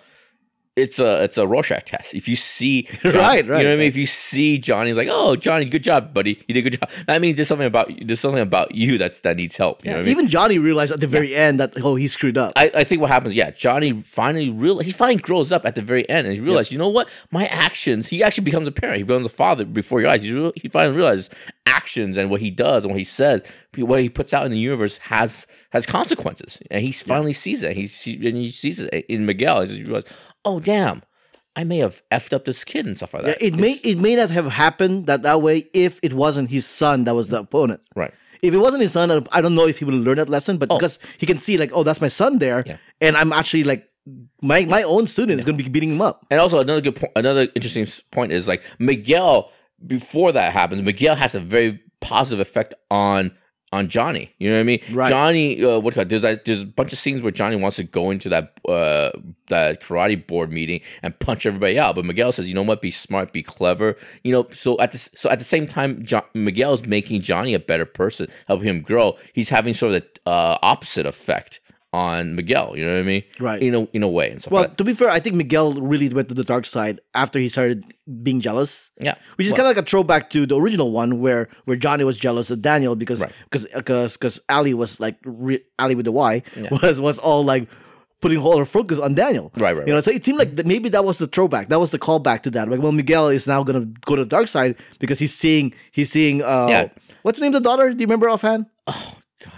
it's 0.77 0.99
a 0.99 1.25
it's 1.25 1.37
a 1.37 1.47
Rorschach 1.47 1.85
test. 1.85 2.15
If 2.15 2.29
you 2.29 2.37
see, 2.37 2.83
John- 3.03 3.15
Right, 3.15 3.45
you 3.45 3.51
know 3.51 3.55
right, 3.55 3.65
what 3.65 3.73
I 3.73 3.77
mean. 3.77 3.87
If 3.89 3.97
you 3.97 4.07
see 4.07 4.59
Johnny's 4.59 4.97
like, 4.97 5.09
oh, 5.11 5.37
Johnny, 5.37 5.65
good 5.65 5.83
job, 5.83 6.15
buddy, 6.15 6.43
you 6.47 6.55
did 6.55 6.67
a 6.67 6.71
good 6.71 6.81
job. 6.81 6.91
That 7.07 7.21
means 7.21 7.37
there's 7.37 7.49
something 7.49 7.67
about 7.67 7.93
there's 8.03 8.21
something 8.21 8.41
about 8.41 8.75
you 8.75 8.97
that's 8.97 9.21
that 9.21 9.37
needs 9.37 9.57
help. 9.57 9.85
You 9.85 9.91
know 9.91 9.97
what 9.97 10.03
I 10.03 10.05
mean? 10.05 10.13
Even 10.13 10.29
Johnny 10.29 10.59
realized 10.59 10.93
at 10.93 11.01
the 11.01 11.07
very 11.07 11.35
end 11.35 11.61
that 11.61 11.73
oh 11.83 11.97
he 11.97 12.07
screwed 12.07 12.39
up. 12.39 12.53
I, 12.57 12.71
I 12.75 12.85
think 12.85 13.01
what 13.01 13.11
happens, 13.11 13.35
yeah, 13.35 13.51
Johnny 13.51 14.01
finally 14.01 14.49
real 14.51 14.79
he 14.79 14.93
finally 14.93 15.17
grows 15.17 15.51
up 15.53 15.67
at 15.67 15.75
the 15.75 15.83
very 15.83 16.09
end 16.09 16.27
and 16.27 16.35
he 16.37 16.41
realizes, 16.41 16.73
you 16.73 16.79
know 16.79 16.89
what, 16.89 17.09
my 17.31 17.47
actions. 17.47 18.07
He 18.07 18.23
actually 18.23 18.45
becomes 18.45 18.69
a 18.69 18.73
parent. 18.73 18.99
He 18.99 19.03
becomes 19.03 19.27
a 19.27 19.31
father 19.31 19.65
before 19.65 20.01
your 20.01 20.11
eyes. 20.11 20.23
He, 20.23 20.33
real- 20.33 20.53
he 20.57 20.69
finally 20.69 20.97
realizes 20.97 21.31
actions 21.67 22.17
and 22.17 22.31
what 22.31 22.41
he 22.41 22.51
does 22.51 22.85
and 22.85 22.93
what 22.93 22.99
he 22.99 23.05
says, 23.05 23.43
what 23.77 24.01
he 24.01 24.09
puts 24.09 24.33
out 24.33 24.45
in 24.45 24.51
the 24.53 24.59
universe 24.59 24.99
has 24.99 25.47
has 25.71 25.87
consequences. 25.87 26.59
And 26.71 26.85
he 26.85 26.93
finally 26.93 27.33
sees 27.33 27.63
it. 27.63 27.77
He 27.77 28.29
and 28.29 28.37
he 28.37 28.51
sees 28.51 28.79
it 28.81 28.93
in 29.09 29.27
Miguel. 29.27 29.63
He 29.63 29.83
realizes, 29.83 30.11
oh 30.45 30.61
damn, 30.61 31.03
I 31.57 31.65
may 31.65 31.79
have 31.79 32.03
effed 32.11 32.33
up 32.33 32.45
this 32.45 32.65
kid 32.65 32.87
and 32.87 32.97
stuff 32.97 33.15
like 33.15 33.25
that. 33.25 33.41
Yeah, 33.41 33.49
it 33.49 33.55
may 33.57 33.73
it 33.85 33.99
may 33.99 34.17
not 34.17 34.31
have 34.31 34.47
happened 34.47 35.07
that 35.07 35.23
that 35.23 35.43
way 35.43 35.69
if 35.75 35.99
it 36.03 36.13
wasn't 36.13 36.51
his 36.51 36.67
son 36.67 37.05
that 37.05 37.15
was 37.15 37.29
the 37.29 37.39
opponent. 37.41 37.81
right. 37.95 38.13
If 38.43 38.55
it 38.55 38.59
wasn't 38.59 38.83
his 38.83 38.93
son, 38.93 39.27
I 39.33 39.43
don't 39.43 39.55
know 39.55 39.67
if 39.67 39.79
he 39.81 39.85
would 39.85 39.93
learn 39.95 40.17
that 40.17 40.31
lesson. 40.31 40.57
But 40.57 40.71
oh. 40.71 40.79
because 40.79 40.99
he 41.19 41.27
can 41.27 41.39
see 41.39 41.59
like, 41.59 41.73
oh, 41.75 41.83
that's 41.83 42.01
my 42.01 42.09
son 42.09 42.39
there, 42.39 42.63
Yeah. 42.67 42.79
and 43.03 43.15
I'm 43.15 43.35
actually 43.35 43.65
like, 43.65 43.87
my 44.41 44.65
my 44.65 44.83
own 44.83 45.07
student 45.09 45.39
is 45.41 45.45
going 45.45 45.59
to 45.59 45.63
be 45.63 45.69
beating 45.69 45.93
him 45.93 46.01
up. 46.01 46.25
And 46.31 46.41
also 46.41 46.59
another 46.59 46.81
good 46.81 46.97
point, 46.97 47.13
another 47.17 47.49
interesting 47.55 47.87
point 48.11 48.33
is 48.33 48.49
like 48.49 48.63
Miguel. 48.79 49.53
Before 49.87 50.33
that 50.33 50.53
happens, 50.53 50.81
Miguel 50.83 51.17
has 51.17 51.35
a 51.35 51.41
very 51.41 51.81
positive 52.01 52.41
effect 52.41 52.75
on 52.91 53.33
on 53.73 53.89
Johnny. 53.89 54.33
You 54.39 54.51
know 54.51 54.57
what 54.57 54.61
I 54.61 54.65
mean? 54.65 54.81
Right. 54.91 55.09
Johnny, 55.09 55.63
uh, 55.65 55.79
what 55.79 55.95
do 55.95 56.01
you 56.01 56.03
call 56.03 56.03
it? 56.03 56.09
there's 56.09 56.23
like, 56.23 56.45
there's 56.45 56.63
a 56.63 56.67
bunch 56.67 56.93
of 56.93 56.99
scenes 56.99 57.23
where 57.23 57.31
Johnny 57.31 57.57
wants 57.57 57.77
to 57.77 57.85
go 57.85 58.11
into 58.11 58.29
that 58.29 58.59
uh 58.69 59.11
that 59.49 59.83
karate 59.83 60.27
board 60.27 60.51
meeting 60.51 60.81
and 61.03 61.19
punch 61.19 61.47
everybody 61.47 61.79
out, 61.79 61.95
but 61.95 62.05
Miguel 62.05 62.33
says, 62.33 62.49
you 62.49 62.55
know 62.55 62.63
what? 62.63 62.81
Be 62.81 62.91
smart, 62.91 63.33
be 63.33 63.43
clever. 63.43 63.97
You 64.25 64.33
know, 64.33 64.49
so 64.53 64.79
at 64.81 64.93
this, 64.93 65.11
so 65.15 65.31
at 65.31 65.39
the 65.39 65.45
same 65.45 65.67
time, 65.67 66.05
jo- 66.05 66.27
Miguel 66.35 66.73
is 66.73 66.85
making 66.87 67.21
Johnny 67.21 67.55
a 67.55 67.61
better 67.61 67.85
person, 67.87 68.29
helping 68.47 68.69
him 68.69 68.81
grow. 68.81 69.17
He's 69.33 69.49
having 69.49 69.75
sort 69.75 69.95
of 69.95 70.03
the 70.03 70.31
uh, 70.31 70.59
opposite 70.63 71.07
effect 71.07 71.60
on 71.93 72.37
Miguel. 72.37 72.77
You 72.77 72.85
know 72.87 72.93
what 72.93 73.01
I 73.01 73.03
mean? 73.03 73.23
Right. 73.41 73.61
In 73.63 73.75
a 73.75 73.81
in 73.93 74.03
a 74.03 74.09
way 74.09 74.31
and 74.31 74.41
stuff. 74.41 74.53
Well, 74.53 74.63
like 74.63 74.77
to 74.77 74.85
be 74.85 74.95
fair, 74.95 75.09
I 75.11 75.19
think 75.21 75.35
Miguel 75.37 75.73
really 75.73 76.09
went 76.09 76.29
to 76.29 76.35
the 76.35 76.45
dark 76.45 76.65
side 76.67 77.01
after 77.15 77.39
he 77.39 77.49
started 77.49 77.85
being 78.23 78.41
jealous. 78.41 78.91
yeah. 79.03 79.15
Which 79.37 79.47
is 79.47 79.53
Well, 79.53 79.57
kind 79.59 79.69
of 79.71 79.77
like 79.77 79.85
a 79.85 79.89
throwback 79.89 80.31
to 80.31 80.47
the 80.47 80.57
original 80.57 80.93
one, 80.93 81.21
where 81.21 81.49
where 81.65 81.77
Johnny 81.77 82.05
was 82.05 82.17
jealous 82.17 82.51
of 82.51 82.63
Daniel 82.63 82.95
because 82.95 83.21
Right. 83.21 83.33
because 83.51 83.65
because 83.75 84.17
because 84.17 84.41
Ali 84.49 84.73
was 84.75 85.01
like 85.01 85.17
re- 85.25 85.65
Ali 85.79 85.95
with 85.97 86.05
the 86.05 86.13
Y 86.13 86.43
Yeah. 86.57 86.69
was 86.83 87.01
was 87.01 87.19
all 87.19 87.45
like 87.45 87.67
putting 88.21 88.39
all 88.39 88.59
her 88.59 88.65
focus 88.67 88.99
on 88.99 89.15
Daniel. 89.15 89.51
Right, 89.57 89.75
right, 89.75 89.87
You 89.89 89.95
know, 89.95 90.01
so 90.03 90.11
it 90.11 90.23
seemed 90.25 90.39
like 90.39 90.55
that 90.57 90.67
maybe 90.67 90.91
that 90.91 91.05
was 91.07 91.17
the 91.19 91.27
throwback. 91.27 91.71
That 91.71 91.81
was 91.81 91.91
the 91.91 91.99
callback 91.99 92.43
to 92.43 92.51
that. 92.51 92.69
Like, 92.69 92.81
well, 92.83 92.93
Miguel 92.93 93.29
is 93.29 93.47
now 93.47 93.63
gonna 93.65 93.87
go 94.05 94.15
to 94.15 94.23
the 94.25 94.29
dark 94.29 94.47
side 94.47 94.77
because 95.01 95.19
he's 95.19 95.35
seeing 95.35 95.73
he's 95.91 96.11
seeing. 96.11 96.43
Uh, 96.43 96.67
Yeah. 96.69 96.89
What's 97.23 97.39
the 97.39 97.45
name 97.45 97.55
of 97.55 97.63
the 97.63 97.69
daughter? 97.69 97.89
Do 97.91 97.97
you 97.99 98.07
remember 98.07 98.29
offhand? 98.29 98.67
Oh 98.87 99.15
God, 99.43 99.53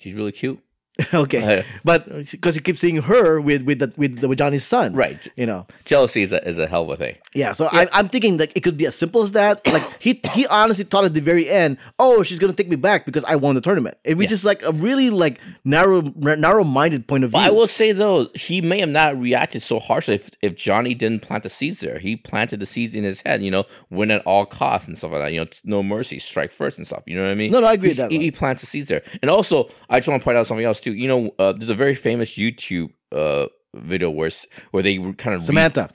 she's 0.00 0.14
really 0.14 0.32
cute. 0.32 0.58
okay, 1.14 1.60
Uh, 1.60 1.62
but 1.84 2.08
because 2.30 2.54
he 2.54 2.60
keeps 2.60 2.80
seeing 2.80 2.96
her 3.02 3.40
with 3.40 3.62
with 3.62 3.78
the, 3.78 3.92
with, 3.96 4.20
the, 4.20 4.28
with 4.28 4.38
Johnny's 4.38 4.64
son, 4.64 4.94
right. 4.94 5.26
You 5.36 5.46
know, 5.46 5.66
Jealousy 5.84 6.22
is 6.22 6.32
a, 6.32 6.46
is 6.46 6.58
a 6.58 6.66
hell 6.66 6.84
of 6.84 6.90
a 6.90 6.96
thing. 6.96 7.16
Yeah, 7.34 7.52
so 7.52 7.68
I, 7.72 7.86
I'm 7.92 8.08
thinking 8.08 8.38
like 8.38 8.52
it 8.56 8.60
could 8.60 8.76
be 8.76 8.86
as 8.86 8.94
simple 8.96 9.22
as 9.22 9.32
that. 9.32 9.64
Like 9.66 9.82
he 10.00 10.20
he 10.32 10.46
honestly 10.46 10.84
thought 10.84 11.04
at 11.04 11.14
the 11.14 11.20
very 11.20 11.48
end, 11.48 11.78
oh, 11.98 12.22
she's 12.22 12.38
gonna 12.38 12.52
take 12.52 12.68
me 12.68 12.76
back 12.76 13.06
because 13.06 13.24
I 13.24 13.36
won 13.36 13.54
the 13.54 13.60
tournament. 13.60 13.96
It 14.04 14.16
was 14.16 14.24
Yeah. 14.24 14.28
just 14.30 14.44
like 14.44 14.62
a 14.64 14.72
really 14.72 15.10
like 15.10 15.40
narrow 15.64 16.02
narrow 16.16 16.64
minded 16.64 17.06
point 17.06 17.24
of 17.24 17.30
view. 17.30 17.38
But 17.40 17.46
I 17.46 17.50
will 17.50 17.66
say 17.66 17.92
though, 17.92 18.28
he 18.34 18.60
may 18.60 18.80
have 18.80 18.88
not 18.88 19.18
reacted 19.18 19.62
so 19.62 19.78
harshly 19.78 20.14
if, 20.16 20.30
if 20.42 20.54
Johnny 20.56 20.94
didn't 20.94 21.22
plant 21.22 21.42
the 21.44 21.50
seeds 21.50 21.80
there. 21.80 21.98
He 21.98 22.16
planted 22.16 22.60
the 22.60 22.66
seeds 22.66 22.94
in 22.94 23.04
his 23.04 23.22
head, 23.22 23.42
you 23.42 23.50
know, 23.50 23.64
win 23.90 24.10
at 24.10 24.22
all 24.26 24.44
costs 24.46 24.88
and 24.88 24.96
stuff 24.98 25.12
like 25.12 25.20
that. 25.22 25.32
You 25.32 25.40
know, 25.40 25.46
no 25.64 25.82
mercy, 25.82 26.18
strike 26.18 26.52
first 26.52 26.78
and 26.78 26.86
stuff. 26.86 27.02
You 27.06 27.16
know 27.16 27.24
what 27.24 27.30
I 27.30 27.34
mean? 27.34 27.50
No, 27.52 27.60
no, 27.60 27.66
I 27.66 27.74
agree 27.74 27.88
He, 27.88 27.90
with 27.90 27.96
that 27.98 28.10
He, 28.10 28.18
he 28.18 28.30
plants 28.30 28.60
the 28.62 28.66
seeds 28.66 28.88
there, 28.88 29.02
and 29.22 29.30
also 29.30 29.68
I 29.88 29.98
just 29.98 30.08
want 30.08 30.20
to 30.20 30.24
point 30.24 30.36
out 30.36 30.46
something 30.46 30.64
else 30.66 30.80
too. 30.80 30.89
You 30.90 31.08
know, 31.08 31.30
uh, 31.38 31.52
there's 31.52 31.70
a 31.70 31.74
very 31.74 31.94
famous 31.94 32.36
YouTube 32.36 32.90
uh, 33.12 33.46
video 33.74 34.10
where 34.10 34.30
where 34.70 34.82
they 34.82 34.98
kind 35.14 35.36
of 35.36 35.42
Samantha. 35.42 35.90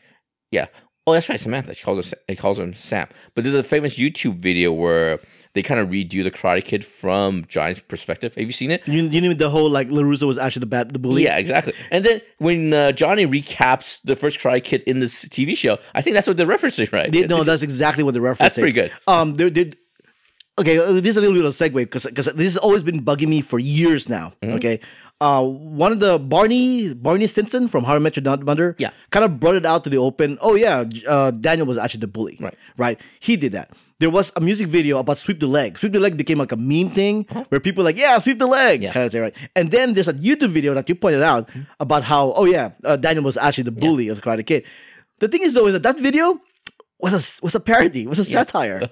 yeah, 0.51 0.67
Oh, 1.07 1.13
that's 1.13 1.29
right, 1.29 1.39
Samantha. 1.39 1.73
She 1.75 1.83
calls 1.83 2.09
her. 2.09 2.17
He 2.27 2.35
calls 2.35 2.57
her 2.57 2.73
Sam. 2.73 3.07
But 3.35 3.43
there's 3.43 3.55
a 3.55 3.63
famous 3.63 3.97
YouTube 3.99 4.41
video 4.41 4.73
where 4.73 5.19
they 5.53 5.61
kind 5.61 5.79
of 5.79 5.89
redo 5.89 6.23
the 6.23 6.31
Karate 6.31 6.65
Kid 6.65 6.83
from 6.83 7.45
Johnny's 7.47 7.79
perspective. 7.79 8.33
Have 8.33 8.45
you 8.45 8.51
seen 8.51 8.71
it? 8.71 8.87
You, 8.87 9.03
you 9.03 9.21
mean 9.21 9.37
the 9.37 9.51
whole 9.51 9.69
like 9.69 9.89
Larusso 9.89 10.25
was 10.25 10.39
actually 10.39 10.61
the 10.61 10.65
bad 10.65 10.89
the 10.89 10.97
bully? 10.97 11.23
Yeah, 11.23 11.37
exactly. 11.37 11.73
And 11.91 12.03
then 12.03 12.21
when 12.39 12.73
uh, 12.73 12.91
Johnny 12.91 13.27
recaps 13.27 13.99
the 14.03 14.15
first 14.15 14.39
Karate 14.39 14.63
Kid 14.63 14.81
in 14.87 14.99
this 14.99 15.25
TV 15.25 15.55
show, 15.55 15.77
I 15.93 16.01
think 16.01 16.15
that's 16.15 16.25
what 16.27 16.37
they're 16.37 16.47
referencing, 16.47 16.91
right? 16.91 17.11
They, 17.11 17.27
no, 17.27 17.43
that's 17.43 17.61
exactly 17.61 18.03
what 18.03 18.15
the 18.15 18.21
reference. 18.21 18.53
Is 18.53 18.55
that's 18.55 18.61
pretty 18.63 18.73
good. 18.73 18.91
Um, 19.07 19.35
they're, 19.35 19.51
they're, 19.51 19.69
okay, 20.57 20.77
uh, 20.77 20.91
this 20.93 21.11
is 21.11 21.17
a 21.17 21.21
little 21.21 21.35
bit 21.35 21.45
of 21.45 21.51
a 21.51 21.57
segue 21.57 21.73
because 21.73 22.05
because 22.05 22.25
this 22.33 22.53
has 22.53 22.57
always 22.57 22.83
been 22.83 23.03
bugging 23.03 23.27
me 23.27 23.41
for 23.41 23.59
years 23.59 24.09
now. 24.09 24.33
Mm-hmm. 24.41 24.55
Okay, 24.55 24.79
uh, 25.21 25.43
one 25.43 25.91
of 25.91 25.99
the 25.99 26.19
Barney 26.19 26.93
Barney 26.93 27.27
Stinson 27.27 27.67
from 27.67 27.83
How 27.83 27.95
I 27.95 27.99
Met 27.99 28.15
Your 28.17 28.37
Mother, 28.37 28.75
Yeah. 28.79 28.91
kind 29.11 29.25
of 29.25 29.39
brought 29.39 29.55
it 29.55 29.65
out 29.65 29.83
to 29.85 29.89
the 29.89 29.97
open. 29.97 30.37
Oh 30.41 30.55
yeah, 30.55 30.83
uh, 31.07 31.31
Daniel 31.31 31.67
was 31.67 31.77
actually 31.77 32.01
the 32.01 32.07
bully. 32.07 32.37
Right. 32.39 32.55
right. 32.77 33.01
He 33.19 33.35
did 33.37 33.51
that. 33.53 33.71
There 33.99 34.09
was 34.09 34.29
a 34.35 34.41
music 34.41 34.67
video 34.67 34.97
about 34.99 35.19
sweep 35.19 35.39
the 35.39 35.47
leg. 35.47 35.79
Sweep 35.79 35.93
the 35.93 36.01
leg 36.01 36.17
became 36.17 36.37
like 36.37 36.51
a 36.51 36.57
meme 36.57 36.89
thing 36.89 37.23
where 37.47 37.61
people 37.61 37.81
were 37.81 37.87
like, 37.87 37.95
yeah, 37.95 38.17
sweep 38.17 38.39
the 38.39 38.45
leg, 38.45 38.83
Uh-huh. 38.83 38.87
Yeah. 38.87 38.91
kind 38.91 39.05
of 39.05 39.11
thing, 39.13 39.21
right? 39.21 39.35
And 39.55 39.71
then 39.71 39.93
there's 39.93 40.09
a 40.09 40.13
YouTube 40.13 40.49
video 40.49 40.73
that 40.73 40.89
you 40.89 40.95
pointed 40.95 41.23
out 41.23 41.47
Mm-hmm. 41.47 41.61
about 41.79 42.03
how, 42.03 42.33
oh 42.35 42.43
yeah, 42.43 42.71
uh, 42.83 42.97
Daniel 42.97 43.23
was 43.23 43.37
actually 43.37 43.63
the 43.63 43.71
bully 43.71 44.09
of 44.09 44.17
the 44.17 44.21
Karate 44.21 44.45
Kid. 44.45 44.65
The 45.19 45.29
thing 45.29 45.43
is 45.43 45.53
though, 45.53 45.65
is 45.67 45.73
that 45.79 45.83
that 45.83 45.97
video 45.97 46.41
was 47.05 47.13
a 47.39 47.45
was 47.45 47.53
a 47.55 47.59
parody, 47.59 48.07
was 48.07 48.19
a 48.19 48.25
satire, 48.25 48.89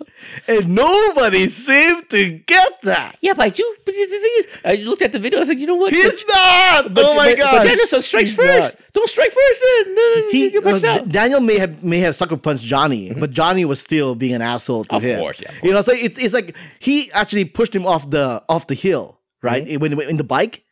and 0.47 0.69
nobody 0.69 1.47
seemed 1.47 2.09
to 2.11 2.29
get 2.45 2.81
that. 2.83 3.17
yeah, 3.21 3.33
but 3.33 3.45
I 3.45 3.49
do. 3.49 3.65
But 3.85 3.93
the 3.95 4.05
thing 4.05 4.31
is, 4.37 4.47
I 4.63 4.75
looked 4.87 5.01
at 5.01 5.11
the 5.11 5.19
video. 5.19 5.39
I 5.39 5.41
was 5.41 5.49
like, 5.49 5.57
you 5.57 5.67
know 5.67 5.75
what? 5.75 5.91
He's 5.91 6.23
not. 6.27 6.93
But, 6.93 7.05
oh 7.05 7.15
my 7.15 7.33
god! 7.35 7.51
But 7.51 7.63
Daniel-san 7.65 8.01
strikes 8.01 8.33
first. 8.35 8.77
Don't 8.93 9.09
strike 9.09 9.31
first. 9.31 9.63
Then, 9.95 10.29
He, 10.29 10.57
uh. 10.57 10.99
Daniel 10.99 11.39
may 11.39 11.57
have 11.57 11.83
may 11.83 11.99
have 11.99 12.15
sucker 12.15 12.37
punched 12.37 12.63
Johnny, 12.63 13.13
but 13.13 13.31
Johnny 13.31 13.65
was 13.65 13.79
still 13.79 14.15
being 14.15 14.33
an 14.33 14.41
asshole 14.41 14.85
to 14.85 14.95
Of 14.95 15.03
him. 15.03 15.19
course, 15.19 15.41
yeah, 15.41 15.49
of 15.51 15.63
You 15.63 15.71
know, 15.71 15.81
so 15.81 15.91
it's 15.93 16.17
it's 16.17 16.33
like 16.33 16.55
he 16.79 17.11
actually 17.13 17.45
pushed 17.45 17.75
him 17.75 17.85
off 17.85 18.09
the 18.09 18.43
off 18.47 18.67
the 18.67 18.75
hill, 18.75 19.19
right? 19.41 19.65
Mm-hmm. 19.65 19.81
When 19.81 19.99
in 20.09 20.17
the 20.17 20.23
bike. 20.23 20.62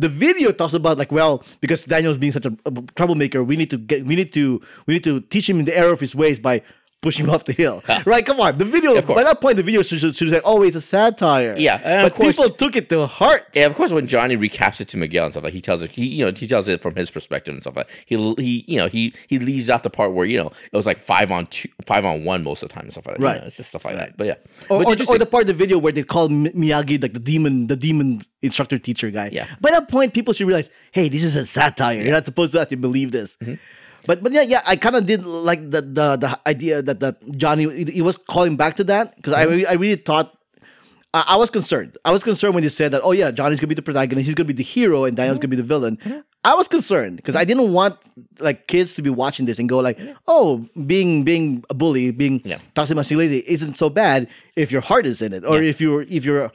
The 0.00 0.08
video 0.08 0.50
talks 0.50 0.72
about 0.72 0.96
like, 0.96 1.12
well, 1.12 1.44
because 1.60 1.84
Daniel's 1.84 2.16
being 2.16 2.32
such 2.32 2.46
a, 2.46 2.56
a 2.64 2.72
troublemaker, 2.96 3.44
we 3.44 3.54
need 3.56 3.70
to 3.70 3.76
get, 3.76 4.06
we 4.06 4.16
need 4.16 4.32
to, 4.32 4.60
we 4.86 4.94
need 4.94 5.04
to 5.04 5.20
teach 5.20 5.48
him 5.48 5.58
in 5.58 5.66
the 5.66 5.76
error 5.76 5.92
of 5.92 6.00
his 6.00 6.14
ways 6.14 6.38
by 6.38 6.62
pushing 7.02 7.24
him 7.24 7.30
off 7.30 7.44
the 7.44 7.52
hill, 7.52 7.82
right? 8.04 8.24
Come 8.26 8.40
on, 8.40 8.56
the 8.58 8.64
video. 8.64 9.00
By 9.00 9.22
that 9.24 9.40
point, 9.40 9.56
the 9.56 9.62
video 9.62 9.82
should, 9.82 10.00
should, 10.00 10.14
should 10.14 10.30
say, 10.30 10.40
oh, 10.44 10.62
it's 10.62 10.76
a 10.76 10.80
satire. 10.80 11.54
Yeah, 11.58 12.02
but 12.02 12.12
course- 12.12 12.36
people 12.36 12.50
took 12.50 12.76
it 12.76 12.88
to 12.90 13.06
heart. 13.06 13.46
Yeah, 13.54 13.66
of 13.66 13.74
course. 13.74 13.90
When 13.90 14.06
Johnny 14.06 14.36
recaps 14.36 14.80
it 14.80 14.88
to 14.88 14.96
Miguel 14.96 15.24
and 15.24 15.32
stuff 15.32 15.44
like, 15.44 15.52
he 15.54 15.60
tells 15.60 15.80
it, 15.82 15.92
he 15.92 16.06
you 16.06 16.24
know 16.26 16.32
he 16.32 16.46
tells 16.46 16.68
it 16.68 16.82
from 16.82 16.94
his 16.96 17.10
perspective 17.10 17.54
and 17.54 17.62
stuff 17.62 17.76
like. 17.76 17.88
He 18.06 18.16
he 18.34 18.64
you 18.68 18.76
know 18.78 18.88
he 18.88 19.14
he 19.28 19.38
leaves 19.38 19.70
out 19.70 19.82
the 19.82 19.90
part 19.90 20.12
where 20.12 20.26
you 20.26 20.36
know 20.38 20.50
it 20.72 20.76
was 20.76 20.86
like 20.86 20.98
five 20.98 21.30
on 21.30 21.46
two, 21.46 21.68
five 21.86 22.04
on 22.04 22.24
one 22.24 22.44
most 22.44 22.62
of 22.62 22.68
the 22.68 22.74
time 22.74 22.84
and 22.84 22.92
stuff 22.92 23.06
like 23.06 23.16
that. 23.16 23.20
You 23.20 23.26
Right. 23.26 23.40
know, 23.40 23.46
it's 23.46 23.56
just 23.56 23.70
stuff 23.70 23.84
like 23.84 23.96
that. 23.96 24.16
But 24.16 24.26
yeah, 24.26 24.34
Or, 24.68 24.84
But 24.84 25.00
or, 25.08 25.14
or 25.14 25.18
the 25.18 25.26
part 25.26 25.42
of 25.42 25.46
the 25.48 25.54
video 25.54 25.78
where 25.78 25.92
they 25.92 26.02
call 26.02 26.28
Miyagi 26.28 27.00
like 27.02 27.14
the 27.14 27.18
demon, 27.20 27.66
the 27.68 27.76
demon 27.76 28.22
instructor 28.42 28.78
teacher 28.78 29.10
guy. 29.10 29.30
Yeah. 29.32 29.46
By 29.60 29.70
that 29.70 29.88
point, 29.88 30.12
people 30.14 30.34
should 30.34 30.46
realize, 30.46 30.70
hey, 30.92 31.08
this 31.08 31.24
is 31.24 31.34
a 31.36 31.46
satire. 31.46 32.00
You're 32.02 32.12
not 32.12 32.24
supposed 32.26 32.52
to 32.52 32.60
actually 32.60 32.76
believe 32.78 33.12
this. 33.12 33.36
Mm-hmm. 33.36 33.54
But 34.06 34.22
but 34.22 34.32
yeah, 34.32 34.42
yeah, 34.42 34.62
I 34.66 34.76
kind 34.76 34.96
of 34.96 35.06
did 35.06 35.24
like 35.26 35.60
the 35.70 35.82
the 35.82 36.16
the 36.16 36.40
idea 36.46 36.82
that 36.82 37.00
that 37.00 37.16
Johnny 37.36 37.68
he, 37.68 37.84
he 38.00 38.02
was 38.02 38.16
calling 38.16 38.56
back 38.56 38.76
to 38.76 38.84
that 38.84 39.16
because 39.16 39.34
Mm-hmm. 39.34 39.48
I 39.48 39.52
really, 39.52 39.66
I 39.66 39.72
really 39.74 39.96
thought. 39.96 40.36
I 41.12 41.24
I 41.34 41.36
was 41.36 41.50
concerned. 41.50 41.98
I 42.04 42.10
was 42.12 42.22
concerned 42.22 42.54
when 42.54 42.62
they 42.62 42.68
said 42.70 42.92
that, 42.92 43.02
oh 43.04 43.12
yeah, 43.12 43.30
Johnny's 43.30 43.58
gonna 43.60 43.68
be 43.68 43.74
the 43.74 43.82
protagonist, 43.82 44.26
he's 44.26 44.34
gonna 44.34 44.46
be 44.46 44.52
the 44.54 44.62
hero, 44.62 45.04
and 45.04 45.16
Daniel's 45.16 45.38
gonna 45.38 45.48
be 45.48 45.56
the 45.56 45.62
villain. 45.74 45.96
Mm-hmm. 45.98 46.20
I 46.44 46.54
was 46.54 46.68
concerned 46.68 47.16
because 47.16 47.36
I 47.36 47.44
didn't 47.44 47.72
want 47.72 47.98
like 48.38 48.66
kids 48.68 48.94
to 48.94 49.02
be 49.02 49.10
watching 49.10 49.44
this 49.44 49.58
and 49.58 49.68
go 49.68 49.80
like, 49.80 49.98
oh, 50.28 50.64
being 50.86 51.24
being 51.24 51.64
a 51.68 51.74
bully, 51.74 52.10
being 52.12 52.40
Yeah. 52.44 52.60
toxic 52.74 52.96
masculinity 52.96 53.42
isn't 53.46 53.76
so 53.76 53.90
bad 53.90 54.28
if 54.56 54.70
your 54.72 54.80
heart 54.80 55.04
is 55.04 55.20
in 55.20 55.32
it, 55.34 55.44
or 55.44 55.60
Yeah. 55.60 55.68
if 55.68 55.80
you're 55.80 56.02
if 56.08 56.24
you're 56.24 56.50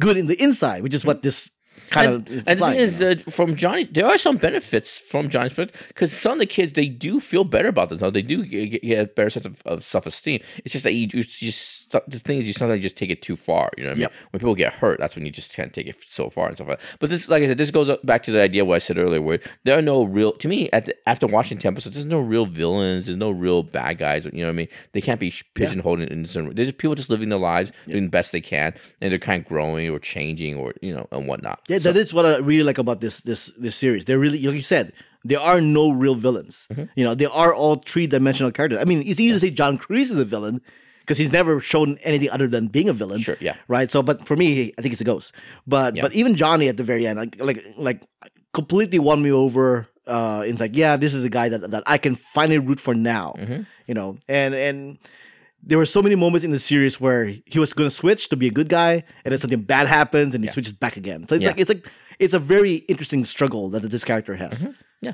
good 0.00 0.16
in 0.16 0.26
the 0.26 0.40
inside, 0.42 0.82
which 0.82 0.94
is 0.94 1.04
what 1.04 1.22
this 1.22 1.50
kind 1.90 2.06
and, 2.06 2.28
of. 2.28 2.44
and 2.46 2.60
the 2.60 2.66
thing 2.66 2.74
is 2.74 2.98
that 2.98 3.32
from 3.32 3.54
Johnny, 3.54 3.84
there 3.84 4.06
are 4.06 4.18
some 4.18 4.36
benefits 4.36 4.98
from 4.98 5.28
Johnny's 5.28 5.52
because 5.52 6.12
some 6.12 6.32
of 6.32 6.38
the 6.38 6.46
kids 6.46 6.72
they 6.72 6.88
do 6.88 7.20
feel 7.20 7.44
better 7.44 7.68
about 7.68 7.88
themselves. 7.88 8.14
They 8.14 8.22
do 8.22 8.44
get, 8.44 8.82
get 8.82 9.00
a 9.00 9.06
better 9.06 9.30
sense 9.30 9.46
of, 9.46 9.62
of 9.64 9.82
self 9.82 10.06
esteem. 10.06 10.40
It's 10.64 10.72
just 10.72 10.84
that 10.84 10.92
you, 10.92 11.08
you 11.12 11.22
just 11.22 11.78
the 11.90 12.18
thing 12.18 12.38
is 12.38 12.46
you 12.46 12.52
sometimes 12.52 12.82
just 12.82 12.96
take 12.96 13.10
it 13.10 13.22
too 13.22 13.36
far. 13.36 13.70
You 13.76 13.84
know 13.84 13.90
what 13.90 13.92
I 13.92 13.94
mean? 13.94 14.02
Yep. 14.02 14.12
When 14.30 14.40
people 14.40 14.54
get 14.54 14.74
hurt, 14.74 14.98
that's 14.98 15.16
when 15.16 15.24
you 15.24 15.32
just 15.32 15.54
can't 15.54 15.72
take 15.72 15.86
it 15.86 15.96
so 16.02 16.30
far 16.30 16.48
and 16.48 16.56
stuff 16.56 16.68
like 16.68 16.80
that. 16.80 16.86
But 16.98 17.10
this, 17.10 17.28
like 17.28 17.42
I 17.42 17.46
said, 17.46 17.58
this 17.58 17.70
goes 17.70 17.90
back 18.04 18.22
to 18.24 18.32
the 18.32 18.40
idea 18.40 18.64
what 18.64 18.76
I 18.76 18.78
said 18.78 18.98
earlier, 18.98 19.22
where 19.22 19.40
there 19.64 19.78
are 19.78 19.82
no 19.82 20.04
real. 20.04 20.32
To 20.32 20.48
me, 20.48 20.68
at 20.72 20.86
the, 20.86 21.08
after 21.08 21.26
watching 21.26 21.58
ten 21.58 21.72
episodes, 21.72 21.96
there's 21.96 22.04
no 22.04 22.20
real 22.20 22.46
villains. 22.46 23.06
There's 23.06 23.18
no 23.18 23.30
real 23.30 23.62
bad 23.62 23.98
guys. 23.98 24.24
You 24.26 24.32
know 24.32 24.44
what 24.44 24.50
I 24.50 24.52
mean? 24.52 24.68
They 24.92 25.00
can't 25.00 25.20
be 25.20 25.32
pigeonholed 25.54 26.00
in. 26.00 26.24
certain 26.26 26.54
There's 26.54 26.72
people 26.72 26.94
just 26.94 27.10
living 27.10 27.28
their 27.28 27.38
lives, 27.38 27.72
doing 27.86 28.04
the 28.04 28.10
best 28.10 28.32
they 28.32 28.40
can, 28.40 28.74
and 29.00 29.10
they're 29.12 29.18
kind 29.18 29.42
of 29.42 29.48
growing 29.48 29.88
or 29.88 29.98
changing 29.98 30.56
or 30.56 30.74
you 30.82 30.94
know 30.94 31.08
and 31.10 31.26
whatnot. 31.26 31.60
Yeah, 31.68 31.78
that 31.78 31.96
is 31.96 32.12
what 32.14 32.24
I 32.26 32.38
really 32.38 32.64
like 32.64 32.78
about 32.78 33.00
this 33.00 33.20
this 33.20 33.52
this 33.58 33.76
series. 33.76 34.04
They're 34.04 34.18
really 34.18 34.40
like 34.42 34.56
you 34.56 34.62
said, 34.62 34.92
there 35.24 35.40
are 35.40 35.60
no 35.60 35.90
real 35.90 36.14
villains. 36.14 36.66
Mm-hmm. 36.72 36.84
You 36.96 37.04
know, 37.04 37.14
they 37.14 37.26
are 37.26 37.54
all 37.54 37.76
three 37.76 38.06
dimensional 38.06 38.50
characters. 38.52 38.80
I 38.80 38.84
mean, 38.84 39.00
it's 39.06 39.20
easy 39.20 39.32
to 39.32 39.40
say 39.40 39.50
John 39.50 39.78
Kreese 39.78 40.10
is 40.10 40.18
a 40.18 40.24
villain 40.24 40.60
because 41.00 41.18
he's 41.18 41.32
never 41.32 41.60
shown 41.60 41.98
anything 42.02 42.30
other 42.30 42.46
than 42.46 42.68
being 42.68 42.88
a 42.88 42.92
villain. 42.92 43.20
Sure, 43.20 43.36
yeah. 43.40 43.56
Right. 43.68 43.90
So, 43.90 44.02
but 44.02 44.26
for 44.26 44.36
me, 44.36 44.72
I 44.78 44.82
think 44.82 44.92
it's 44.92 45.00
a 45.00 45.04
ghost. 45.04 45.32
But 45.66 45.96
Yeah. 45.96 46.02
but 46.02 46.12
even 46.14 46.36
Johnny 46.36 46.68
at 46.68 46.76
the 46.76 46.84
very 46.84 47.06
end, 47.06 47.18
like 47.18 47.36
like 47.40 47.64
like 47.76 48.02
completely 48.52 48.98
won 48.98 49.22
me 49.22 49.30
over. 49.30 49.88
Uh, 50.06 50.42
it's 50.46 50.60
like 50.60 50.74
yeah, 50.74 50.96
this 50.96 51.12
is 51.12 51.22
a 51.24 51.28
guy 51.28 51.48
that 51.50 51.70
that 51.70 51.82
I 51.86 51.98
can 51.98 52.14
finally 52.14 52.58
root 52.58 52.80
for 52.80 52.94
now. 52.94 53.34
Mm-hmm. 53.38 53.62
You 53.86 53.94
know, 53.94 54.16
and 54.28 54.54
and 54.54 54.98
there 55.62 55.78
were 55.78 55.86
so 55.86 56.00
many 56.02 56.14
moments 56.14 56.44
in 56.44 56.50
the 56.52 56.58
series 56.58 57.00
where 57.00 57.24
he 57.46 57.58
was 57.58 57.72
going 57.72 57.88
to 57.90 57.94
switch 57.94 58.28
to 58.30 58.36
be 58.36 58.46
a 58.46 58.50
good 58.50 58.68
guy, 58.68 59.04
and 59.24 59.32
then 59.32 59.38
something 59.38 59.60
bad 59.62 59.86
happens, 59.86 60.34
and 60.34 60.44
he 60.44 60.50
switches 60.50 60.72
back 60.72 60.96
again. 60.96 61.26
So 61.28 61.34
it's 61.34 61.42
Yeah. 61.42 61.50
like 61.50 61.60
it's 61.60 61.68
like 61.68 61.88
it's 62.18 62.34
a 62.34 62.38
very 62.38 62.76
interesting 62.88 63.24
struggle 63.24 63.68
that 63.70 63.80
this 63.82 64.04
character 64.04 64.34
has. 64.36 64.62
Mm-hmm. 64.62 64.72
Yeah, 65.02 65.12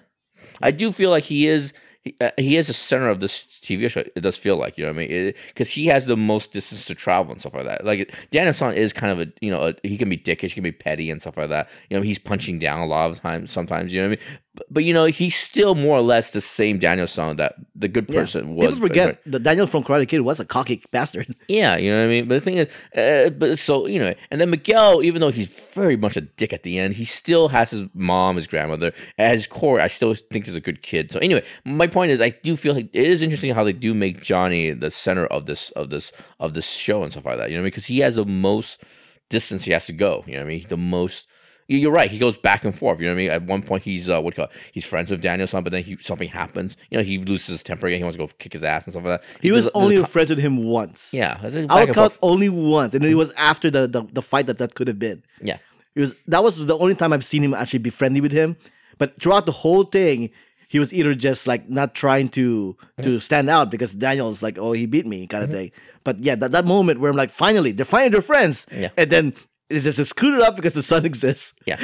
I 0.62 0.70
do 0.70 0.92
feel 0.92 1.10
like 1.10 1.24
he 1.24 1.46
is. 1.46 1.72
He, 2.04 2.14
uh, 2.20 2.30
he 2.36 2.56
is 2.56 2.66
the 2.66 2.74
center 2.74 3.08
of 3.08 3.20
this 3.20 3.44
TV 3.46 3.88
show. 3.90 4.00
It 4.00 4.20
does 4.20 4.36
feel 4.36 4.56
like 4.56 4.76
you 4.76 4.84
know 4.84 4.92
what 4.92 5.02
I 5.02 5.06
mean, 5.08 5.34
because 5.48 5.70
he 5.70 5.86
has 5.86 6.04
the 6.06 6.16
most 6.16 6.52
distance 6.52 6.84
to 6.86 6.94
travel 6.94 7.32
and 7.32 7.40
stuff 7.40 7.54
like 7.54 7.64
that. 7.64 7.84
Like 7.84 8.14
Daniel 8.30 8.52
San 8.52 8.74
is 8.74 8.92
kind 8.92 9.10
of 9.12 9.26
a 9.26 9.32
you 9.40 9.50
know 9.50 9.68
a, 9.68 9.74
he 9.88 9.96
can 9.96 10.08
be 10.10 10.18
dickish, 10.18 10.42
he 10.50 10.50
can 10.50 10.62
be 10.62 10.72
petty 10.72 11.10
and 11.10 11.20
stuff 11.20 11.36
like 11.38 11.48
that. 11.48 11.68
You 11.88 11.96
know 11.96 12.02
he's 12.02 12.18
punching 12.18 12.58
down 12.58 12.80
a 12.80 12.86
lot 12.86 13.10
of 13.10 13.20
times. 13.20 13.50
Sometimes 13.50 13.92
you 13.94 14.02
know 14.02 14.08
what 14.10 14.18
I 14.18 14.22
mean, 14.28 14.38
but, 14.54 14.66
but 14.70 14.84
you 14.84 14.92
know 14.92 15.06
he's 15.06 15.34
still 15.34 15.74
more 15.74 15.96
or 15.96 16.02
less 16.02 16.30
the 16.30 16.42
same 16.42 16.78
Daniel 16.78 17.06
San 17.06 17.36
that 17.36 17.54
the 17.74 17.88
good 17.88 18.06
Yeah. 18.10 18.20
person 18.20 18.54
was. 18.54 18.68
People 18.68 18.80
forget 18.86 19.20
that 19.24 19.42
Daniel 19.42 19.66
from 19.66 19.82
Karate 19.82 20.06
Kid 20.06 20.20
was 20.20 20.40
a 20.40 20.44
cocky 20.44 20.82
bastard. 20.90 21.34
Yeah, 21.48 21.76
you 21.76 21.90
know 21.90 21.98
what 21.98 22.04
I 22.04 22.08
mean. 22.08 22.28
But 22.28 22.34
the 22.36 22.40
thing 22.40 22.58
is, 22.58 22.68
uh, 22.96 23.30
but 23.30 23.58
so 23.58 23.86
you 23.86 23.98
know, 23.98 24.12
and 24.30 24.40
then 24.40 24.50
Miguel, 24.50 25.02
even 25.02 25.20
though 25.22 25.30
he's 25.30 25.48
very 25.74 25.96
much 25.96 26.16
a 26.18 26.20
dick 26.22 26.52
at 26.52 26.64
the 26.64 26.78
end, 26.78 26.94
he 26.94 27.04
still 27.04 27.48
has 27.48 27.70
his 27.70 27.84
mom, 27.94 28.36
his 28.36 28.46
grandmother 28.46 28.92
at 29.18 29.34
his 29.34 29.46
core. 29.46 29.80
I 29.80 29.88
still 29.88 30.12
think 30.14 30.46
he's 30.46 30.54
a 30.54 30.60
good 30.60 30.82
kid. 30.82 31.12
So 31.12 31.18
anyway, 31.20 31.44
my 31.64 31.86
point 31.94 32.10
is, 32.12 32.20
I 32.20 32.28
do 32.30 32.56
feel 32.56 32.74
like 32.74 32.90
it 32.92 33.06
is 33.06 33.22
interesting 33.22 33.54
how 33.54 33.64
they 33.64 33.72
do 33.72 33.94
make 33.94 34.20
Johnny 34.22 34.72
the 34.72 34.90
center 34.90 35.24
of 35.26 35.46
this 35.46 35.70
of 35.70 35.88
this 35.88 36.12
of 36.38 36.52
this 36.52 36.68
show 36.68 37.02
and 37.02 37.10
stuff 37.12 37.24
like 37.24 37.38
that. 37.38 37.50
You 37.50 37.56
know, 37.56 37.62
because 37.64 37.86
he 37.86 38.00
has 38.00 38.16
the 38.16 38.26
most 38.26 38.82
distance 39.30 39.64
he 39.64 39.72
has 39.72 39.86
to 39.86 39.92
go. 39.94 40.22
You 40.26 40.34
know 40.34 40.40
what 40.40 40.46
I 40.46 40.48
mean? 40.48 40.66
The 40.68 40.76
most. 40.76 41.26
you- 41.68 41.78
You're 41.78 41.92
right. 41.92 42.10
He 42.10 42.18
goes 42.18 42.36
back 42.36 42.64
and 42.64 42.76
forth. 42.76 43.00
You 43.00 43.06
know 43.06 43.12
what 43.14 43.20
I 43.20 43.22
mean? 43.22 43.30
At 43.30 43.42
one 43.44 43.62
point, 43.62 43.82
he's 43.84 44.08
uh, 44.10 44.20
what 44.20 44.34
call 44.36 44.48
he's 44.72 44.84
friends 44.84 45.10
with 45.10 45.22
Daniel-san, 45.22 45.62
but 45.64 45.72
then 45.72 45.82
he, 45.82 45.96
something 45.98 46.28
happens. 46.28 46.76
You 46.90 46.98
know, 46.98 47.04
he 47.04 47.16
loses 47.18 47.46
his 47.46 47.62
temper 47.62 47.86
again. 47.86 47.98
He 48.00 48.04
wants 48.04 48.16
to 48.18 48.22
go 48.26 48.30
kick 48.38 48.52
his 48.52 48.62
ass 48.64 48.84
and 48.84 48.92
stuff 48.92 49.04
like 49.04 49.20
that. 49.22 49.28
He 49.40 49.50
was 49.50 49.64
There's 49.64 49.72
a- 49.74 49.78
only 49.78 49.96
co- 49.98 50.04
friends 50.04 50.28
with 50.30 50.40
him 50.40 50.64
once. 50.64 51.10
yeah. 51.14 51.38
and 51.42 51.94
count 51.94 52.18
only 52.20 52.50
once, 52.50 52.94
and 52.94 53.02
it 53.04 53.14
was 53.14 53.32
after 53.34 53.70
the, 53.70 53.86
the 53.86 54.02
the 54.12 54.22
fight 54.22 54.46
that 54.48 54.58
that 54.58 54.74
could 54.74 54.88
have 54.88 54.98
been. 54.98 55.22
Yeah. 55.40 55.58
It 55.94 56.00
was 56.00 56.14
that 56.26 56.42
was 56.42 56.56
the 56.58 56.76
only 56.76 56.96
time 56.96 57.12
I've 57.12 57.24
seen 57.24 57.42
him 57.44 57.54
actually 57.54 57.78
be 57.78 57.90
friendly 57.90 58.20
with 58.20 58.32
him. 58.32 58.56
But 58.98 59.20
throughout 59.20 59.46
the 59.46 59.52
whole 59.52 59.84
thing, 59.84 60.30
he 60.74 60.80
was 60.80 60.90
either 60.92 61.14
just 61.14 61.46
like 61.46 61.70
not 61.70 61.94
trying 61.94 62.28
to 62.30 62.74
to 63.00 63.20
stand 63.20 63.48
out 63.48 63.70
because 63.70 63.92
Daniel's 63.94 64.42
like, 64.42 64.58
oh, 64.58 64.72
he 64.74 64.86
beat 64.86 65.06
me 65.06 65.28
kind 65.28 65.44
of 65.46 65.50
thing. 65.54 65.70
But 66.02 66.18
yeah, 66.18 66.34
that, 66.34 66.50
that 66.50 66.64
moment 66.66 66.98
where 66.98 67.12
I'm 67.12 67.16
like, 67.16 67.30
finally, 67.30 67.70
they're 67.70 67.86
finally 67.86 68.10
they're 68.10 68.26
friends. 68.34 68.66
Yeah. 68.74 68.90
And 68.96 69.08
then 69.08 69.24
it 69.70 69.80
just 69.86 70.04
screwed 70.10 70.34
it 70.34 70.42
up 70.42 70.56
because 70.56 70.72
the 70.72 70.82
son 70.82 71.06
exists. 71.10 71.54
Yeah. 71.64 71.78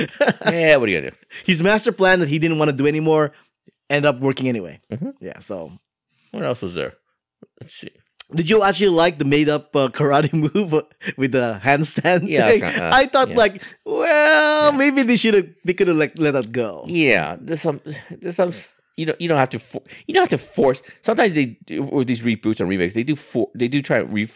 yeah, 0.50 0.74
what 0.76 0.88
are 0.88 0.92
you 0.92 0.98
gonna 0.98 1.12
do? 1.12 1.16
His 1.46 1.62
master 1.62 1.92
plan 1.92 2.18
that 2.18 2.28
he 2.28 2.40
didn't 2.42 2.58
want 2.58 2.68
to 2.74 2.76
do 2.76 2.88
anymore 2.88 3.30
ended 3.88 4.08
up 4.10 4.18
working 4.18 4.48
anyway. 4.48 4.80
Mhm. 4.90 5.12
Yeah. 5.20 5.38
So 5.38 5.70
What 6.32 6.42
else 6.42 6.62
was 6.62 6.74
there? 6.74 6.94
Let's 7.60 7.74
see. 7.78 7.90
Did 8.34 8.50
you 8.50 8.62
actually 8.62 8.90
like 8.94 9.18
the 9.18 9.24
made 9.24 9.48
up 9.48 9.74
uh, 9.74 9.88
karate 9.88 10.32
move 10.54 10.70
with 11.16 11.30
the 11.32 11.60
handstand? 11.62 12.26
Yeah, 12.28 12.48
thing? 12.50 12.60
not- 12.60 12.78
uh, 12.78 12.90
I 12.92 13.06
thought 13.06 13.30
yeah. 13.30 13.36
like, 13.44 13.62
well, 13.84 14.72
maybe 14.72 15.02
they 15.02 15.16
should 15.16 15.34
have 15.34 15.46
they 15.64 15.74
could 15.74 15.88
have 15.88 15.96
like 15.96 16.18
let 16.18 16.34
that 16.34 16.50
go. 16.50 16.84
Yeah, 16.86 17.36
there's 17.40 17.62
some 17.62 17.80
there's 18.10 18.36
some 18.36 18.52
you 18.96 19.06
don't 19.06 19.20
you 19.20 19.28
don't 19.28 19.38
have 19.38 19.48
to 19.50 19.58
for, 19.58 19.82
you 20.06 20.14
don't 20.14 20.22
have 20.30 20.40
to 20.40 20.46
force. 20.46 20.82
Sometimes 21.02 21.34
they 21.34 21.46
do 21.64 21.82
with 21.82 22.06
these 22.06 22.22
reboots 22.22 22.60
and 22.60 22.68
remakes 22.68 22.94
they 22.94 23.02
do 23.04 23.16
for 23.16 23.48
they 23.54 23.68
do 23.68 23.80
try 23.82 23.98
to 23.98 24.04
re 24.06 24.28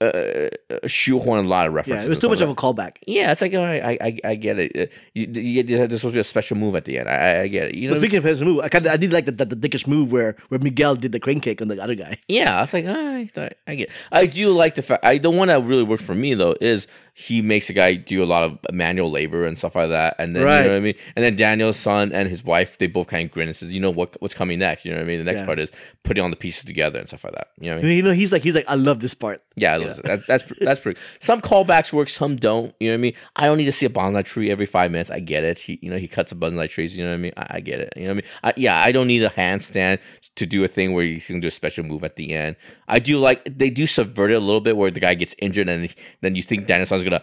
uh, 0.00 0.48
shoehorn 0.88 1.44
a 1.44 1.48
lot 1.48 1.66
of 1.68 1.72
references. 1.74 2.02
Yeah, 2.02 2.06
it 2.06 2.08
was 2.08 2.18
too 2.18 2.28
much 2.28 2.40
of 2.40 2.48
a 2.48 2.56
callback. 2.56 2.96
Yeah, 3.06 3.30
it's 3.30 3.40
like 3.40 3.54
all 3.54 3.64
right, 3.64 3.82
I 3.84 3.98
I, 4.00 4.18
I 4.30 4.34
get 4.34 4.58
it. 4.58 4.72
Uh, 4.76 4.92
You, 5.14 5.28
you, 5.32 5.42
you, 5.42 5.62
there's 5.62 6.00
supposed 6.00 6.02
to 6.02 6.10
be 6.12 6.18
a 6.18 6.24
special 6.24 6.56
move 6.56 6.74
at 6.74 6.86
the 6.86 6.98
end. 6.98 7.08
I, 7.08 7.42
I- 7.42 7.46
get 7.46 7.68
it. 7.68 7.74
You 7.76 7.88
know, 7.88 7.94
But 7.94 8.00
speaking 8.00 8.18
of 8.18 8.24
his 8.24 8.42
move, 8.42 8.60
I 8.64 8.68
kind 8.68 8.84
of 8.86 8.90
I 8.92 8.96
did 8.96 9.12
like 9.12 9.26
the, 9.26 9.32
the, 9.32 9.44
the 9.44 9.68
dickish 9.68 9.86
move 9.86 10.10
where 10.10 10.34
where 10.48 10.58
Miguel 10.58 10.96
did 10.96 11.12
the 11.12 11.20
crane 11.20 11.40
kick 11.40 11.62
on 11.62 11.68
the 11.68 11.80
other 11.80 11.94
guy. 11.94 12.18
Yeah, 12.26 12.58
I 12.58 12.62
was 12.62 12.72
like, 12.72 12.86
ah, 12.88 13.14
I, 13.14 13.26
thought- 13.26 13.52
I 13.68 13.74
get. 13.76 13.90
I 14.10 14.26
do 14.26 14.50
like 14.52 14.74
the 14.74 14.82
fact. 14.82 15.04
I 15.04 15.18
the 15.18 15.30
one 15.30 15.46
that 15.48 15.62
really 15.62 15.84
worked 15.84 16.02
for 16.02 16.16
me 16.16 16.34
though 16.34 16.56
is 16.60 16.88
he 17.14 17.42
makes 17.42 17.68
a 17.68 17.74
guy 17.74 17.92
do 17.94 18.22
a 18.22 18.24
lot 18.24 18.42
of 18.42 18.58
manual 18.72 19.10
labor 19.10 19.44
and 19.44 19.58
stuff 19.58 19.74
like 19.76 19.90
that, 19.90 20.16
and 20.18 20.34
then 20.34 20.44
Right. 20.44 20.58
you 20.58 20.64
know 20.64 20.70
what 20.70 20.76
I 20.76 20.80
mean. 20.80 20.94
And 21.14 21.22
then 21.24 21.36
Daniel's 21.36 21.76
son 21.76 22.10
and 22.12 22.26
his 22.28 22.42
wife, 22.42 22.78
they 22.78 22.86
both 22.86 23.08
kind 23.08 23.26
of 23.26 23.30
grin 23.30 23.48
and 23.48 23.56
says, 23.56 23.74
you 23.74 23.80
know 23.80 23.90
what 23.90 24.16
what's 24.22 24.34
coming 24.34 24.58
next. 24.58 24.84
You 24.86 24.92
know 24.92 24.96
what 24.98 25.04
I 25.04 25.06
mean. 25.06 25.18
The 25.18 25.24
next 25.24 25.40
Yeah. 25.40 25.46
part 25.46 25.58
is 25.58 25.70
putting 26.04 26.24
all 26.24 26.30
the 26.30 26.36
pieces 26.36 26.64
together 26.64 26.98
and 26.98 27.06
stuff 27.06 27.24
like 27.24 27.34
that. 27.34 27.48
You 27.60 27.68
know 27.70 27.76
what 27.76 27.84
I 27.84 27.88
mean. 27.88 27.96
you 27.98 28.02
know, 28.02 28.12
he's 28.12 28.32
like 28.32 28.42
he's 28.42 28.54
like 28.54 28.64
I 28.66 28.76
love 28.76 29.00
this 29.00 29.12
part. 29.14 29.42
Yeah, 29.56 29.74
I 29.74 29.76
love 29.76 29.98
it. 29.98 30.04
That's 30.04 30.26
that's 30.26 30.44
that's 30.60 30.80
pretty. 30.80 30.98
Some 31.20 31.42
callbacks 31.42 31.92
work, 31.92 32.08
some 32.08 32.36
don't. 32.36 32.74
You 32.80 32.88
know 32.88 32.94
what 32.94 32.98
I 33.00 33.02
mean. 33.02 33.14
I 33.36 33.44
don't 33.46 33.58
need 33.58 33.66
to 33.66 33.72
see 33.72 33.84
a 33.84 33.90
bonsai 33.90 34.24
tree 34.24 34.50
every 34.50 34.64
five 34.64 34.90
minutes. 34.90 35.10
I 35.10 35.20
get 35.20 35.44
it. 35.44 35.58
He, 35.58 35.78
you 35.82 35.90
know, 35.90 35.98
he 35.98 36.08
cuts 36.08 36.32
a 36.32 36.34
bonsai 36.34 36.70
trees. 36.70 36.96
You 36.96 37.04
know 37.04 37.10
what 37.10 37.16
I 37.16 37.18
mean. 37.18 37.32
I, 37.36 37.46
I 37.50 37.60
get 37.60 37.80
it. 37.80 37.92
You 37.94 38.04
know 38.04 38.08
what 38.08 38.12
I 38.12 38.14
mean. 38.14 38.24
I, 38.44 38.52
yeah, 38.56 38.82
I 38.82 38.90
don't 38.92 39.06
need 39.06 39.22
a 39.22 39.28
handstand 39.28 39.98
to 40.36 40.46
do 40.46 40.64
a 40.64 40.68
thing 40.68 40.94
where 40.94 41.04
he's 41.04 41.28
gonna 41.28 41.40
do 41.42 41.48
a 41.48 41.50
special 41.50 41.84
move 41.84 42.02
at 42.04 42.16
the 42.16 42.32
end. 42.32 42.56
I 42.88 42.98
do 42.98 43.18
like 43.18 43.42
they 43.44 43.68
do 43.68 43.86
subvert 43.86 44.30
it 44.30 44.34
a 44.34 44.40
little 44.40 44.62
bit 44.62 44.78
where 44.78 44.90
the 44.90 45.00
guy 45.00 45.12
gets 45.14 45.34
injured 45.38 45.68
and 45.68 45.94
then 46.22 46.34
you 46.34 46.42
think 46.42 46.66
Daniel-san's 47.04 47.22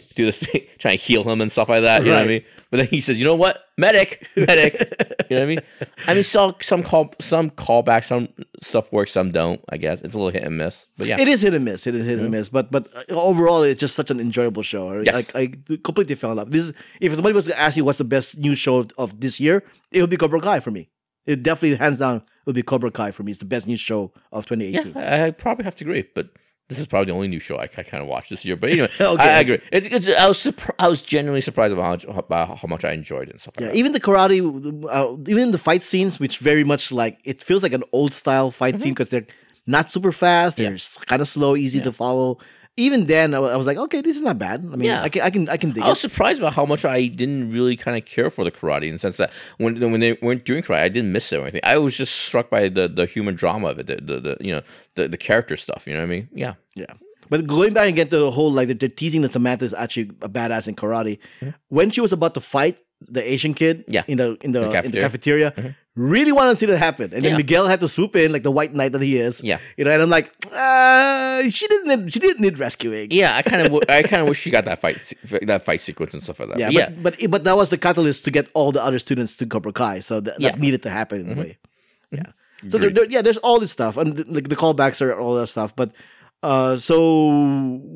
gonna 0.00 0.14
do 0.14 0.26
the 0.26 0.32
thing, 0.32 0.62
try 0.78 0.90
and 0.92 1.00
heal 1.00 1.22
him 1.28 1.40
and 1.40 1.50
stuff 1.52 1.68
like 1.68 1.82
that. 1.82 2.02
You 2.04 2.10
know 2.10 2.16
what 2.16 2.24
I 2.24 2.28
mean? 2.28 2.44
But 2.70 2.76
then 2.78 2.86
he 2.88 3.00
says, 3.00 3.18
"You 3.18 3.24
know 3.24 3.34
what, 3.34 3.64
medic, 3.78 4.26
medic." 4.36 4.74
you 5.30 5.36
know 5.36 5.42
what 5.42 5.42
I 5.42 5.46
mean? 5.46 5.60
I 6.06 6.14
mean, 6.14 6.22
so, 6.22 6.54
some 6.60 6.82
call 6.82 7.14
some 7.20 7.50
callbacks, 7.50 8.04
some 8.04 8.28
stuff 8.62 8.92
works, 8.92 9.12
some 9.12 9.30
don't. 9.30 9.60
I 9.70 9.78
guess 9.78 10.02
it's 10.02 10.12
a 10.14 10.18
little 10.18 10.30
hit 10.32 10.42
and 10.44 10.58
miss. 10.58 10.86
But 10.98 11.06
yeah, 11.06 11.18
It 11.20 11.28
is 11.28 11.40
hit 11.40 11.54
and 11.54 11.64
miss. 11.64 11.86
It 11.86 11.94
is 11.94 12.04
hit 12.04 12.18
and 12.18 12.30
miss. 12.30 12.48
But 12.50 12.70
but 12.70 12.88
uh, 12.94 13.14
overall, 13.14 13.62
it's 13.62 13.80
just 13.80 13.94
such 13.94 14.10
an 14.10 14.20
enjoyable 14.20 14.62
show. 14.62 14.90
I- 14.90 15.02
Yes. 15.02 15.30
I, 15.34 15.40
I 15.40 15.76
completely 15.82 16.14
fell 16.16 16.32
in 16.32 16.36
love. 16.36 16.50
This 16.50 16.66
is, 16.68 16.72
if 17.00 17.14
somebody 17.14 17.34
was 17.34 17.46
to 17.46 17.58
ask 17.58 17.76
you 17.78 17.84
what's 17.86 17.98
the 17.98 18.04
best 18.04 18.36
new 18.36 18.54
show 18.54 18.78
of, 18.78 18.90
of 18.98 19.20
this 19.20 19.40
year, 19.40 19.62
it 19.90 20.02
would 20.02 20.10
be 20.10 20.16
Cobra 20.18 20.40
Kai 20.40 20.60
for 20.60 20.70
me. 20.70 20.90
It 21.24 21.42
definitely 21.42 21.76
hands 21.76 21.98
down 22.00 22.22
would 22.44 22.54
be 22.54 22.62
Cobra 22.62 22.90
Kai 22.90 23.12
for 23.12 23.22
me. 23.22 23.30
It's 23.32 23.38
the 23.38 23.44
best 23.46 23.66
new 23.66 23.76
show 23.76 24.12
of 24.32 24.44
2018. 24.46 24.92
Yeah, 24.94 25.24
I, 25.24 25.26
I 25.26 25.30
probably 25.30 25.64
have 25.64 25.74
to 25.76 25.84
agree, 25.84 26.06
but 26.14 26.28
this 26.68 26.78
is 26.78 26.86
probably 26.86 27.06
the 27.06 27.12
only 27.12 27.28
new 27.28 27.40
show 27.40 27.56
I, 27.56 27.62
I 27.64 27.82
kind 27.82 28.02
of 28.02 28.06
watched 28.08 28.30
this 28.30 28.44
year. 28.44 28.54
But 28.56 28.70
anyway, 28.70 28.88
Okay. 29.00 29.22
I, 29.22 29.36
I 29.36 29.40
agree. 29.40 29.58
It's, 29.72 29.86
it's 29.86 30.08
I 30.08 30.28
was 30.28 30.38
surpri- 30.42 30.74
I 30.78 30.88
was 30.88 31.00
genuinely 31.02 31.40
surprised 31.40 31.72
about 31.72 31.82
how, 31.84 31.90
much- 31.92 32.04
about 32.26 32.58
how 32.58 32.68
much 32.68 32.84
I 32.84 32.92
enjoyed 32.92 33.28
it 33.28 33.32
and 33.32 33.40
stuff 33.40 33.54
like 33.56 33.62
Yeah, 33.62 33.68
that. 33.68 33.76
even 33.76 33.92
the 33.92 34.00
karate, 34.00 34.40
uh, 34.90 35.16
even 35.30 35.50
the 35.50 35.58
fight 35.58 35.82
scenes, 35.82 36.20
which 36.20 36.38
very 36.38 36.64
much 36.64 36.92
like 36.92 37.18
it 37.24 37.40
feels 37.40 37.62
like 37.62 37.72
an 37.72 37.84
old 37.92 38.12
style 38.12 38.50
fight 38.50 38.80
scene 38.80 38.92
because 38.92 39.08
they're 39.08 39.26
not 39.66 39.90
super 39.90 40.12
fast, 40.12 40.56
they're 40.58 40.70
Mm-hmm. 40.72 41.00
Yeah. 41.00 41.04
kind 41.06 41.22
of 41.22 41.28
slow, 41.28 41.56
easy 41.56 41.80
to 41.80 41.92
follow. 41.92 42.38
Even 42.78 43.06
then, 43.06 43.34
I 43.34 43.56
was 43.56 43.66
like, 43.66 43.76
okay, 43.76 44.00
this 44.00 44.14
is 44.16 44.22
not 44.22 44.38
bad. 44.38 44.60
I 44.72 44.76
mean, 44.76 44.88
Yeah. 44.88 45.02
I 45.02 45.08
can, 45.08 45.22
I 45.22 45.30
can, 45.30 45.48
I 45.48 45.56
can 45.56 45.72
dig 45.72 45.82
I 45.82 45.88
was 45.88 45.98
it. 45.98 46.08
surprised 46.08 46.38
about 46.40 46.54
how 46.54 46.64
much 46.64 46.84
I 46.84 47.08
didn't 47.08 47.50
really 47.50 47.76
kind 47.76 47.96
of 47.98 48.04
care 48.04 48.30
for 48.30 48.44
the 48.44 48.52
karate 48.52 48.86
in 48.86 48.92
the 48.92 48.98
sense 48.98 49.16
that 49.16 49.30
when 49.58 49.80
when 49.92 50.00
they 50.00 50.12
weren't 50.22 50.44
doing 50.44 50.62
karate, 50.62 50.82
I 50.82 50.88
didn't 50.88 51.12
miss 51.12 51.32
it 51.32 51.38
or 51.38 51.42
anything. 51.42 51.60
I 51.64 51.76
was 51.78 51.96
just 51.96 52.14
struck 52.14 52.50
by 52.50 52.68
the, 52.68 52.86
the 52.88 53.06
human 53.06 53.34
drama 53.34 53.68
of 53.68 53.78
it, 53.80 53.86
the, 53.88 53.96
the, 53.96 54.20
the 54.20 54.36
you 54.40 54.52
know 54.54 54.62
the, 54.94 55.08
the 55.08 55.16
character 55.18 55.56
stuff. 55.56 55.86
You 55.86 55.94
know 55.94 56.00
what 56.00 56.06
I 56.12 56.16
mean? 56.16 56.28
Yeah, 56.32 56.54
Yeah. 56.74 56.92
But 57.30 57.46
going 57.46 57.74
back 57.74 57.88
again 57.88 58.08
to 58.08 58.16
the 58.18 58.30
whole 58.30 58.50
like 58.50 58.68
they're 58.78 58.88
teasing 58.88 59.22
that 59.22 59.32
Samantha 59.32 59.64
is 59.66 59.74
actually 59.74 60.10
a 60.22 60.28
badass 60.30 60.66
in 60.68 60.74
karate. 60.76 61.18
Mm-hmm. 61.42 61.50
When 61.68 61.90
she 61.90 62.00
was 62.00 62.12
about 62.12 62.32
to 62.34 62.40
fight 62.40 62.78
the 63.00 63.22
Asian 63.32 63.54
kid 63.54 63.78
Mm-hmm. 63.86 63.94
Yeah. 63.94 64.02
in 64.08 64.16
the 64.18 64.36
in 64.42 64.52
the, 64.52 64.62
in 64.84 64.90
the 64.90 65.00
cafeteria. 65.00 65.52
Mm-hmm. 65.52 65.68
really 65.94 66.32
wanted 66.32 66.50
to 66.50 66.56
see 66.56 66.66
that 66.66 66.78
happen. 66.78 67.12
And 67.14 67.24
then 67.24 67.32
Yeah. 67.32 67.36
Miguel 67.36 67.66
had 67.66 67.80
to 67.80 67.88
swoop 67.88 68.14
in 68.16 68.32
like 68.32 68.42
the 68.42 68.50
white 68.50 68.72
knight 68.74 68.92
that 68.92 69.02
he 69.02 69.18
is. 69.18 69.40
Yeah. 69.42 69.58
You 69.76 69.84
know, 69.84 69.90
and 69.92 70.02
I'm 70.02 70.10
like, 70.10 70.32
uh, 70.52 71.48
she 71.50 71.66
didn't 71.68 71.86
need, 71.90 72.12
she 72.12 72.18
didn't 72.20 72.40
need 72.40 72.58
rescuing. 72.58 73.10
yeah. 73.10 73.36
I 73.36 73.42
kind 73.42 73.62
of 73.66 73.82
I 73.88 74.02
kind 74.02 74.22
of 74.22 74.28
wish 74.28 74.38
she 74.40 74.50
got 74.50 74.64
that 74.66 74.78
fight 74.84 74.98
that 75.42 75.64
fight 75.64 75.80
sequence 75.80 76.12
and 76.14 76.22
stuff 76.22 76.38
like 76.40 76.48
that. 76.50 76.58
Yeah, 76.58 76.68
But 76.68 76.74
yeah, 76.74 76.88
but, 77.02 77.16
but 77.20 77.30
but 77.30 77.44
that 77.44 77.56
was 77.56 77.68
the 77.70 77.78
catalyst 77.78 78.24
to 78.26 78.30
get 78.30 78.48
all 78.54 78.70
the 78.72 78.82
other 78.82 78.98
students 78.98 79.36
to 79.36 79.46
Cobra 79.46 79.72
Kai, 79.72 80.00
so 80.00 80.20
that, 80.20 80.40
Yeah. 80.40 80.50
that 80.50 80.58
needed 80.60 80.82
to 80.82 80.90
happen 80.90 81.18
in 81.30 81.38
a 81.38 81.40
way. 81.40 81.58
Yeah. 82.10 82.30
So 82.68 82.78
there, 82.78 82.90
there- 82.90 83.10
yeah, 83.10 83.22
there's 83.22 83.38
all 83.38 83.58
this 83.60 83.70
stuff, 83.70 83.96
and 83.96 84.18
like 84.36 84.48
the 84.48 84.56
callbacks 84.56 85.00
are 85.00 85.14
all 85.18 85.34
that 85.36 85.46
stuff. 85.48 85.74
But 85.76 85.92
uh, 86.42 86.74
so 86.76 86.96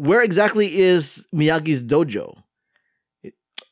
where 0.09 0.23
exactly 0.23 0.69
is 0.79 1.27
Miyagi's 1.35 1.83
dojo? 1.83 2.39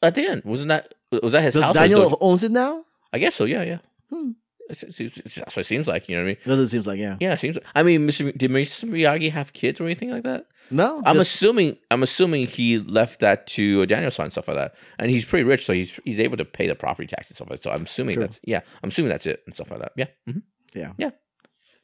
at 0.03 0.15
the 0.15 0.27
end 0.27 0.43
wasn't 0.45 0.69
that 0.69 0.95
was 1.23 1.33
that 1.33 1.43
his 1.43 1.55
Does 1.55 1.63
house? 1.63 1.75
Daniel 1.75 2.17
owns 2.21 2.43
it 2.43 2.51
now? 2.53 2.85
I 3.13 3.19
guess 3.19 3.35
so. 3.35 3.45
Yeah, 3.45 3.63
yeah. 3.63 3.79
Hmm. 4.11 4.31
It's- 4.71 4.85
it's- 4.85 5.19
it's- 5.19 5.35
That's 5.35 5.57
what 5.57 5.63
it 5.63 5.67
seems 5.67 5.89
like. 5.89 6.09
You 6.09 6.15
know 6.17 6.23
what 6.23 6.27
I 6.27 6.29
mean? 6.29 6.37
That's 6.45 6.57
what 6.59 6.65
it 6.65 6.69
seems 6.69 6.87
like. 6.87 6.99
Yeah. 7.01 7.17
Yeah, 7.21 7.33
it 7.33 7.39
seems. 7.41 7.57
Like, 7.57 7.65
I 7.75 7.83
mean, 7.83 8.07
Mr. 8.07 8.37
Did 8.39 8.51
Mr. 8.53 8.89
Miyagi 8.89 9.33
have 9.33 9.53
kids 9.53 9.81
or 9.81 9.85
anything 9.87 10.11
like 10.11 10.23
that? 10.23 10.47
No, 10.71 11.03
I'm 11.05 11.17
just- 11.17 11.35
assuming. 11.35 11.77
I'm 11.91 12.05
assuming 12.05 12.47
he 12.47 12.79
left 12.79 13.19
that 13.21 13.49
to 13.49 13.85
Daniel-san 13.87 14.25
and 14.27 14.33
stuff 14.33 14.47
like 14.47 14.57
that, 14.57 14.75
and 15.01 15.11
he's 15.11 15.25
pretty 15.25 15.43
rich, 15.43 15.65
so 15.67 15.73
he's 15.73 15.99
he's 16.05 16.21
able 16.21 16.37
to 16.37 16.45
pay 16.45 16.69
the 16.69 16.77
property 16.77 17.09
tax 17.09 17.29
and 17.29 17.37
stuff 17.37 17.51
like 17.51 17.61
that. 17.61 17.69
So 17.69 17.75
I'm 17.75 17.83
assuming 17.83 18.15
True. 18.15 18.23
that's 18.27 18.39
yeah. 18.45 18.61
I'm 18.85 18.91
assuming 18.91 19.09
that's 19.11 19.27
it 19.27 19.43
and 19.47 19.55
stuff 19.57 19.73
like 19.73 19.81
that. 19.81 19.93
Yeah. 19.97 20.07
Mhm. 20.29 20.43
yeah, 20.75 20.93
yeah. 20.99 21.11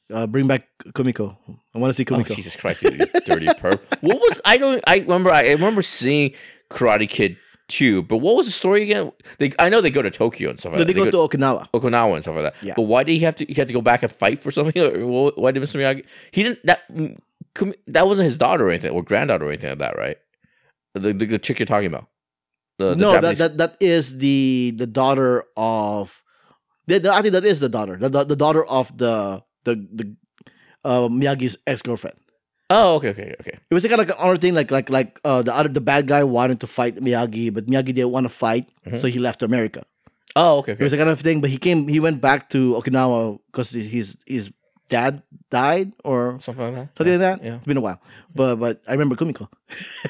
Uh, 0.09 0.29
bring 0.29 0.47
back 0.47 0.69
Kumiko. 0.93 1.37
I 1.75 1.79
want 1.79 1.91
to 1.93 1.95
see 1.95 2.05
Oh 2.09 2.17
Kumiko. 2.19 2.37
Jesus 2.37 2.55
Christ, 2.55 2.83
you 2.85 2.91
dirty 3.27 3.47
perp! 3.47 3.81
What 4.03 4.21
was 4.21 4.41
I 4.45 4.57
don't? 4.59 4.85
I 4.87 4.99
remember. 4.99 5.33
I 5.33 5.49
remember 5.51 5.83
seeing 5.83 6.33
Karate 6.71 7.09
Kid 7.09 7.37
two, 7.69 8.03
but 8.03 8.19
what 8.19 8.37
was 8.37 8.47
the 8.47 8.53
story 8.53 8.83
again? 8.83 9.13
They 9.39 9.53
I 9.59 9.69
know 9.69 9.81
they 9.81 9.91
go 9.91 10.03
to 10.03 10.11
Tokyo 10.11 10.51
and 10.51 10.59
stuff 10.59 10.73
like 10.73 10.79
No, 10.81 10.85
that. 10.85 10.93
they 10.93 11.11
go 11.11 11.11
to 11.11 11.37
Okinawa. 11.37 11.69
Okinawa 11.73 12.15
and 12.15 12.23
stuff 12.23 12.35
like 12.37 12.45
that. 12.45 12.55
Yeah. 12.63 12.75
But 12.77 12.83
why 12.83 13.03
did 13.03 13.13
he 13.13 13.21
have 13.21 13.35
to? 13.37 13.45
He 13.47 13.55
had 13.55 13.69
to 13.69 13.75
go 13.75 13.81
back 13.81 14.03
and 14.03 14.13
fight 14.13 14.39
for 14.41 14.51
something. 14.51 14.81
Or 14.83 15.33
why 15.37 15.51
did 15.51 15.63
Mr. 15.63 15.77
Miyagi? 15.81 16.05
He 16.31 16.43
didn't. 16.43 16.61
That 16.65 16.83
that 17.89 18.07
wasn't 18.07 18.27
his 18.27 18.37
daughter 18.39 18.67
or 18.67 18.71
anything, 18.71 18.91
or 18.93 19.03
granddaughter 19.03 19.45
or 19.45 19.49
anything 19.49 19.71
like 19.71 19.79
that, 19.79 19.97
right? 19.97 20.19
The 20.95 21.13
the, 21.13 21.27
the 21.27 21.39
chick 21.39 21.59
you're 21.59 21.67
talking 21.67 21.87
about. 21.87 22.07
The, 22.79 22.91
the 22.91 22.97
no, 22.97 23.13
that, 23.13 23.21
Japanese- 23.21 23.39
that 23.39 23.59
that 23.59 23.77
is 23.81 24.19
the 24.19 24.73
the 24.77 24.87
daughter 24.87 25.45
of. 25.57 26.23
The, 26.89 27.11
I 27.13 27.21
think 27.21 27.33
that 27.33 27.45
is 27.45 27.59
the 27.59 27.69
daughter. 27.69 27.97
The, 27.97 28.09
the, 28.09 28.25
the 28.25 28.37
daughter 28.37 28.65
of 28.65 28.97
the 28.97 29.43
the 29.65 29.75
the 29.93 30.17
uh, 30.85 31.09
Miyagi's 31.09 31.57
ex 31.67 31.83
girlfriend. 31.83 32.17
Oh, 32.69 32.97
okay, 32.97 33.11
okay, 33.11 33.35
okay. 33.41 33.59
It 33.71 33.75
was 33.75 33.83
kind 33.85 33.95
of 33.95 33.99
like 34.01 34.09
an 34.11 34.17
honor 34.19 34.37
thing, 34.37 34.55
like 34.55 34.71
like 34.71 34.91
like 34.91 35.21
uh, 35.25 35.43
the 35.43 35.55
other 35.55 35.69
the 35.69 35.81
bad 35.81 36.07
guy 36.09 36.25
wanted 36.25 36.59
to 36.61 36.67
fight 36.67 36.97
Miyagi, 36.97 37.53
but 37.55 37.67
Miyagi 37.67 37.95
didn't 37.95 38.11
want 38.11 38.25
to 38.25 38.33
fight, 38.33 38.69
Mhm. 38.87 38.99
so 39.01 39.07
he 39.07 39.19
left 39.21 39.43
America. 39.43 39.85
Oh, 40.35 40.59
okay, 40.59 40.73
okay. 40.73 40.83
It 40.83 40.85
was 40.85 40.93
a 40.93 40.99
kind 40.99 41.09
of 41.09 41.21
thing, 41.21 41.41
but 41.41 41.49
he 41.51 41.59
came, 41.59 41.87
he 41.89 42.01
went 42.01 42.21
back 42.21 42.51
to 42.51 42.75
Okinawa 42.75 43.39
because 43.47 43.71
his 43.71 44.17
his 44.27 44.51
dad 44.91 45.23
died 45.51 45.93
or 46.05 46.39
Something 46.43 46.65
like 46.67 46.75
that. 46.75 46.89
something 46.99 47.15
like 47.19 47.23
that. 47.23 47.39
Yeah. 47.45 47.57
It's 47.63 47.67
been 47.67 47.79
a 47.79 47.81
while, 47.87 48.01
but 48.35 48.57
but 48.57 48.83
I 48.87 48.93
remember 48.99 49.15
Kumiko. 49.15 49.47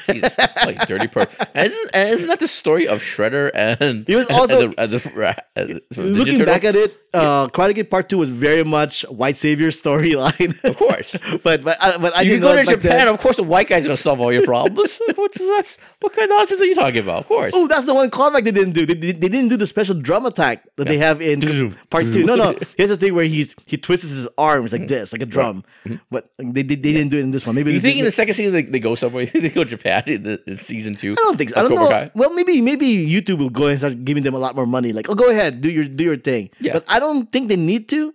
Jesus, 0.07 0.33
like 0.65 0.87
dirty 0.87 1.09
perp. 1.09 1.31
Isn't, 1.55 1.95
isn't 1.95 2.29
that 2.29 2.41
the 2.41 2.49
story 2.49 2.87
of 2.87 3.01
Shredder 3.01 3.51
and 3.55 4.07
He 4.07 4.17
was 4.17 4.27
and 4.29 4.37
also- 4.37 4.69
the, 4.69 4.81
and 4.81 4.93
the, 4.93 5.43
and 5.57 5.69
the 5.69 5.81
Ninja 5.95 6.17
Looking 6.17 6.39
Turtle? 6.39 6.47
back 6.47 6.65
at 6.65 6.77
it, 6.77 6.97
uh, 7.17 7.49
Karate 7.49 7.75
Kid 7.75 7.91
Part 7.91 8.09
Two 8.09 8.19
was 8.19 8.29
very 8.29 8.63
much 8.63 9.03
white 9.09 9.39
savior 9.39 9.69
storyline. 9.69 10.63
Of 10.65 10.77
course. 10.77 11.17
but 11.43 11.63
but 11.63 11.83
I, 11.83 11.97
but 11.97 12.17
I 12.17 12.23
you 12.23 12.41
go 12.41 12.55
to 12.55 12.65
Japan, 12.65 13.09
of 13.09 13.19
course, 13.21 13.37
the 13.37 13.43
white 13.43 13.69
guy's 13.69 13.85
gonna 13.85 13.97
solve 13.97 14.21
all 14.21 14.33
your 14.33 14.45
problems. 14.45 15.01
What's 15.15 15.39
that? 15.39 15.77
What 16.01 16.13
kind 16.13 16.31
of 16.31 16.37
nonsense 16.37 16.61
are 16.61 16.67
you 16.67 16.75
talking 16.75 17.01
about? 17.01 17.21
Of 17.21 17.27
course. 17.27 17.55
Oh, 17.57 17.67
that's 17.69 17.87
the 17.87 17.95
one 17.95 18.11
callback 18.11 18.45
they 18.45 18.51
didn't 18.51 18.73
do. 18.73 18.85
They, 18.85 18.95
they, 18.95 19.13
they 19.13 19.29
didn't 19.29 19.49
do 19.49 19.57
the 19.57 19.67
special 19.67 19.95
drum 19.95 20.27
attack 20.27 20.67
that 20.77 20.89
they 20.89 20.99
have 20.99 21.23
in 21.23 21.75
part 21.91 22.05
two. 22.05 22.25
No, 22.25 22.35
no. 22.35 22.59
Here's 22.77 22.91
the 22.91 22.97
thing 22.97 23.15
where 23.15 23.25
he's 23.25 23.55
he 23.67 23.77
twists 23.77 24.09
his 24.09 24.29
arms 24.37 24.73
like 24.73 24.83
mm-hmm. 24.83 24.89
this, 24.89 25.13
like 25.13 25.23
a 25.23 25.27
drum. 25.27 25.65
Mm-hmm. 25.85 25.97
But 26.11 26.31
they, 26.39 26.63
they, 26.63 26.75
they 26.75 26.93
didn't 26.93 27.09
do 27.09 27.19
it 27.19 27.23
in 27.23 27.31
this 27.31 27.47
one. 27.47 27.55
Maybe 27.55 27.73
You 27.73 27.81
think 27.81 27.99
in 27.99 28.05
the 28.05 28.11
second 28.11 28.35
season 28.35 28.53
they, 28.53 28.63
they 28.63 28.81
go 28.81 28.95
somewhere? 28.95 29.27
They 29.49 29.55
go 29.55 29.65
to 29.65 29.71
Japan 29.71 30.03
in, 30.07 30.23
the, 30.23 30.43
in 30.47 30.57
season 30.57 30.95
two? 30.95 31.13
I 31.13 31.15
don't 31.17 31.37
think 31.37 31.51
so. 31.51 31.61
I 31.61 31.69
don't 31.69 31.75
know. 31.75 32.11
Well, 32.15 32.33
maybe 32.35 32.61
maybe 32.61 32.87
YouTube 33.07 33.39
will 33.39 33.51
go 33.51 33.67
and 33.67 33.79
start 33.79 34.05
giving 34.05 34.23
them 34.23 34.35
a 34.35 34.39
lot 34.39 34.55
more 34.57 34.67
money. 34.67 34.93
Like, 34.93 35.09
oh, 35.09 35.15
go 35.15 35.31
ahead, 35.31 35.61
do 35.61 35.71
your 35.71 35.85
do 35.85 36.05
your 36.05 36.17
thing. 36.17 36.51
Yeah. 36.61 36.75
But 36.75 36.85
I 36.89 36.99
don't 36.99 37.31
think 37.33 37.49
they 37.49 37.57
need 37.57 37.89
to, 37.91 38.13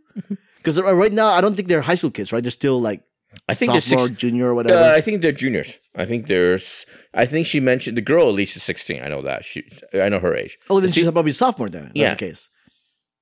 because 0.58 0.80
right 0.82 1.12
now 1.14 1.28
I 1.28 1.42
don't 1.42 1.56
think 1.56 1.68
they're 1.68 1.82
high 1.82 1.96
school 1.96 2.12
kids. 2.12 2.32
Right? 2.34 2.44
They're 2.44 2.52
still 2.52 2.80
like 2.82 3.02
I 3.48 3.54
think 3.54 3.72
they're 3.72 3.82
sophomore, 3.82 4.08
six, 4.08 4.18
junior, 4.20 4.48
or 4.48 4.54
whatever. 4.56 4.80
uh, 4.80 4.96
I 4.96 5.02
think 5.02 5.22
they're 5.22 5.32
juniors. 5.32 5.80
I 5.96 6.06
think 6.06 6.28
there's. 6.28 6.86
I 7.14 7.26
think 7.26 7.48
she 7.48 7.60
mentioned 7.60 7.98
the 7.98 8.02
girl 8.02 8.28
at 8.28 8.34
least 8.34 8.56
is 8.58 8.64
sixteen. 8.64 9.02
I 9.04 9.08
know 9.08 9.22
that 9.22 9.46
she. 9.46 9.64
I 9.94 10.10
know 10.10 10.20
her 10.20 10.36
age. 10.36 10.58
oh, 10.70 10.80
then 10.80 10.92
she's 10.92 11.10
probably 11.10 11.34
sophomore. 11.34 11.70
Then 11.70 11.92
Yeah. 11.94 12.10
that's 12.10 12.20
the 12.20 12.26
case. 12.28 12.50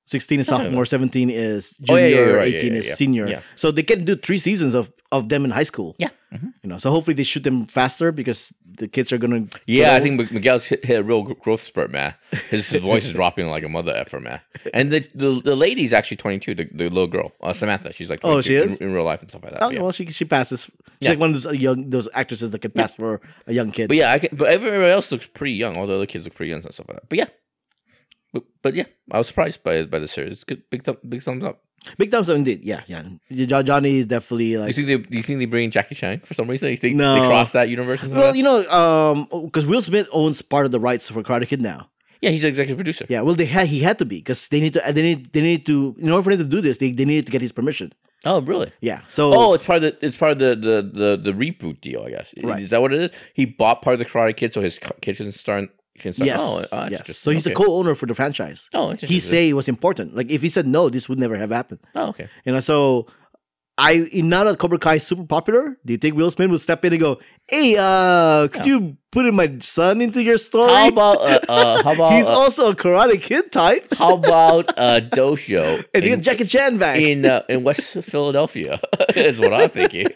Sixteen 0.06 0.40
is 0.40 0.48
That's 0.48 0.54
what 0.58 0.62
I'm 0.62 0.66
sophomore, 0.72 0.86
seventeen 0.86 1.30
is 1.30 1.76
Oh, 1.88 1.96
yeah, 1.96 2.10
junior, 2.10 2.30
yeah, 2.30 2.34
right. 2.34 2.52
Yeah, 2.52 2.58
eighteen 2.58 2.74
yeah, 2.74 2.80
is 2.80 2.94
senior. 2.96 3.44
So 3.56 3.70
they 3.72 3.84
can 3.84 4.06
do 4.06 4.16
three 4.16 4.40
seasons 4.40 4.74
of 4.74 4.92
of 5.12 5.30
them 5.30 5.46
in 5.46 5.52
high 5.52 5.64
school. 5.64 5.96
Yeah. 6.00 6.10
You 6.32 6.70
know, 6.70 6.78
so 6.78 6.92
hopefully 6.92 7.16
they 7.16 7.24
shoot 7.24 7.44
them 7.44 7.66
faster 7.66 8.12
because 8.12 8.54
the 8.64 8.88
kids 8.88 9.12
are 9.12 9.18
gonna. 9.18 9.48
Yeah, 9.66 9.96
I 9.96 10.00
think 10.00 10.32
Miguel's 10.32 10.68
hit, 10.68 10.86
hit 10.86 11.00
a 11.00 11.04
real 11.04 11.24
growth 11.24 11.64
spurt, 11.64 11.90
man. 11.92 12.14
His, 12.50 12.70
voice 12.76 13.06
is 13.06 13.14
dropping 13.14 13.48
like 13.48 13.64
a 13.64 13.70
mother 13.70 13.96
effer, 13.96 14.20
man. 14.20 14.40
And 14.74 14.92
the 14.92 15.08
the, 15.16 15.42
the 15.44 15.56
lady's 15.56 15.92
actually 15.92 16.18
22, 16.18 16.54
the, 16.56 16.66
the 16.72 16.84
little 16.90 17.08
girl, 17.08 17.32
uh, 17.42 17.52
Samantha. 17.54 17.92
She's 17.94 18.10
like 18.12 18.20
Oh, 18.24 18.42
she 18.42 18.58
in, 18.58 18.70
is? 18.70 18.78
in 18.78 18.94
real 18.94 19.04
life 19.06 19.22
and 19.22 19.30
stuff 19.32 19.44
like 19.44 19.54
that. 19.54 19.64
Oh 19.64 19.70
yeah. 19.70 19.82
well, 19.82 19.92
she 19.92 20.06
she 20.08 20.26
passes. 20.26 20.66
She's 20.66 20.72
Yeah. 21.00 21.10
like 21.12 21.20
one 21.20 21.34
of 21.34 21.42
those 21.42 21.56
young 21.56 21.90
those 21.90 22.08
actresses 22.14 22.52
that 22.52 22.60
can 22.62 22.72
pass 22.72 22.94
for 22.94 23.22
a 23.48 23.54
young 23.54 23.72
kid. 23.72 23.88
But 23.88 23.98
yeah, 23.98 24.12
I 24.12 24.20
can, 24.20 24.30
but 24.38 24.50
everybody 24.50 24.92
else 24.92 25.12
looks 25.12 25.26
pretty 25.26 25.54
young. 25.54 25.78
All 25.78 25.88
the 25.88 25.96
other 25.96 26.06
kids 26.06 26.26
look 26.26 26.36
pretty 26.36 26.52
young 26.52 26.62
and 26.64 26.72
stuff 26.74 26.88
like 26.90 26.98
that. 26.98 27.10
But 27.10 27.18
yeah, 27.18 27.26
but, 28.34 28.44
but 28.62 28.76
yeah, 28.76 28.86
I 29.12 29.18
was 29.18 29.28
surprised 29.28 29.64
by 29.64 29.84
by 29.84 30.00
the 30.00 30.08
series. 30.08 30.32
It's 30.34 30.44
good, 30.44 30.64
big 30.70 30.84
thumb, 30.84 30.98
big 31.08 31.24
thumbs 31.24 31.44
up. 31.44 31.62
Big 31.98 32.12
thumbs 32.12 32.28
up 32.30 32.36
indeed. 32.36 32.62
Yeah, 32.64 32.82
yeah. 32.88 33.04
Johnny 33.64 34.00
is 34.00 34.06
definitely 34.06 34.58
like. 34.58 34.68
you 34.68 34.74
think 34.74 34.88
they 34.88 35.10
do 35.10 35.18
you 35.18 35.24
think 35.24 35.40
they 35.40 35.46
bring 35.46 35.72
Jackie 35.72 35.96
Chan 35.96 36.20
for 36.26 36.34
some 36.34 36.50
reason? 36.50 36.70
You 36.70 36.78
think 36.78 36.98
No. 36.98 37.22
they 37.22 37.26
cross 37.28 37.54
that 37.54 37.70
universe? 37.70 38.04
Well, 38.04 38.28
like 38.28 38.36
you 38.36 38.44
know, 38.44 38.68
um, 38.70 39.28
because 39.46 39.66
Will 39.66 39.82
Smith 39.82 40.08
owns 40.12 40.42
part 40.42 40.66
of 40.66 40.72
the 40.72 40.80
rights 40.80 41.10
for 41.10 41.24
Karate 41.24 41.48
Kid 41.48 41.62
now. 41.62 41.90
yeah, 42.22 42.32
he's 42.32 42.42
the 42.42 42.50
executive 42.50 42.78
producer. 42.78 43.06
Yeah, 43.08 43.22
well, 43.22 43.34
they 43.36 43.46
had 43.46 43.68
he 43.68 43.80
had 43.80 43.98
to 44.00 44.06
be 44.06 44.18
because 44.18 44.50
they 44.50 44.60
need 44.60 44.74
to. 44.74 44.82
They 44.92 45.02
need 45.02 45.32
they 45.32 45.42
need 45.42 45.66
to 45.68 45.96
in 46.00 46.10
order 46.10 46.22
for 46.24 46.36
them 46.36 46.50
to 46.50 46.56
do 46.56 46.60
this, 46.62 46.80
they, 46.80 46.92
they 46.92 47.06
needed 47.06 47.26
to 47.28 47.32
get 47.32 47.40
his 47.42 47.54
permission. 47.54 47.94
Oh, 48.26 48.42
really? 48.42 48.74
Yeah. 48.82 49.04
So 49.08 49.34
Oh, 49.34 49.54
it's 49.54 49.66
part 49.66 49.78
of 49.82 49.84
the 49.84 50.06
it's 50.06 50.18
part 50.18 50.34
of 50.34 50.40
the 50.40 50.54
the 50.58 50.82
the, 51.00 51.18
the 51.18 51.32
reboot 51.32 51.80
deal, 51.80 52.04
I 52.06 52.10
guess. 52.10 52.34
Right. 52.44 52.62
Is 52.62 52.72
that 52.72 52.82
what 52.82 52.92
it 52.94 53.00
is? 53.04 53.12
He 53.34 53.46
bought 53.46 53.82
part 53.82 53.94
of 53.94 54.00
the 54.00 54.06
Karate 54.06 54.36
Kid, 54.36 54.52
so 54.52 54.60
his 54.60 54.78
co- 54.78 54.96
kid 55.02 55.16
can 55.16 55.32
start. 55.32 55.70
Yes, 56.04 56.18
Oh, 56.42 56.62
that's 56.72 56.92
yes. 56.92 57.18
So 57.18 57.32
he's 57.32 57.46
okay. 57.48 57.54
a 57.54 57.56
co-owner 57.56 57.96
for 57.96 58.06
the 58.06 58.16
franchise. 58.16 58.70
Oh, 58.74 58.92
interesting. 58.92 59.14
He 59.14 59.20
say 59.20 59.50
it 59.50 59.54
was 59.54 59.68
important. 59.68 60.16
Like 60.16 60.30
if 60.30 60.42
he 60.42 60.50
said 60.50 60.66
no, 60.68 60.90
this 60.90 61.08
would 61.10 61.20
never 61.20 61.38
have 61.38 61.52
happened. 61.52 61.80
Oh, 61.96 62.08
okay. 62.10 62.30
You 62.46 62.54
know, 62.54 62.60
so 62.60 63.06
I 63.80 64.10
now 64.14 64.44
that 64.44 64.60
Cobra 64.60 64.78
Kai 64.78 64.96
is 64.96 65.08
super 65.08 65.24
popular, 65.24 65.78
do 65.86 65.94
you 65.94 65.98
think 65.98 66.16
Will 66.16 66.30
Smith 66.30 66.50
would 66.50 66.60
step 66.60 66.84
in 66.84 66.92
and 66.92 67.00
go, 67.00 67.20
"Hey, 67.48 67.78
uh, 67.80 68.50
could 68.50 68.66
you 68.66 68.98
put 69.10 69.26
in 69.26 69.36
my 69.36 69.58
son 69.62 70.02
into 70.02 70.22
your 70.22 70.38
story? 70.38 70.70
How 70.70 70.90
about 70.90 71.18
uh, 71.22 71.40
uh 71.48 71.84
how 71.84 71.94
about 71.96 72.12
He's 72.12 72.28
uh, 72.28 72.38
also 72.38 72.72
a 72.72 72.76
Karate 72.76 73.22
Kid 73.22 73.54
type." 73.54 73.88
how 73.98 74.16
about 74.16 74.70
a 74.78 75.00
dojo 75.00 75.86
And 75.94 76.04
in, 76.04 76.22
Jackie 76.22 76.44
Chan 76.44 76.78
back. 76.78 77.00
in 77.00 77.26
uh, 77.26 77.44
in 77.48 77.64
West 77.64 78.04
Philadelphia? 78.04 78.82
is 79.16 79.40
what 79.40 79.54
I'm 79.54 79.70
thinking. 79.70 80.08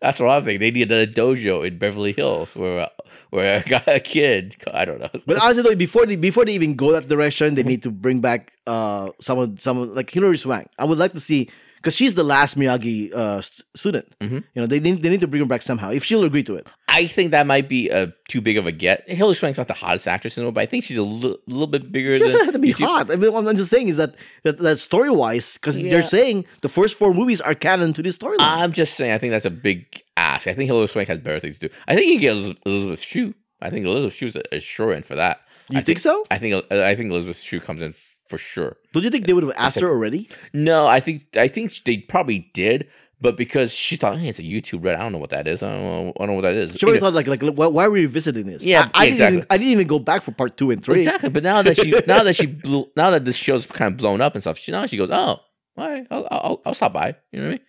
That's 0.00 0.18
what 0.18 0.30
I'm 0.30 0.42
thinking. 0.42 0.60
They 0.60 0.72
need 0.72 0.90
a 0.90 1.06
dojo 1.06 1.64
in 1.64 1.78
Beverly 1.78 2.12
Hills 2.12 2.56
where 2.56 2.80
uh, 2.80 2.88
where 3.30 3.60
I 3.60 3.68
got 3.68 3.86
a 3.86 4.00
kid. 4.00 4.56
I 4.74 4.84
don't 4.84 4.98
know. 4.98 5.08
but 5.24 5.40
honestly, 5.40 5.62
though, 5.62 5.76
before 5.76 6.04
they 6.04 6.16
before 6.16 6.44
they 6.44 6.54
even 6.54 6.74
go 6.74 6.90
that 6.92 7.08
direction, 7.08 7.54
they 7.54 7.62
need 7.62 7.84
to 7.84 7.92
bring 7.92 8.20
back 8.20 8.52
uh 8.66 9.10
someone 9.20 9.56
someone 9.58 9.94
like 9.94 10.10
Hilary 10.10 10.36
Swank. 10.36 10.66
I 10.80 10.84
would 10.84 10.98
like 10.98 11.12
to 11.12 11.20
see 11.20 11.48
because 11.82 11.96
she's 11.96 12.14
the 12.14 12.22
last 12.22 12.56
Miyagi 12.56 13.12
uh, 13.12 13.40
st- 13.42 13.66
student. 13.74 14.06
Mhm. 14.20 14.44
You 14.54 14.62
know, 14.62 14.66
they 14.66 14.78
need 14.78 15.02
they 15.02 15.08
need 15.10 15.20
to 15.20 15.26
bring 15.26 15.42
her 15.42 15.48
back 15.48 15.62
somehow 15.62 15.90
if 15.90 16.04
she'll 16.04 16.22
agree 16.24 16.44
to 16.44 16.54
it. 16.54 16.68
I 16.88 17.06
think 17.06 17.32
that 17.32 17.46
might 17.46 17.68
be 17.68 17.90
uh, 17.90 18.08
too 18.28 18.40
big 18.40 18.56
of 18.58 18.66
a 18.66 18.72
get. 18.72 19.08
Hilary 19.08 19.34
Swank's 19.34 19.58
not 19.58 19.66
the 19.66 19.74
hottest 19.74 20.06
actress 20.06 20.36
in 20.36 20.42
the 20.42 20.44
world, 20.46 20.54
but 20.54 20.60
I 20.60 20.66
think 20.66 20.84
she's 20.84 20.98
a 20.98 21.02
li- 21.02 21.36
little 21.46 21.66
bit 21.66 21.90
bigger. 21.90 22.14
It 22.14 22.20
doesn't 22.20 22.38
than 22.38 22.44
have 22.46 22.54
to 22.54 22.58
be 22.60 22.72
YouTube. 22.72 22.86
hot. 22.86 23.10
I 23.10 23.16
mean, 23.16 23.32
what 23.32 23.46
I'm 23.48 23.56
just 23.56 23.70
saying 23.70 23.88
is 23.88 23.96
that 23.96 24.14
that, 24.44 24.58
that 24.58 24.78
story 24.78 25.10
wise, 25.10 25.54
because 25.54 25.76
Yeah. 25.76 25.90
they're 25.90 26.06
saying 26.06 26.44
the 26.60 26.68
first 26.68 26.96
four 26.96 27.12
movies 27.12 27.40
are 27.40 27.54
canon 27.54 27.92
to 27.94 28.02
this 28.02 28.16
storyline. 28.18 28.36
I'm 28.40 28.72
just 28.72 28.94
saying. 28.94 29.10
I 29.12 29.18
think 29.18 29.32
that's 29.32 29.44
a 29.46 29.50
big 29.50 29.86
ask. 30.16 30.46
I 30.46 30.52
think 30.54 30.68
Hilary 30.68 30.88
Swank 30.88 31.08
has 31.08 31.18
better 31.18 31.40
things 31.40 31.58
to 31.58 31.68
do. 31.68 31.74
I 31.88 31.96
think 31.96 32.06
you 32.08 32.14
can 32.14 32.20
get 32.20 32.32
Eliz- 32.36 32.56
Elizabeth 32.66 33.00
Shue. 33.02 33.34
I 33.60 33.70
think 33.70 33.86
Elizabeth 33.86 34.14
Shue's 34.14 34.36
a, 34.36 34.42
a 34.54 34.60
sure 34.60 34.92
end 34.92 35.04
for 35.06 35.14
that. 35.14 35.40
you 35.70 35.78
I 35.78 35.82
think, 35.82 35.98
so? 36.00 36.24
I 36.30 36.38
think 36.38 36.64
I 36.72 36.94
think 36.94 37.10
Elizabeth 37.10 37.38
Shue 37.40 37.60
comes 37.60 37.80
in 37.80 37.92
for 38.32 38.38
sure. 38.38 38.78
Don't 38.92 39.04
you 39.04 39.10
think 39.10 39.26
they 39.26 39.34
would 39.34 39.44
have 39.44 39.52
asked 39.56 39.78
her 39.80 39.88
already? 39.88 40.26
No, 40.54 40.86
I 40.86 41.00
think 41.00 41.36
I 41.36 41.48
think 41.48 41.72
they 41.84 41.98
probably 41.98 42.50
did, 42.54 42.88
but 43.20 43.36
because 43.36 43.74
she 43.74 43.96
thought, 43.96 44.18
hey, 44.18 44.28
it's 44.28 44.38
a 44.38 44.42
YouTube 44.42 44.82
red. 44.82 44.94
I 44.94 45.02
don't 45.02 45.12
know 45.12 45.18
what 45.18 45.28
that 45.30 45.46
is. 45.46 45.62
I 45.62 45.70
don't 45.70 45.82
know. 45.82 46.12
I 46.16 46.18
don't 46.20 46.28
know 46.28 46.34
what 46.34 46.42
that 46.42 46.54
is. 46.54 46.72
She 46.72 46.78
probably 46.78 47.00
thought 47.00 47.12
like 47.12 47.26
like 47.26 47.42
why, 47.42 47.66
why 47.66 47.84
are 47.84 47.90
we 47.90 48.00
revisiting 48.00 48.46
this? 48.46 48.64
Yeah, 48.64 48.88
I, 48.94 49.02
I 49.02 49.04
yeah, 49.04 49.14
didn't 49.14 49.32
even. 49.34 49.46
I 49.50 49.56
didn't 49.58 49.72
even 49.72 49.86
go 49.86 49.98
back 49.98 50.22
for 50.22 50.32
part 50.32 50.56
two 50.56 50.70
and 50.70 50.82
three. 50.82 50.96
exactly. 50.96 51.28
But 51.28 51.42
now 51.42 51.60
that 51.60 51.76
she 51.76 51.90
now 52.06 52.22
that 52.22 52.34
she 52.34 52.46
blew 52.46 52.90
now 52.96 53.10
that 53.10 53.26
this 53.26 53.36
show's 53.36 53.66
kind 53.66 53.92
of 53.92 53.98
blown 53.98 54.22
up 54.22 54.34
and 54.34 54.42
stuff, 54.42 54.56
she 54.56 54.72
now 54.72 54.86
she 54.86 54.96
goes, 54.96 55.10
oh, 55.10 55.14
all 55.14 55.40
right, 55.76 56.06
I'll, 56.10 56.26
I'll, 56.30 56.62
I'll 56.64 56.74
stop 56.74 56.94
by. 56.94 57.16
You 57.32 57.40
know 57.40 57.44
what 57.44 57.46
I 57.46 57.50
mean? 57.50 57.60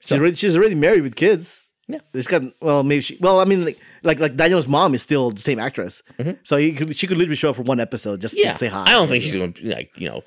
She's 0.00 0.18
already, 0.18 0.36
she's 0.36 0.56
already 0.56 0.74
married 0.74 1.02
with 1.02 1.14
kids. 1.14 1.68
Yeah. 1.92 2.00
It's 2.14 2.28
got 2.28 2.42
well 2.60 2.82
maybe 2.82 3.02
she 3.02 3.16
well 3.20 3.40
I 3.40 3.44
mean 3.44 3.64
like 3.64 3.78
like 4.02 4.18
like 4.20 4.36
Daniel's 4.36 4.66
mom 4.68 4.94
is 4.94 5.02
still 5.02 5.30
the 5.30 5.40
same 5.40 5.58
actress, 5.58 6.02
Mhm. 6.18 6.38
so 6.42 6.56
could, 6.76 6.96
she 6.96 7.06
could 7.06 7.16
literally 7.18 7.36
show 7.36 7.50
up 7.50 7.56
for 7.56 7.62
one 7.62 7.80
episode 7.80 8.20
just 8.20 8.36
Yeah. 8.38 8.52
to 8.52 8.58
say 8.58 8.68
hi. 8.68 8.82
I 8.86 8.92
don't 8.92 9.08
think 9.08 9.22
she's 9.22 9.36
going 9.36 9.52
to 9.54 9.68
like 9.68 9.90
you 9.96 10.08
know 10.08 10.22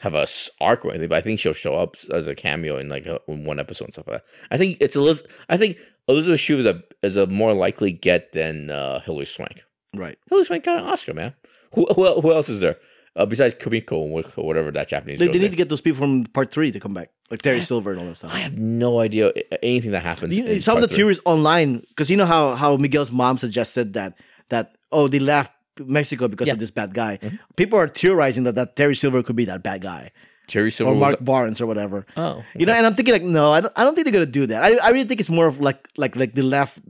have 0.00 0.14
a 0.14 0.26
arc 0.60 0.84
or 0.84 0.90
anything, 0.90 1.08
but 1.08 1.16
I 1.16 1.20
think 1.22 1.38
she'll 1.40 1.52
show 1.54 1.74
up 1.74 1.96
as 2.12 2.26
a 2.26 2.34
cameo 2.34 2.76
in 2.78 2.88
like 2.88 3.06
a, 3.06 3.20
in 3.28 3.44
one 3.44 3.58
episode 3.58 3.84
and 3.86 3.94
stuff 3.94 4.06
like 4.08 4.16
that. 4.18 4.24
I 4.50 4.58
think 4.58 4.76
it's 4.80 4.96
Eliz- 4.96 5.22
I 5.48 5.56
think 5.56 5.78
Elizabeth 6.08 6.40
Shue 6.40 6.58
is 6.58 6.66
a 6.66 6.82
is 7.02 7.16
a 7.16 7.26
more 7.26 7.54
likely 7.54 7.92
get 7.92 8.32
than 8.32 8.70
uh, 8.70 9.00
Hilary 9.00 9.26
Swank. 9.26 9.62
right. 9.94 10.18
Hilary 10.28 10.44
Swank 10.46 10.64
got 10.64 10.78
an 10.78 10.84
Oscar, 10.84 11.14
man. 11.14 11.34
Who 11.74 11.86
who, 11.94 12.20
who 12.20 12.32
else 12.32 12.48
is 12.48 12.60
there 12.60 12.76
uh, 13.16 13.24
besides 13.26 13.54
Kumiko 13.54 13.92
or 13.92 14.22
whatever 14.44 14.70
that 14.72 14.88
Japanese? 14.88 15.18
They, 15.20 15.28
they 15.28 15.38
need 15.38 15.50
to 15.52 15.56
get 15.56 15.68
those 15.68 15.80
people 15.80 15.98
from 16.00 16.24
part 16.24 16.50
three 16.52 16.70
to 16.72 16.80
come 16.80 16.92
back, 16.94 17.10
like 17.30 17.40
Terry 17.42 17.60
Silver 17.60 17.92
and 17.92 18.00
all 18.00 18.06
that 18.06 18.16
stuff. 18.16 18.32
I 18.34 18.38
have 18.40 18.58
no 18.58 19.00
idea 19.00 19.32
anything 19.62 19.92
that 19.92 20.02
happens. 20.02 20.36
You- 20.36 20.60
some 20.60 20.76
of 20.76 20.82
the 20.88 20.94
theories 20.94 21.20
online, 21.24 21.78
because 21.88 22.10
you 22.10 22.16
know 22.16 22.26
how 22.26 22.54
how 22.54 22.76
Miguel's 22.76 23.10
mom 23.10 23.38
suggested 23.38 23.94
that 23.94 24.14
that 24.50 24.76
oh 24.92 25.08
they 25.08 25.18
left 25.18 25.52
Mexico 25.80 26.28
because 26.28 26.46
Yeah. 26.46 26.52
of 26.54 26.60
this 26.60 26.70
bad 26.70 26.94
guy. 26.94 27.18
Mhm. 27.22 27.38
People 27.56 27.78
are 27.78 27.88
theorizing 27.88 28.44
that 28.44 28.54
that 28.54 28.76
Terry 28.76 28.94
Silver 28.94 29.22
could 29.22 29.36
be 29.36 29.44
that 29.46 29.62
bad 29.62 29.80
guy 29.82 30.10
Terry 30.46 30.70
Silver 30.70 30.92
or 30.92 30.94
Mark 30.94 31.24
Barnes 31.24 31.60
or 31.60 31.66
whatever. 31.66 32.04
oh, 32.18 32.44
You 32.54 32.66
know, 32.66 32.74
and 32.74 32.84
I'm 32.86 32.94
thinking 32.94 33.14
like, 33.14 33.22
no, 33.22 33.50
I 33.50 33.60
don't, 33.62 33.72
I 33.76 33.82
don't 33.82 33.94
think 33.94 34.04
they're 34.04 34.12
gonna 34.12 34.26
do 34.26 34.46
that. 34.46 34.62
I, 34.62 34.76
I 34.76 34.90
really 34.90 35.04
think 35.08 35.18
it's 35.20 35.30
more 35.30 35.46
of 35.46 35.58
like 35.60 35.88
like 35.96 36.14
like 36.16 36.34
they 36.34 36.42
left 36.42 36.80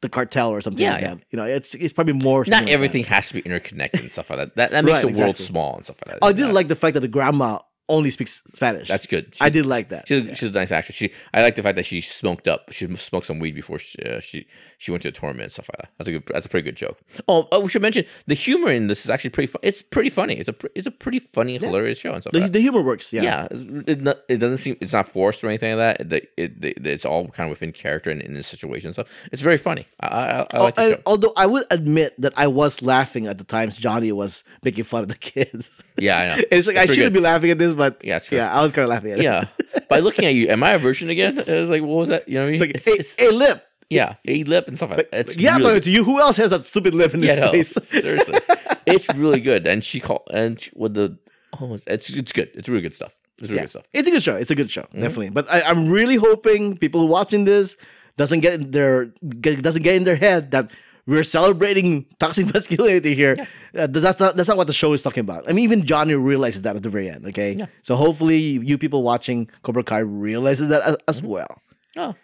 the 0.00 0.08
cartel 0.10 0.50
or 0.50 0.60
something 0.60 0.84
Yeah, 0.84 0.92
like 0.94 1.00
yeah. 1.02 1.14
that. 1.14 1.20
You 1.30 1.36
know, 1.38 1.44
it's 1.44 1.74
it's 1.76 1.92
probably 1.94 2.12
more. 2.14 2.44
not 2.48 2.64
like 2.64 2.72
everything 2.72 3.04
has 3.04 3.28
to 3.28 3.34
be 3.34 3.40
interconnected 3.40 4.00
and 4.02 4.10
stuff 4.12 4.28
like 4.30 4.40
that. 4.40 4.56
That, 4.56 4.70
that 4.72 4.84
makes 4.84 5.02
Right, 5.04 5.14
the 5.14 5.20
world 5.22 5.38
small 5.38 5.76
and 5.76 5.84
stuff 5.84 5.96
like 6.06 6.18
that. 6.20 6.26
I 6.26 6.32
did 6.32 6.50
like 6.52 6.66
the 6.68 6.74
fact 6.76 6.94
that 6.94 7.00
the 7.00 7.08
grandma 7.08 7.60
only 7.88 8.10
speaks 8.10 8.42
Spanish. 8.54 8.88
that's 8.88 9.06
good. 9.06 9.36
I 9.40 9.50
did 9.50 9.66
like 9.66 9.88
that. 9.90 10.08
She's, 10.08 10.38
she's 10.38 10.48
a 10.48 10.52
nice 10.52 10.72
actress. 10.72 10.96
She, 10.96 11.12
I 11.34 11.42
like 11.42 11.54
the 11.54 11.62
fact 11.62 11.76
that 11.76 11.84
she 11.84 12.00
smoked 12.00 12.48
up. 12.48 12.72
She 12.72 12.86
smoked 12.96 13.26
some 13.26 13.38
weed 13.40 13.54
before 13.54 13.78
she 13.78 13.98
uh, 14.02 14.20
she, 14.20 14.46
she 14.78 14.90
went 14.90 15.02
to 15.02 15.10
a 15.10 15.12
tournament 15.12 15.42
and 15.44 15.52
stuff 15.52 15.68
like 15.70 15.82
that. 15.82 15.90
That's 15.98 16.08
a 16.08 16.12
good. 16.12 16.22
That's 16.32 16.46
a 16.46 16.48
pretty 16.48 16.64
good 16.64 16.76
joke. 16.76 16.98
Oh, 17.28 17.46
oh, 17.52 17.60
we 17.60 17.68
should 17.68 17.82
mention 17.82 18.04
the 18.26 18.34
humor 18.34 18.70
in 18.72 18.86
this 18.86 19.04
is 19.04 19.10
actually 19.10 19.30
pretty. 19.30 19.48
Fun. 19.48 19.60
It's 19.62 19.82
pretty 19.82 20.08
funny. 20.10 20.34
It's 20.34 20.48
a 20.48 20.54
it's 20.74 20.86
a 20.86 20.90
pretty 20.90 21.18
funny, 21.18 21.58
hilarious 21.58 21.98
show 21.98 22.12
and 22.14 22.22
stuff. 22.22 22.32
The, 22.32 22.40
like 22.40 22.52
the 22.52 22.60
humor 22.60 22.82
works. 22.82 23.12
Yeah. 23.12 23.22
Yeah, 23.22 23.48
it, 23.50 24.00
not, 24.00 24.18
it 24.28 24.38
doesn't 24.38 24.58
seem 24.58 24.76
it's 24.80 24.92
not 24.92 25.06
forced 25.08 25.44
or 25.44 25.48
anything 25.48 25.76
like 25.76 25.98
that. 25.98 26.12
It, 26.12 26.32
it, 26.36 26.64
it- 26.64 26.86
it's 26.86 27.04
all 27.04 27.28
kind 27.28 27.46
of 27.48 27.50
within 27.50 27.72
character 27.72 28.10
and 28.10 28.20
in 28.22 28.34
the 28.34 28.42
situation 28.42 28.88
and 28.88 28.94
stuff. 28.94 29.08
It's 29.32 29.42
very 29.42 29.58
funny. 29.58 29.86
I 30.00 30.06
I, 30.08 30.40
I 30.40 30.46
Oh, 30.54 30.62
like 30.64 30.76
show. 30.78 31.02
although 31.06 31.32
I 31.36 31.46
would 31.46 31.64
admit 31.70 32.14
that 32.20 32.32
I 32.36 32.46
was 32.46 32.80
laughing 32.82 33.26
at 33.26 33.38
the 33.38 33.44
times 33.44 33.76
Johnny 33.76 34.10
was 34.12 34.42
making 34.62 34.84
fun 34.84 35.02
of 35.02 35.08
the 35.08 35.16
kids. 35.16 35.82
Yeah, 35.98 36.18
I 36.18 36.28
know. 36.36 36.42
it's 36.50 36.66
like 36.66 36.76
I 36.76 36.86
shouldn't 36.86 37.06
good. 37.06 37.12
be 37.14 37.20
laughing 37.20 37.50
at 37.50 37.58
this, 37.58 37.73
but 37.74 38.00
Yeah, 38.04 38.16
it's 38.16 38.30
yeah, 38.30 38.52
I 38.52 38.62
was 38.62 38.72
kind 38.72 38.84
of 38.84 38.90
laughing 38.90 39.12
at 39.12 39.18
it. 39.18 39.24
Yeah, 39.24 39.44
by 39.90 39.98
looking 40.00 40.24
at 40.24 40.34
you, 40.34 40.48
am 40.48 40.62
I 40.62 40.72
a 40.72 40.78
version 40.78 41.10
again? 41.10 41.38
It 41.38 41.46
was 41.48 41.68
like, 41.68 41.82
what 41.82 41.90
was 41.96 42.08
that? 42.08 42.28
You 42.28 42.34
know 42.36 42.44
what 42.44 42.48
I 42.48 42.58
mean? 42.58 42.70
It's 42.74 42.86
like, 42.86 43.16
hey, 43.18 43.26
hey, 43.26 43.30
lip. 43.32 43.66
yeah, 43.90 44.14
a 44.26 44.44
lip 44.44 44.68
and 44.68 44.76
stuff 44.76 44.90
like 44.90 45.10
that. 45.10 45.18
It's 45.28 45.36
yeah, 45.36 45.52
really 45.56 45.64
talking 45.64 45.80
to 45.82 45.90
you. 45.90 46.04
Who 46.04 46.20
else 46.20 46.36
has 46.38 46.50
that 46.50 46.66
stupid 46.66 46.94
lip 46.94 47.14
in 47.14 47.22
his 47.22 47.36
Yeah, 47.36 47.44
no, 47.46 47.52
face? 47.52 47.72
seriously, 47.84 48.38
it's 48.86 49.08
really 49.14 49.40
good. 49.40 49.66
And 49.66 49.82
she 49.84 50.00
called 50.00 50.22
and 50.32 50.60
she- 50.60 50.70
with 50.74 50.94
the 50.94 51.18
oh, 51.60 51.74
it's 51.74 51.84
it's, 51.86 52.10
it's 52.10 52.32
good. 52.32 52.50
It's 52.54 52.68
really 52.68 52.82
good 52.82 52.94
stuff. 52.94 53.14
It's 53.38 53.50
really 53.50 53.56
Yeah. 53.58 53.62
good 53.64 53.70
stuff. 53.70 53.88
It's 53.92 54.08
a 54.08 54.10
good 54.12 54.22
show. 54.22 54.36
It's 54.36 54.50
a 54.50 54.54
good 54.54 54.70
show, 54.70 54.82
Mm-hmm. 54.82 55.00
definitely. 55.00 55.30
But 55.30 55.50
I, 55.50 55.62
I'm 55.62 55.88
really 55.88 56.16
hoping 56.16 56.76
people 56.78 57.08
watching 57.08 57.44
this 57.44 57.76
doesn't 58.16 58.40
get 58.40 58.54
in 58.54 58.70
their 58.70 59.06
get, 59.40 59.60
doesn't 59.62 59.82
get 59.82 59.96
in 59.96 60.04
their 60.04 60.14
head 60.16 60.52
that 60.52 60.70
we're 61.06 61.24
celebrating 61.24 62.06
toxic 62.18 62.46
masculinity 62.54 63.14
here. 63.14 63.36
Uh, 63.76 63.86
that's 63.86 64.18
not 64.20 64.36
that's 64.36 64.48
not 64.48 64.56
what 64.56 64.66
the 64.66 64.72
show 64.72 64.92
is 64.92 65.02
talking 65.02 65.20
about. 65.20 65.48
I 65.48 65.52
mean, 65.52 65.64
even 65.64 65.84
Johnny 65.84 66.14
realizes 66.14 66.62
that 66.62 66.76
at 66.76 66.82
the 66.82 66.88
very 66.90 67.08
end. 67.10 67.26
Okay, 67.26 67.54
Yeah. 67.54 67.66
so 67.82 67.96
hopefully 67.96 68.38
you 68.38 68.78
people 68.78 69.02
watching 69.02 69.50
Cobra 69.62 69.82
Kai 69.84 69.98
realizes 69.98 70.68
that 70.68 70.82
as, 70.82 70.96
as 71.08 71.18
Mm-hmm. 71.20 71.28
well. 71.28 71.60
Oh, 71.96 72.14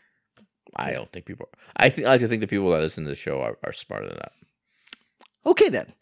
I 0.77 0.93
don't 0.93 1.11
think 1.13 1.27
people. 1.27 1.49
I 1.77 1.91
think 1.91 2.07
I 2.07 2.11
like 2.13 2.21
to 2.21 2.29
think 2.29 2.41
the 2.41 2.47
people 2.47 2.71
that 2.71 2.79
listen 2.81 3.05
to 3.05 3.11
the 3.11 3.17
show 3.17 3.41
are, 3.41 3.59
are 3.65 3.73
smarter 3.73 4.09
than 4.09 4.17
that. 4.19 4.33
Okay, 5.47 5.69
then 5.71 5.93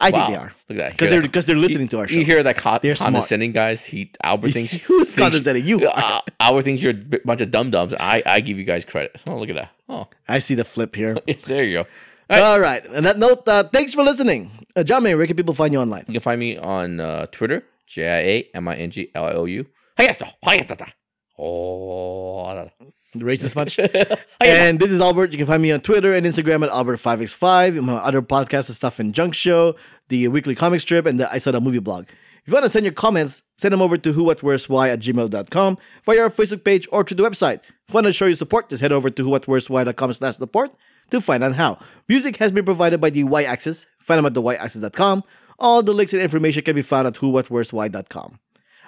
I 0.00 0.10
think 0.10 0.26
they 0.28 0.34
are 0.36 0.52
Look 0.68 0.78
at 0.78 0.82
that. 0.82 0.92
because 0.92 1.10
they're 1.10 1.22
because 1.22 1.46
they're 1.46 1.56
listening 1.56 1.88
to 1.88 1.98
our 2.00 2.08
show. 2.08 2.14
You 2.16 2.24
hear 2.24 2.42
that 2.42 2.56
co- 2.56 2.78
They're 2.82 2.96
smart. 2.96 3.12
condescending 3.14 3.52
guys? 3.52 3.84
He 3.84 4.10
Albert 4.22 4.50
thinks 4.52 4.72
Who's 4.74 5.10
thinks- 5.12 5.14
condescending? 5.18 5.64
You. 5.66 5.88
Uh, 5.88 6.20
Albert 6.40 6.62
thinks 6.62 6.82
you're 6.82 6.92
a 6.92 7.18
bunch 7.24 7.40
of 7.40 7.50
dum 7.50 7.70
dums. 7.70 7.94
I 7.98 8.22
I 8.26 8.40
give 8.40 8.58
you 8.58 8.64
guys 8.64 8.84
credit. 8.84 9.20
Oh, 9.28 9.36
look 9.38 9.48
at 9.48 9.56
that. 9.56 9.70
Oh, 9.88 10.08
I 10.28 10.38
see 10.40 10.54
the 10.54 10.64
flip 10.64 10.94
here. 10.96 11.14
there 11.46 11.64
you 11.64 11.72
go. 11.82 11.86
All 12.30 12.60
right. 12.60 12.86
On 12.94 13.02
that 13.02 13.18
note, 13.18 13.46
uh, 13.48 13.64
thanks 13.64 13.92
for 13.92 14.04
listening. 14.04 14.52
Uh, 14.76 14.82
Jiaming, 14.82 15.16
where 15.16 15.26
can 15.26 15.36
people 15.36 15.52
find 15.52 15.72
you 15.72 15.80
online? 15.80 16.04
You 16.06 16.14
can 16.14 16.20
find 16.20 16.38
me 16.38 16.56
on 16.56 17.00
uh, 17.00 17.26
Twitter, 17.26 17.64
J 17.88 18.06
I 18.06 18.18
A 18.18 18.50
M 18.54 18.68
I 18.68 18.76
N 18.76 18.90
G 18.90 19.10
L 19.16 19.24
I 19.24 19.32
O 19.32 19.44
U. 19.46 19.66
Oh, 21.36 22.70
Racist 23.16 23.56
much? 23.56 23.78
And 24.40 24.78
this 24.78 24.92
is 24.92 25.00
Albert. 25.00 25.32
You 25.32 25.38
can 25.38 25.46
find 25.48 25.60
me 25.60 25.72
on 25.72 25.80
Twitter 25.80 26.14
and 26.14 26.24
Instagram 26.24 26.64
at 26.64 26.70
Albert5x5. 26.70 27.82
My 27.82 27.94
other 27.94 28.22
podcasts 28.22 28.68
and 28.68 28.76
stuff 28.76 29.00
in 29.00 29.12
Junk 29.12 29.34
Show, 29.34 29.74
the 30.08 30.28
weekly 30.28 30.54
comic 30.54 30.80
strip, 30.80 31.06
and 31.06 31.18
the 31.18 31.32
I 31.32 31.38
Saw 31.38 31.50
the 31.50 31.60
Movie 31.60 31.80
blog. 31.80 32.06
If 32.44 32.46
you 32.46 32.54
want 32.54 32.64
to 32.64 32.70
send 32.70 32.84
your 32.84 32.94
comments, 32.94 33.42
send 33.58 33.72
them 33.72 33.82
over 33.82 33.96
to 33.96 34.12
who, 34.12 34.22
what, 34.22 34.42
where's, 34.42 34.68
why 34.68 34.88
at 34.90 35.00
gmail.com 35.00 35.78
via 36.06 36.22
our 36.22 36.30
Facebook 36.30 36.64
page 36.64 36.86
or 36.92 37.02
to 37.04 37.14
the 37.14 37.22
website. 37.24 37.60
If 37.64 37.70
you 37.88 37.94
want 37.94 38.06
to 38.06 38.12
show 38.12 38.26
your 38.26 38.36
support, 38.36 38.70
just 38.70 38.80
head 38.80 38.92
over 38.92 39.10
to 39.10 39.22
who, 39.24 39.28
what, 39.30 39.48
where's, 39.48 39.68
why.com 39.68 40.12
slash 40.12 40.36
support 40.36 40.70
to 41.10 41.20
find 41.20 41.44
out 41.44 41.54
how. 41.54 41.78
Music 42.08 42.36
has 42.36 42.52
been 42.52 42.64
provided 42.64 43.00
by 43.00 43.10
the 43.10 43.24
Y 43.24 43.44
Axis. 43.44 43.86
Find 44.00 44.18
them 44.18 44.26
at 44.26 44.34
the 44.34 44.42
Y-Axis.com. 44.42 45.22
All 45.58 45.82
the 45.82 45.92
links 45.92 46.12
and 46.12 46.22
information 46.22 46.64
can 46.64 46.74
be 46.74 46.82
found 46.82 47.06
at 47.06 47.16
who, 47.18 47.28
what, 47.28 47.50
where's, 47.50 47.72
why.com. 47.72 48.38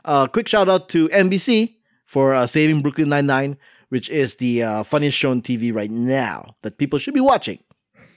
Uh, 0.04 0.26
quick 0.26 0.48
shout 0.48 0.68
out 0.68 0.88
to 0.88 1.08
NBC 1.10 1.74
for 2.06 2.34
uh, 2.34 2.46
saving 2.46 2.82
Brooklyn 2.82 3.08
Nine-Nine, 3.10 3.56
which 3.90 4.08
is 4.10 4.36
the 4.36 4.62
uh, 4.62 4.82
funniest 4.82 5.16
show 5.16 5.30
on 5.30 5.42
TV 5.42 5.72
right 5.72 5.90
now 5.90 6.56
that 6.62 6.78
people 6.78 6.98
should 6.98 7.14
be 7.14 7.20
watching. 7.20 7.58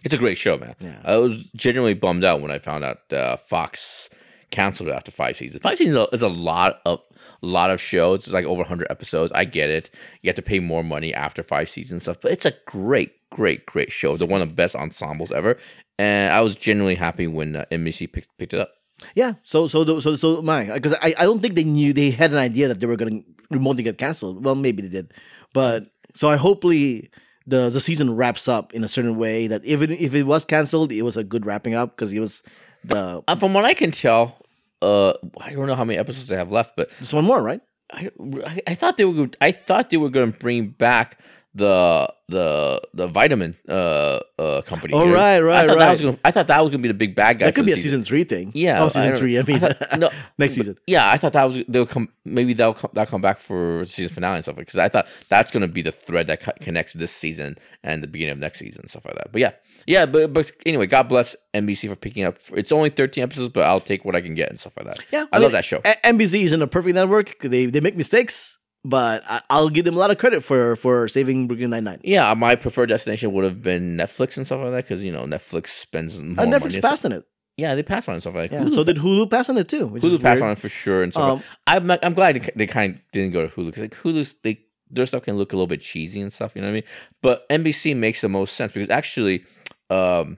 It's 0.03 0.13
a 0.13 0.17
great 0.17 0.37
show, 0.37 0.57
man. 0.57 0.75
Yeah. 0.79 0.99
I 1.03 1.17
was 1.17 1.49
genuinely 1.55 1.95
bummed 1.95 2.23
out 2.23 2.41
when 2.41 2.51
I 2.51 2.59
found 2.59 2.83
out 2.83 3.11
uh, 3.11 3.37
Fox 3.37 4.09
canceled 4.51 4.89
it 4.89 4.93
after 4.93 5.11
five 5.11 5.35
seasons. 5.35 5.61
Five 5.61 5.77
seasons 5.77 6.07
is 6.13 6.21
a 6.21 6.27
lot 6.27 6.79
of 6.85 7.01
a 7.43 7.45
lot 7.45 7.69
of 7.69 7.81
shows. 7.81 8.19
It's 8.19 8.33
like 8.33 8.45
over 8.45 8.61
100 8.61 8.87
episodes. 8.89 9.31
I 9.35 9.45
get 9.45 9.69
it. 9.69 9.89
You 10.21 10.29
have 10.29 10.35
to 10.35 10.41
pay 10.41 10.59
more 10.59 10.83
money 10.83 11.13
after 11.13 11.43
five 11.43 11.69
seasons 11.69 11.91
and 11.91 12.01
stuff, 12.01 12.17
but 12.21 12.31
it's 12.31 12.45
a 12.45 12.53
great, 12.65 13.13
great, 13.35 13.65
great 13.65 13.91
show. 13.91 14.15
They're 14.15 14.27
one 14.27 14.41
of 14.41 14.47
the 14.47 14.55
best 14.55 14.75
ensembles 14.75 15.31
ever, 15.31 15.57
and 15.99 16.33
I 16.33 16.39
was 16.39 16.55
genuinely 16.55 16.95
happy 16.95 17.27
when 17.27 17.57
uh, 17.57 17.65
NBC 17.69 18.11
picked 18.11 18.29
picked 18.37 18.53
it 18.53 18.61
up. 18.61 18.71
Yeah, 19.13 19.33
so 19.43 19.67
so 19.67 19.99
so 19.99 20.15
so 20.15 20.41
my 20.41 20.63
because 20.63 20.93
I 21.01 21.13
I 21.19 21.23
don't 21.25 21.41
think 21.41 21.55
they 21.55 21.65
knew 21.65 21.91
they 21.91 22.11
had 22.11 22.31
an 22.31 22.37
idea 22.37 22.69
that 22.69 22.79
they 22.79 22.87
were 22.87 22.95
gonna 22.95 23.21
remotely 23.51 23.83
get 23.83 23.97
canceled. 23.97 24.43
Well, 24.45 24.55
maybe 24.55 24.81
they 24.81 24.87
did, 24.89 25.13
but 25.53 25.87
so 26.13 26.29
I 26.29 26.37
hopefully 26.37 27.11
the 27.45 27.69
the 27.69 27.81
season 27.81 28.15
wraps 28.15 28.47
up 28.47 28.73
in 28.73 28.83
a 28.83 28.87
certain 28.87 29.17
way 29.17 29.47
that 29.47 29.65
even 29.65 29.91
if 29.91 30.15
it 30.15 30.23
was 30.23 30.45
canceled, 30.45 30.93
it 30.93 31.01
was 31.01 31.17
a 31.17 31.23
good 31.23 31.45
wrapping 31.45 31.75
up 31.75 31.95
because 31.95 32.13
it 32.13 32.19
was 32.19 32.41
the 32.85 33.21
Uh, 33.27 33.35
from 33.35 33.53
what 33.53 33.65
I 33.65 33.73
can 33.73 33.91
tell, 33.91 34.39
uh, 34.81 35.13
I 35.41 35.51
don't 35.53 35.67
know 35.67 35.75
how 35.75 35.83
many 35.85 35.99
episodes 35.99 36.29
they 36.29 36.37
have 36.37 36.51
left, 36.51 36.77
but 36.77 36.89
there's 36.99 37.13
one 37.13 37.25
more 37.25 37.43
right. 37.43 37.61
I, 37.91 38.09
I, 38.45 38.61
I 38.67 38.75
thought 38.75 38.95
they 38.95 39.05
were 39.05 39.29
I 39.41 39.51
thought 39.51 39.89
they 39.89 39.97
were 39.97 40.09
going 40.09 40.31
to 40.31 40.39
bring 40.39 40.69
back 40.69 41.19
the 41.55 42.13
the 42.27 42.81
the 42.93 43.07
vitamin 43.07 43.55
uh 43.69 44.19
uh 44.37 44.61
company. 44.63 44.93
Oh, 44.93 45.09
right, 45.09 45.39
right, 45.39 45.63
I 45.63 45.67
thought 45.67 45.77
right. 45.77 45.79
That 45.85 45.91
was 45.93 46.01
gonna, 46.01 46.17
I 46.25 46.31
thought 46.31 46.47
that 46.47 46.59
was 46.59 46.69
going 46.69 46.79
to 46.79 46.83
be 46.83 46.89
the 46.89 46.93
big 46.93 47.15
bad 47.15 47.39
guy. 47.39 47.45
That 47.45 47.55
could 47.55 47.65
be 47.65 47.71
a 47.71 47.77
season 47.77 48.03
three 48.03 48.25
thing. 48.25 48.51
Yeah, 48.53 48.83
oh, 48.83 48.89
season 48.89 49.09
don't- 49.09 49.17
three. 49.19 49.39
I 49.39 49.43
mean, 49.43 49.59
thought- 49.59 49.77
no, 49.99 50.09
next 50.37 50.55
season. 50.55 50.77
Yeah, 50.85 51.09
I 51.09 51.17
thought 51.17 51.31
that 51.33 51.45
was 51.45 51.59
they'll 51.69 51.85
come. 51.85 52.09
Maybe 52.25 52.53
they'll 52.53 52.73
come, 52.73 52.89
that'll 52.93 53.09
come 53.09 53.21
back 53.21 53.39
for 53.39 53.85
season 53.85 54.13
finale 54.13 54.35
and 54.35 54.43
stuff 54.43 54.57
because 54.57 54.77
I 54.77 54.89
thought 54.89 55.07
that's 55.29 55.49
going 55.51 55.61
to 55.61 55.67
be 55.69 55.81
the 55.81 55.93
thread 55.93 56.27
that 56.27 56.41
co- 56.41 56.51
connects 56.59 56.91
this 56.93 57.13
season 57.13 57.57
and 57.83 58.03
the 58.03 58.07
beginning 58.07 58.33
of 58.33 58.39
next 58.39 58.59
season 58.59 58.81
and 58.81 58.89
stuff 58.89 59.05
like 59.05 59.15
that. 59.15 59.31
But 59.31 59.39
yeah, 59.39 59.51
yeah. 59.87 60.05
But 60.05 60.33
but 60.33 60.51
anyway, 60.65 60.87
God 60.87 61.03
bless 61.07 61.37
NBC 61.53 61.87
for 61.87 61.95
picking 61.95 62.25
up. 62.25 62.37
It's 62.51 62.73
only 62.73 62.89
thirteen 62.89 63.23
episodes, 63.23 63.53
but 63.53 63.63
I'll 63.63 63.79
take 63.79 64.03
what 64.03 64.13
I 64.15 64.19
can 64.19 64.33
get 64.35 64.49
and 64.49 64.59
stuff 64.59 64.73
like 64.75 64.87
that. 64.87 64.99
Yeah, 65.09 65.25
I, 65.31 65.37
mean, 65.37 65.43
love 65.43 65.51
that 65.53 65.63
show. 65.63 65.79
NBC 65.79 66.43
isn't 66.43 66.61
a 66.61 66.67
perfect 66.67 66.95
network. 66.95 67.39
They 67.39 67.67
they 67.67 67.79
make 67.79 67.95
mistakes, 67.95 68.57
but 68.85 69.23
I, 69.27 69.41
I'll 69.49 69.69
give 69.69 69.83
them 69.83 69.95
a 69.95 69.99
lot 69.99 70.11
of 70.11 70.17
credit 70.17 70.43
for 70.43 70.75
for 70.75 71.07
saving 71.07 71.47
Brooklyn 71.47 71.71
Nine 71.71 71.83
Nine. 71.83 71.99
Yeah, 72.03 72.33
my 72.35 72.55
preferred 72.55 72.85
destination 72.87 73.33
would 73.33 73.43
have 73.43 73.61
been 73.61 73.97
Netflix 73.97 74.37
and 74.37 74.45
stuff 74.45 74.61
like 74.61 74.71
that 74.71 74.83
because 74.85 75.03
you 75.03 75.11
know 75.11 75.23
Netflix 75.25 75.69
spends 75.69 76.19
more 76.21 76.43
Uh, 76.45 76.47
money. 76.47 76.51
Netflix 76.51 76.73
and 76.75 76.83
passed 76.83 77.05
on 77.05 77.11
it. 77.11 77.25
Yeah, 77.57 77.73
they 77.73 77.83
passed 77.83 78.07
on 78.09 78.13
it 78.13 78.15
and 78.17 78.21
stuff 78.23 78.35
like 78.35 78.51
that. 78.51 78.61
Yeah. 78.61 78.67
Hulu 78.67 78.75
So 78.75 78.83
did 78.83 78.97
Hulu 78.97 79.29
pass 79.29 79.49
on 79.49 79.57
it 79.57 79.67
too? 79.69 79.89
Hulu 79.89 80.21
passed 80.21 80.41
on 80.41 80.51
it 80.51 80.57
for 80.59 80.69
sure 80.69 81.03
and 81.03 81.11
stuff. 81.13 81.39
Um, 81.39 81.43
I'm 81.89 81.99
I'm 82.03 82.13
glad 82.13 82.35
they, 82.35 82.49
they 82.55 82.67
kind 82.67 82.95
of 82.95 83.01
didn't 83.11 83.31
go 83.33 83.47
to 83.47 83.53
Hulu 83.53 83.67
because 83.67 83.81
like 83.81 83.95
Hulu's 83.95 84.35
they 84.43 84.59
their 84.91 85.05
stuff 85.07 85.23
can 85.23 85.35
look 85.37 85.51
a 85.51 85.55
little 85.55 85.67
bit 85.67 85.81
cheesy 85.81 86.21
and 86.21 86.31
stuff. 86.31 86.55
You 86.55 86.61
know 86.61 86.67
what 86.67 86.71
I 86.71 86.73
mean? 86.75 86.83
But 87.23 87.49
NBC 87.49 87.95
makes 87.95 88.21
the 88.21 88.29
most 88.29 88.55
sense 88.55 88.71
because 88.71 88.89
actually, 88.89 89.43
um, 89.89 90.37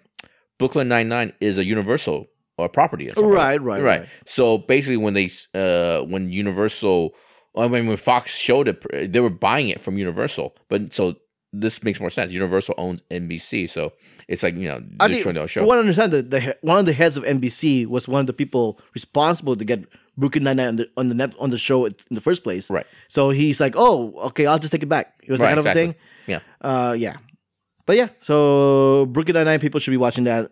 Brooklyn 0.58 0.88
Nine 0.88 1.10
Nine 1.10 1.34
is 1.42 1.58
a 1.58 1.66
Universal 1.66 2.28
uh, 2.60 2.68
property. 2.68 3.10
and. 3.10 3.18
Right, 3.18 3.62
right, 3.62 3.82
right. 3.82 4.00
right. 4.02 4.10
So 4.26 4.60
basically, 4.60 4.98
when 4.98 5.14
they 5.16 5.30
uh 5.54 6.02
when 6.04 6.30
Universal, 6.30 7.14
I 7.58 7.68
mean 7.68 7.88
when 7.88 7.98
Fox 7.98 8.36
showed 8.38 8.68
it, 8.68 9.12
they 9.12 9.20
were 9.20 9.30
buying 9.30 9.70
it 9.70 9.82
from 9.82 9.98
Universal. 9.98 10.56
But 10.70 10.94
so 10.94 11.16
this 11.54 11.84
makes 11.84 12.00
more 12.00 12.10
sense. 12.10 12.32
Universal 12.32 12.76
owns 12.78 13.02
NBC, 13.10 13.70
so 13.70 13.94
it's 14.28 14.44
like 14.44 14.56
you 14.56 14.68
know 14.68 14.84
I 15.00 15.12
showing 15.20 15.36
their 15.36 15.48
show. 15.48 15.70
I 15.70 15.78
understand, 15.78 16.12
the, 16.12 16.22
the 16.22 16.58
one 16.62 16.80
of 16.80 16.86
the 16.86 16.94
heads 16.94 17.18
of 17.18 17.24
NBC 17.24 17.88
was 17.88 18.08
one 18.08 18.20
of 18.22 18.28
the 18.28 18.34
people 18.34 18.80
responsible 18.94 19.56
to 19.56 19.66
get 19.66 19.86
Brooklyn 20.18 20.44
Nine 20.44 20.58
Nine 20.58 20.68
on 20.68 20.76
the 20.76 20.90
on 20.98 21.10
the 21.10 21.16
net 21.16 21.34
on 21.40 21.50
the 21.50 21.58
show 21.58 21.86
in 21.86 21.96
the 22.12 22.22
first 22.22 22.44
place. 22.44 22.70
Right. 22.70 22.86
So 23.08 23.30
he's 23.30 23.60
like, 23.60 23.76
"Oh, 23.78 24.14
okay, 24.28 24.46
I'll 24.46 24.60
just 24.60 24.72
take 24.72 24.84
it 24.84 24.90
back." 24.90 25.14
It 25.24 25.32
was 25.32 25.40
Right, 25.40 25.56
that 25.56 25.56
kind 25.56 25.60
exactly. 25.60 25.82
of 25.84 25.90
a 25.90 25.94
thing. 25.94 26.02
Yeah. 26.28 26.40
Uh, 26.90 26.94
yeah. 26.94 27.18
But 27.86 27.96
yeah, 27.96 28.10
so 28.20 29.06
Brooklyn 29.06 29.36
Nine 29.36 29.46
Nine 29.46 29.60
people 29.60 29.80
should 29.80 29.92
be 29.92 29.98
watching 29.98 30.26
that. 30.26 30.52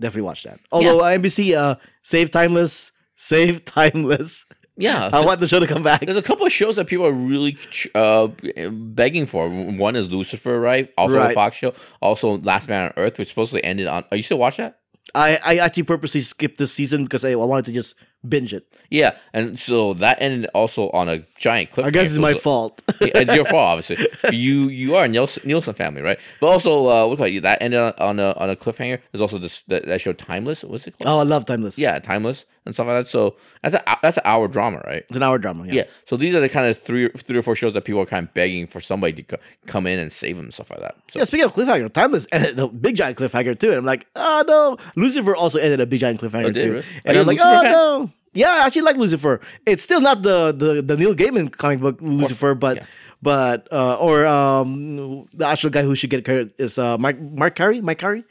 Definitely 0.00 0.22
watch 0.22 0.42
that. 0.42 0.58
Although 0.72 1.00
uh, 1.00 1.16
NBC, 1.16 1.56
uh, 1.56 1.76
save 2.02 2.30
timeless, 2.30 2.90
save 3.16 3.64
timeless. 3.64 4.44
Yeah, 4.76 5.10
I 5.12 5.24
want 5.24 5.40
the 5.40 5.46
show 5.46 5.60
to 5.60 5.66
come 5.66 5.82
back. 5.82 6.00
There's 6.00 6.16
a 6.16 6.22
couple 6.22 6.46
of 6.46 6.52
shows 6.52 6.76
that 6.76 6.86
people 6.86 7.06
are 7.06 7.12
really 7.12 7.56
uh, 7.94 8.28
begging 8.70 9.26
for. 9.26 9.48
One 9.48 9.96
is 9.96 10.08
Lucifer, 10.10 10.60
right? 10.60 10.92
Also 10.98 11.16
a 11.16 11.20
Right. 11.20 11.34
Fox 11.34 11.56
show. 11.56 11.72
Also 12.00 12.38
Last 12.38 12.68
Man 12.68 12.84
on 12.86 12.92
Earth, 12.96 13.18
which 13.18 13.28
supposedly 13.28 13.64
ended 13.64 13.86
on. 13.86 14.04
Are 14.10 14.16
you 14.16 14.22
still 14.22 14.38
watch 14.38 14.56
that? 14.58 14.80
I, 15.14 15.38
I 15.44 15.56
actually 15.58 15.84
purposely 15.84 16.20
skipped 16.20 16.58
this 16.58 16.72
season 16.72 17.04
because 17.04 17.24
I, 17.24 17.30
I 17.30 17.36
wanted 17.36 17.64
to 17.66 17.72
just 17.72 17.94
binge 18.28 18.52
it. 18.52 18.66
Yeah, 18.90 19.16
and 19.32 19.58
so 19.58 19.94
that 19.94 20.18
ended 20.20 20.50
also 20.52 20.90
on 20.90 21.08
a 21.08 21.24
giant 21.38 21.70
cliffhanger. 21.70 21.86
I 21.86 21.90
guess 21.90 22.06
it's 22.08 22.18
my 22.18 22.32
so- 22.34 22.38
fault. 22.40 22.82
it's 23.00 23.34
your 23.34 23.44
fault, 23.54 23.78
obviously. 23.78 24.06
You 24.36 24.68
you 24.68 24.96
are 24.96 25.04
a 25.04 25.08
Nielsen, 25.08 25.44
Nielsen 25.46 25.74
family, 25.74 26.02
right? 26.02 26.18
But 26.40 26.48
also, 26.48 26.88
uh, 26.88 27.06
what 27.16 27.32
you? 27.32 27.40
That 27.40 27.62
ended 27.62 27.80
on, 27.80 27.92
on 27.98 28.20
a 28.20 28.32
on 28.32 28.50
a 28.50 28.56
cliffhanger. 28.56 29.00
There's 29.12 29.22
also 29.22 29.38
this 29.38 29.62
that, 29.68 29.86
that 29.86 30.00
show 30.00 30.12
Timeless. 30.12 30.64
What's 30.64 30.86
it 30.86 30.98
called? 30.98 31.08
oh, 31.08 31.20
I 31.20 31.22
love 31.22 31.46
timeless. 31.46 31.78
Yeah, 31.78 31.98
Timeless 31.98 32.44
and 32.66 32.74
stuff 32.74 32.86
like 32.88 33.04
that. 33.04 33.06
So 33.08 33.36
that's 33.62 33.74
a 33.74 33.82
that's 34.02 34.16
an 34.18 34.24
hour 34.26 34.48
drama, 34.48 34.82
right? 34.86 35.04
it's 35.08 35.16
an 35.16 35.22
hour 35.22 35.38
drama. 35.38 35.66
Yeah. 35.66 35.84
So 36.04 36.16
these 36.16 36.34
are 36.34 36.40
the 36.40 36.48
kind 36.48 36.68
of 36.68 36.76
three 36.78 37.08
three 37.16 37.38
or 37.38 37.42
four 37.42 37.54
shows 37.56 37.72
that 37.74 37.84
people 37.84 38.00
are 38.02 38.06
kind 38.06 38.26
of 38.28 38.34
begging 38.34 38.66
for 38.66 38.80
somebody 38.80 39.12
to 39.14 39.22
co- 39.22 39.42
come 39.66 39.86
in 39.86 39.98
and 39.98 40.12
save 40.12 40.36
them, 40.36 40.46
and 40.46 40.54
stuff 40.54 40.70
like 40.70 40.80
that. 40.80 40.96
So 41.10 41.18
Yeah, 41.20 41.24
speaking 41.24 41.46
of 41.46 41.54
cliffhanger, 41.54 41.92
Timeless 41.92 42.26
ended 42.32 42.58
a 42.58 42.68
big 42.68 42.96
giant 42.96 43.16
cliffhanger 43.18 43.58
too. 43.58 43.70
And 43.70 43.78
I'm 43.78 43.84
like, 43.86 44.06
oh 44.16 44.44
no. 44.46 44.76
Lucifer 44.96 45.34
also 45.34 45.58
ended 45.58 45.80
a 45.80 45.86
big 45.86 46.00
giant 46.00 46.20
cliffhanger 46.20 46.48
Oh, 46.48 46.52
too. 46.52 46.72
really? 46.72 46.86
And 47.04 47.16
I'm 47.16 47.26
like, 47.26 47.36
Lucifer 47.38 47.54
oh 47.56 47.62
fan? 47.62 47.72
no. 47.72 48.10
Yeah, 48.34 48.50
I 48.50 48.66
actually 48.66 48.82
like 48.82 48.96
Lucifer. 48.96 49.40
It's 49.64 49.82
still 49.82 50.00
not 50.02 50.20
the 50.22 50.52
the, 50.52 50.82
the 50.82 50.96
Neil 50.96 51.14
Gaiman 51.14 51.50
comic 51.50 51.80
book 51.80 51.98
Lucifer, 52.02 52.54
but 52.54 52.76
yeah. 52.76 52.84
but 53.22 53.66
uh, 53.72 53.94
or 53.96 54.26
um 54.26 55.26
the 55.32 55.46
actual 55.46 55.70
guy 55.70 55.82
who 55.82 55.94
should 55.94 56.10
get 56.10 56.24
credit 56.24 56.52
is 56.58 56.76
uh 56.78 56.98
Mark 56.98 57.18
Mark 57.18 57.54
Carey. 57.56 57.80
Mike 57.80 57.98
Carey. 57.98 58.24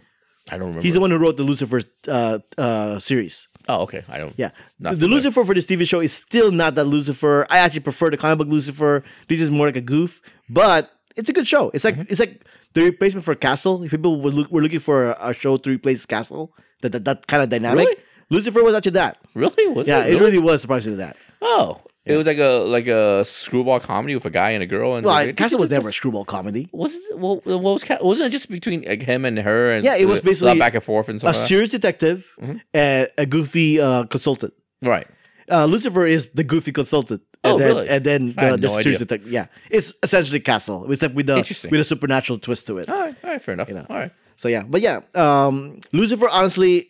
I 0.51 0.57
don't 0.59 0.67
remember. 0.67 0.83
He's 0.83 0.93
the 0.93 0.99
one 0.99 1.09
who 1.09 1.17
wrote 1.17 1.37
the 1.37 1.43
Lucifer 1.43 1.81
uh 2.07 2.37
uh 2.57 2.99
series. 2.99 3.47
Oh, 3.67 3.81
okay. 3.83 4.03
I 4.09 4.17
don't. 4.17 4.33
Yeah. 4.37 4.51
Not 4.79 4.99
the. 4.99 5.07
Lucifer 5.07 5.43
for 5.45 5.53
this 5.55 5.65
TV 5.65 5.87
show 5.87 5.99
is 6.01 6.13
still 6.13 6.51
not 6.51 6.75
that 6.75 6.85
Lucifer. 6.85 7.45
I 7.49 7.59
actually 7.59 7.81
prefer 7.81 8.09
the 8.09 8.17
comic 8.17 8.37
book 8.39 8.47
Lucifer. 8.47 9.03
This 9.27 9.41
is 9.41 9.49
more 9.51 9.65
like 9.67 9.75
a 9.75 9.81
goof, 9.81 10.21
but 10.49 10.91
it's 11.15 11.29
a 11.29 11.33
good 11.33 11.47
show. 11.47 11.71
It's 11.73 11.85
Mm-hmm. 11.85 11.99
like 11.99 12.11
it's 12.11 12.19
like 12.19 12.43
the 12.73 12.83
replacement 12.83 13.23
for 13.25 13.35
Castle. 13.35 13.83
If 13.83 13.91
people 13.91 14.21
were, 14.21 14.31
look, 14.31 14.51
were 14.51 14.61
looking 14.61 14.79
for 14.79 15.11
a, 15.11 15.29
a 15.29 15.33
show 15.33 15.57
to 15.57 15.69
replace 15.69 16.05
Castle, 16.05 16.51
that 16.81 16.91
that, 16.91 17.05
that 17.05 17.27
kind 17.27 17.41
of 17.43 17.49
dynamic. 17.49 17.85
Really? 17.87 17.97
Lucifer 18.29 18.63
was 18.63 18.73
actually 18.75 18.91
that. 18.91 19.17
Really? 19.35 19.67
Was 19.67 19.87
Yeah, 19.87 20.03
it 20.05 20.15
it 20.15 20.19
really 20.19 20.39
was 20.39 20.61
surprisingly 20.61 20.97
that. 20.97 21.15
Oh, 21.41 21.81
it 22.05 22.15
was 22.15 22.27
like 22.27 22.37
a 22.37 22.63
like 22.65 22.87
a 22.87 23.25
screwball 23.25 23.79
comedy 23.79 24.13
with 24.15 24.25
a 24.25 24.29
guy 24.29 24.51
and 24.51 24.61
a 24.61 24.67
girl. 24.67 24.95
And 24.95 25.05
Well, 25.05 25.15
like, 25.15 25.35
Castle 25.35 25.59
was 25.59 25.69
never 25.69 25.89
a 25.89 25.93
screwball 25.93 26.23
comedy. 26.25 26.69
Was 26.71 26.93
it? 26.93 27.17
Well, 27.17 27.41
what 27.45 27.61
was 27.61 27.83
Ca- 27.83 27.97
wasn't 28.01 28.27
it 28.27 28.31
just 28.31 28.49
between 28.49 28.83
like, 28.83 29.01
him 29.03 29.25
and 29.25 29.37
her? 29.39 29.71
And 29.71 29.83
Yeah, 29.83 29.95
it 29.95 30.05
was 30.05 30.19
a 30.19 30.21
lot 30.21 30.25
basically 30.25 30.59
back 30.59 30.75
and 30.75 30.83
forth 30.83 31.09
and 31.09 31.15
A 31.17 31.19
stuff. 31.19 31.35
like 31.35 31.47
serious 31.47 31.69
detective, 31.71 32.27
Mm-hmm. 32.41 32.57
and 32.73 33.07
a 33.17 33.25
goofy 33.25 33.79
uh, 33.81 34.03
consultant. 34.05 34.53
Right. 34.81 35.07
Uh, 35.49 35.65
Lucifer 35.65 36.05
is 36.07 36.29
the 36.29 36.43
goofy 36.43 36.71
consultant. 36.71 37.21
And 37.43 37.53
Oh, 37.53 37.57
then, 37.59 37.67
really? 37.67 37.89
And 37.89 38.03
then 38.03 38.33
I 38.37 38.45
the, 38.45 38.51
had 38.51 38.61
the 38.61 38.67
no 38.67 38.81
serious 38.81 38.85
idea. 39.01 39.05
detective. 39.05 39.31
Yeah, 39.31 39.45
it's 39.69 39.93
essentially 40.01 40.39
Castle, 40.39 40.91
except 40.91 41.13
with 41.13 41.27
the 41.27 41.37
Interesting. 41.37 41.69
with 41.71 41.79
a 41.79 41.83
supernatural 41.83 42.39
twist 42.39 42.65
to 42.67 42.79
it. 42.79 42.89
All 42.89 42.99
right. 42.99 43.15
All 43.23 43.29
right. 43.29 43.41
Fair 43.41 43.53
enough. 43.53 43.69
know. 43.69 43.85
All 43.89 43.97
right. 43.97 44.11
So 44.37 44.47
yeah, 44.47 44.63
but 44.63 44.81
yeah, 44.81 45.01
um, 45.13 45.79
Lucifer. 45.93 46.27
Honestly, 46.31 46.87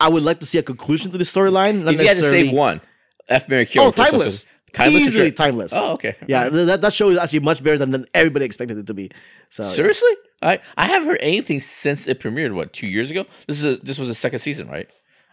I 0.00 0.08
would 0.08 0.22
like 0.22 0.40
to 0.40 0.46
see 0.46 0.58
a 0.58 0.62
conclusion 0.62 1.10
to 1.12 1.18
the 1.18 1.24
storyline. 1.24 1.84
not 1.84 1.94
If 1.94 2.00
you 2.00 2.06
had 2.06 2.16
to 2.16 2.20
necessarily- 2.22 2.48
save 2.48 2.52
one, 2.56 2.80
F 3.28 3.48
Mary 3.48 3.66
Kill. 3.66 3.84
oh, 3.84 3.90
timeless, 3.92 4.46
Timeless. 4.72 5.02
easily 5.02 5.26
sure. 5.28 5.34
timeless. 5.34 5.72
Oh, 5.74 5.92
okay. 5.94 6.14
yeah, 6.26 6.48
th- 6.48 6.66
that 6.66 6.80
that 6.80 6.92
show 6.92 7.08
is 7.10 7.18
actually 7.18 7.40
much 7.40 7.62
better 7.62 7.78
than, 7.78 7.90
than 7.90 8.06
everybody 8.14 8.44
expected 8.44 8.78
it 8.78 8.86
to 8.86 8.94
be. 8.94 9.10
So 9.50 9.62
yeah. 9.62 9.68
Seriously, 9.68 10.12
I 10.40 10.60
I 10.76 10.86
haven't 10.86 11.08
heard 11.08 11.18
anything 11.20 11.60
since 11.60 12.08
it 12.08 12.20
premiered. 12.20 12.54
What 12.54 12.72
two 12.72 12.86
years 12.86 13.10
ago? 13.10 13.26
This 13.46 13.62
is 13.62 13.64
a, 13.64 13.76
this 13.82 13.98
was 13.98 14.08
the 14.08 14.14
second 14.14 14.38
season, 14.40 14.68
right? 14.68 14.88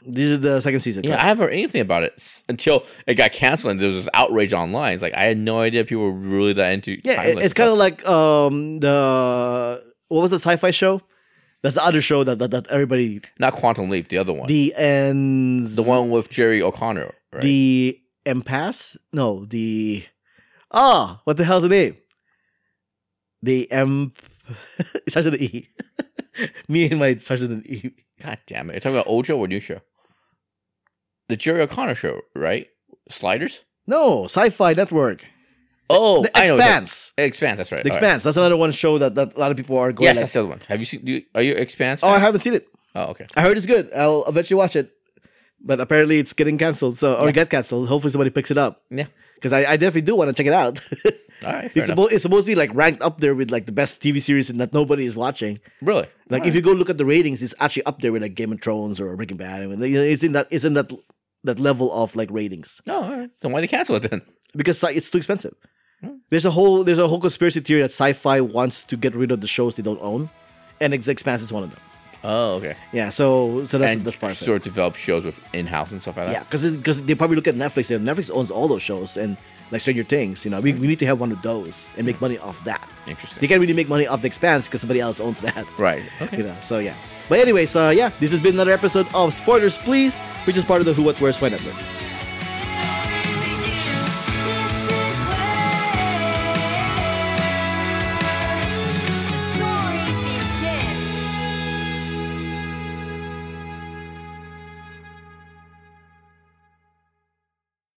this 0.05 0.31
is 0.31 0.39
the 0.39 0.61
second 0.61 0.79
season. 0.79 1.03
Yeah, 1.03 1.17
I 1.21 1.25
haven't 1.27 1.43
heard 1.43 1.53
anything 1.53 1.81
about 1.81 2.03
it 2.03 2.13
s- 2.15 2.41
until 2.47 2.85
it 3.05 3.15
got 3.15 3.33
canceled. 3.33 3.71
and 3.71 3.79
There 3.81 3.89
was 3.89 4.05
this 4.05 4.09
outrage 4.13 4.53
online. 4.53 4.93
It's 4.93 5.03
like 5.03 5.13
I 5.13 5.23
had 5.25 5.37
no 5.37 5.59
idea 5.59 5.83
people 5.83 6.05
were 6.05 6.11
really 6.13 6.53
that 6.53 6.71
into. 6.71 6.97
yeah, 7.03 7.21
it's 7.23 7.53
kind 7.53 7.69
of 7.69 7.77
like 7.77 8.05
um 8.07 8.79
the 8.79 9.83
what 10.07 10.21
was 10.21 10.31
the 10.31 10.39
sci-fi 10.39 10.71
show? 10.71 11.01
That's 11.61 11.75
the 11.75 11.83
other 11.83 11.99
show 12.01 12.23
that 12.23 12.39
that, 12.39 12.51
that 12.51 12.67
everybody 12.67 13.19
not 13.39 13.51
Quantum 13.53 13.89
Leap, 13.89 14.07
the 14.07 14.17
other 14.17 14.31
one, 14.31 14.47
the 14.47 14.73
ends 14.77 15.75
the 15.75 15.83
one 15.83 16.09
with 16.09 16.29
Jerry 16.29 16.61
O'Connor, 16.61 17.13
right? 17.33 17.41
the 17.41 17.99
impasse 18.25 18.97
no 19.13 19.45
the 19.45 20.05
oh 20.71 21.19
what 21.23 21.37
the 21.37 21.43
hell's 21.45 21.63
the 21.63 21.69
name 21.69 21.97
the 23.41 23.71
M 23.71 24.13
it 24.77 25.09
starts 25.11 25.25
with 25.25 25.35
an 25.35 25.41
E 25.43 25.69
me 26.67 26.89
and 26.89 26.99
my 26.99 27.07
it 27.07 27.21
starts 27.21 27.41
with 27.41 27.51
an 27.51 27.63
E 27.65 27.91
God 28.21 28.37
damn 28.47 28.69
it! 28.69 28.73
You're 28.73 28.79
talking 28.81 28.95
about 28.97 29.07
old 29.07 29.25
show 29.25 29.39
or 29.39 29.47
new 29.47 29.61
show? 29.61 29.79
The 31.29 31.37
Jerry 31.37 31.61
O'Connor 31.61 31.95
show, 31.95 32.19
right? 32.35 32.67
Sliders. 33.09 33.63
no 33.87 34.25
sci-fi 34.25 34.73
network 34.73 35.25
Oh, 35.91 36.21
the 36.21 36.37
I 36.37 36.47
know. 36.47 36.55
Expanse 36.57 37.13
Expanse. 37.17 37.57
That's 37.57 37.71
right. 37.71 37.83
the 37.83 37.89
All 37.89 37.95
right. 37.95 38.03
Expanse 38.03 38.23
that's 38.23 38.37
another 38.37 38.57
one 38.57 38.71
show 38.71 38.97
that, 38.99 39.15
that 39.15 39.35
a 39.35 39.39
lot 39.39 39.49
of 39.51 39.57
people 39.57 39.77
are 39.77 39.91
going 39.91 40.05
Yes, 40.05 40.17
like, 40.17 40.21
that's 40.23 40.33
the 40.33 40.39
other 40.41 40.49
one. 40.49 40.59
Have 40.67 40.79
you 40.79 40.85
seen? 40.85 41.03
Do 41.03 41.13
you, 41.13 41.23
are 41.33 41.41
you 41.41 41.53
Expanse? 41.55 42.03
oh 42.03 42.09
I 42.09 42.19
haven't 42.19 42.41
seen 42.41 42.53
it 42.53 42.67
Oh, 42.93 43.05
okay. 43.11 43.25
I 43.35 43.41
heard 43.41 43.55
it's 43.57 43.65
good 43.65 43.89
I'll 43.95 44.25
eventually 44.25 44.57
watch 44.57 44.75
it 44.75 44.91
but 45.61 45.79
apparently 45.79 46.19
it's 46.19 46.33
getting 46.33 46.57
canceled 46.57 46.97
so 46.97 47.15
or 47.15 47.25
Yeah. 47.27 47.31
get 47.31 47.49
canceled 47.49 47.87
hopefully 47.89 48.11
somebody 48.11 48.29
picks 48.29 48.51
it 48.51 48.57
up 48.57 48.81
Yeah. 48.89 49.07
because 49.35 49.53
I, 49.53 49.59
I 49.73 49.77
definitely 49.77 50.01
do 50.01 50.15
want 50.15 50.29
to 50.29 50.33
check 50.33 50.47
it 50.47 50.53
out 50.53 50.79
All 51.45 51.53
right, 51.53 51.71
It's 51.73 51.87
supposed 51.87 52.11
it's 52.11 52.23
supposed 52.23 52.45
to 52.47 52.51
be 52.51 52.55
like 52.55 52.69
ranked 52.73 53.01
up 53.01 53.21
there 53.21 53.33
with 53.33 53.49
like 53.49 53.65
the 53.65 53.71
best 53.71 54.01
TV 54.03 54.21
series 54.21 54.49
that 54.49 54.73
nobody 54.73 55.05
is 55.05 55.15
watching. 55.15 55.59
really? 55.81 56.05
Like 56.29 56.41
All 56.41 56.47
if 56.49 56.53
you 56.55 56.61
go 56.61 56.71
look 56.73 56.89
at 56.89 56.97
the 56.97 57.05
ratings, 57.05 57.41
it's 57.41 57.53
actually 57.61 57.83
up 57.85 58.01
there 58.01 58.11
with 58.11 58.21
like 58.21 58.35
Game 58.35 58.51
of 58.51 58.59
Thrones 58.61 58.99
or 58.99 59.15
Breaking 59.15 59.37
Bad. 59.37 59.61
I 59.61 59.67
mean, 59.67 59.81
it's 59.81 60.21
in 60.21 60.33
that 60.33 60.47
it's 60.51 60.65
in 60.65 60.73
that 60.73 60.91
that 61.45 61.57
level 61.57 61.93
of 61.93 62.13
like 62.17 62.29
ratings 62.29 62.81
right. 62.85 62.93
no, 62.93 63.03
all 63.03 63.17
right. 63.17 63.29
then 63.41 63.53
why 63.53 63.61
they 63.61 63.67
cancel 63.67 63.95
it 63.95 64.09
then? 64.09 64.21
because 64.53 64.77
sci- 64.83 64.91
it's 64.95 65.09
too 65.09 65.17
expensive. 65.17 65.55
Hmm. 66.03 66.15
There's 66.29 66.43
a 66.43 66.51
whole 66.51 66.83
there's 66.83 66.99
a 66.99 67.07
whole 67.07 67.21
conspiracy 67.21 67.61
theory 67.61 67.83
that 67.83 67.91
sci-fi 67.91 68.41
wants 68.41 68.83
to 68.83 68.97
get 68.97 69.15
rid 69.15 69.31
of 69.31 69.39
the 69.39 69.47
shows 69.47 69.75
they 69.75 69.83
don't 69.83 70.01
own, 70.01 70.29
and 70.81 70.93
Ex- 70.93 71.07
Expanse 71.07 71.41
is 71.41 71.53
one 71.53 71.63
of 71.63 71.71
them. 71.71 71.79
Oh, 72.23 72.55
okay. 72.55 72.75
Yeah, 72.91 73.09
so 73.09 73.65
so 73.65 73.77
that's 73.77 73.93
and 73.93 74.03
that's 74.05 74.15
part 74.17 74.33
of 74.33 74.41
it. 74.41 74.45
sort 74.45 74.57
of 74.57 74.63
develop 74.63 74.95
shows 74.95 75.23
with 75.23 75.39
in-house 75.53 75.91
and 75.91 76.01
stuff 76.01 76.17
like 76.17 76.25
that. 76.27 76.31
Yeah, 76.33 76.43
because 76.43 76.63
because 76.75 77.01
they 77.03 77.15
probably 77.15 77.35
look 77.37 77.47
at 77.47 77.55
Netflix 77.55 77.93
and 77.95 78.05
Netflix 78.07 78.29
owns 78.33 78.51
all 78.51 78.67
those 78.67 78.81
shows 78.83 79.15
and 79.17 79.37
like 79.71 79.81
Stranger 79.81 80.03
Things. 80.03 80.43
You 80.43 80.51
know, 80.51 80.59
we, 80.59 80.73
we 80.73 80.87
need 80.87 80.99
to 80.99 81.05
have 81.05 81.19
one 81.19 81.31
of 81.31 81.41
those 81.41 81.89
and 81.97 82.05
make 82.05 82.19
money 82.19 82.37
off 82.39 82.63
that. 82.65 82.87
Interesting. 83.07 83.39
They 83.39 83.47
can't 83.47 83.61
really 83.61 83.73
make 83.73 83.87
money 83.87 84.05
off 84.07 84.21
the 84.21 84.27
Expanse 84.27 84.65
because 84.67 84.81
somebody 84.81 84.99
else 84.99 85.19
owns 85.19 85.39
that. 85.41 85.65
right. 85.77 86.03
Okay. 86.21 86.37
You 86.37 86.43
know, 86.43 86.55
so 86.61 86.79
yeah. 86.79 86.95
But 87.29 87.39
anyways, 87.39 87.75
uh, 87.75 87.93
yeah, 87.95 88.09
this 88.19 88.31
has 88.31 88.39
been 88.39 88.55
another 88.55 88.71
episode 88.71 89.07
of 89.13 89.33
Spoilers 89.33 89.77
Please, 89.77 90.17
which 90.45 90.57
is 90.57 90.65
part 90.65 90.81
of 90.81 90.85
the 90.87 90.93
Who 90.93 91.03
What 91.03 91.21
Where's 91.21 91.39
Why 91.39 91.49
Network. 91.49 91.75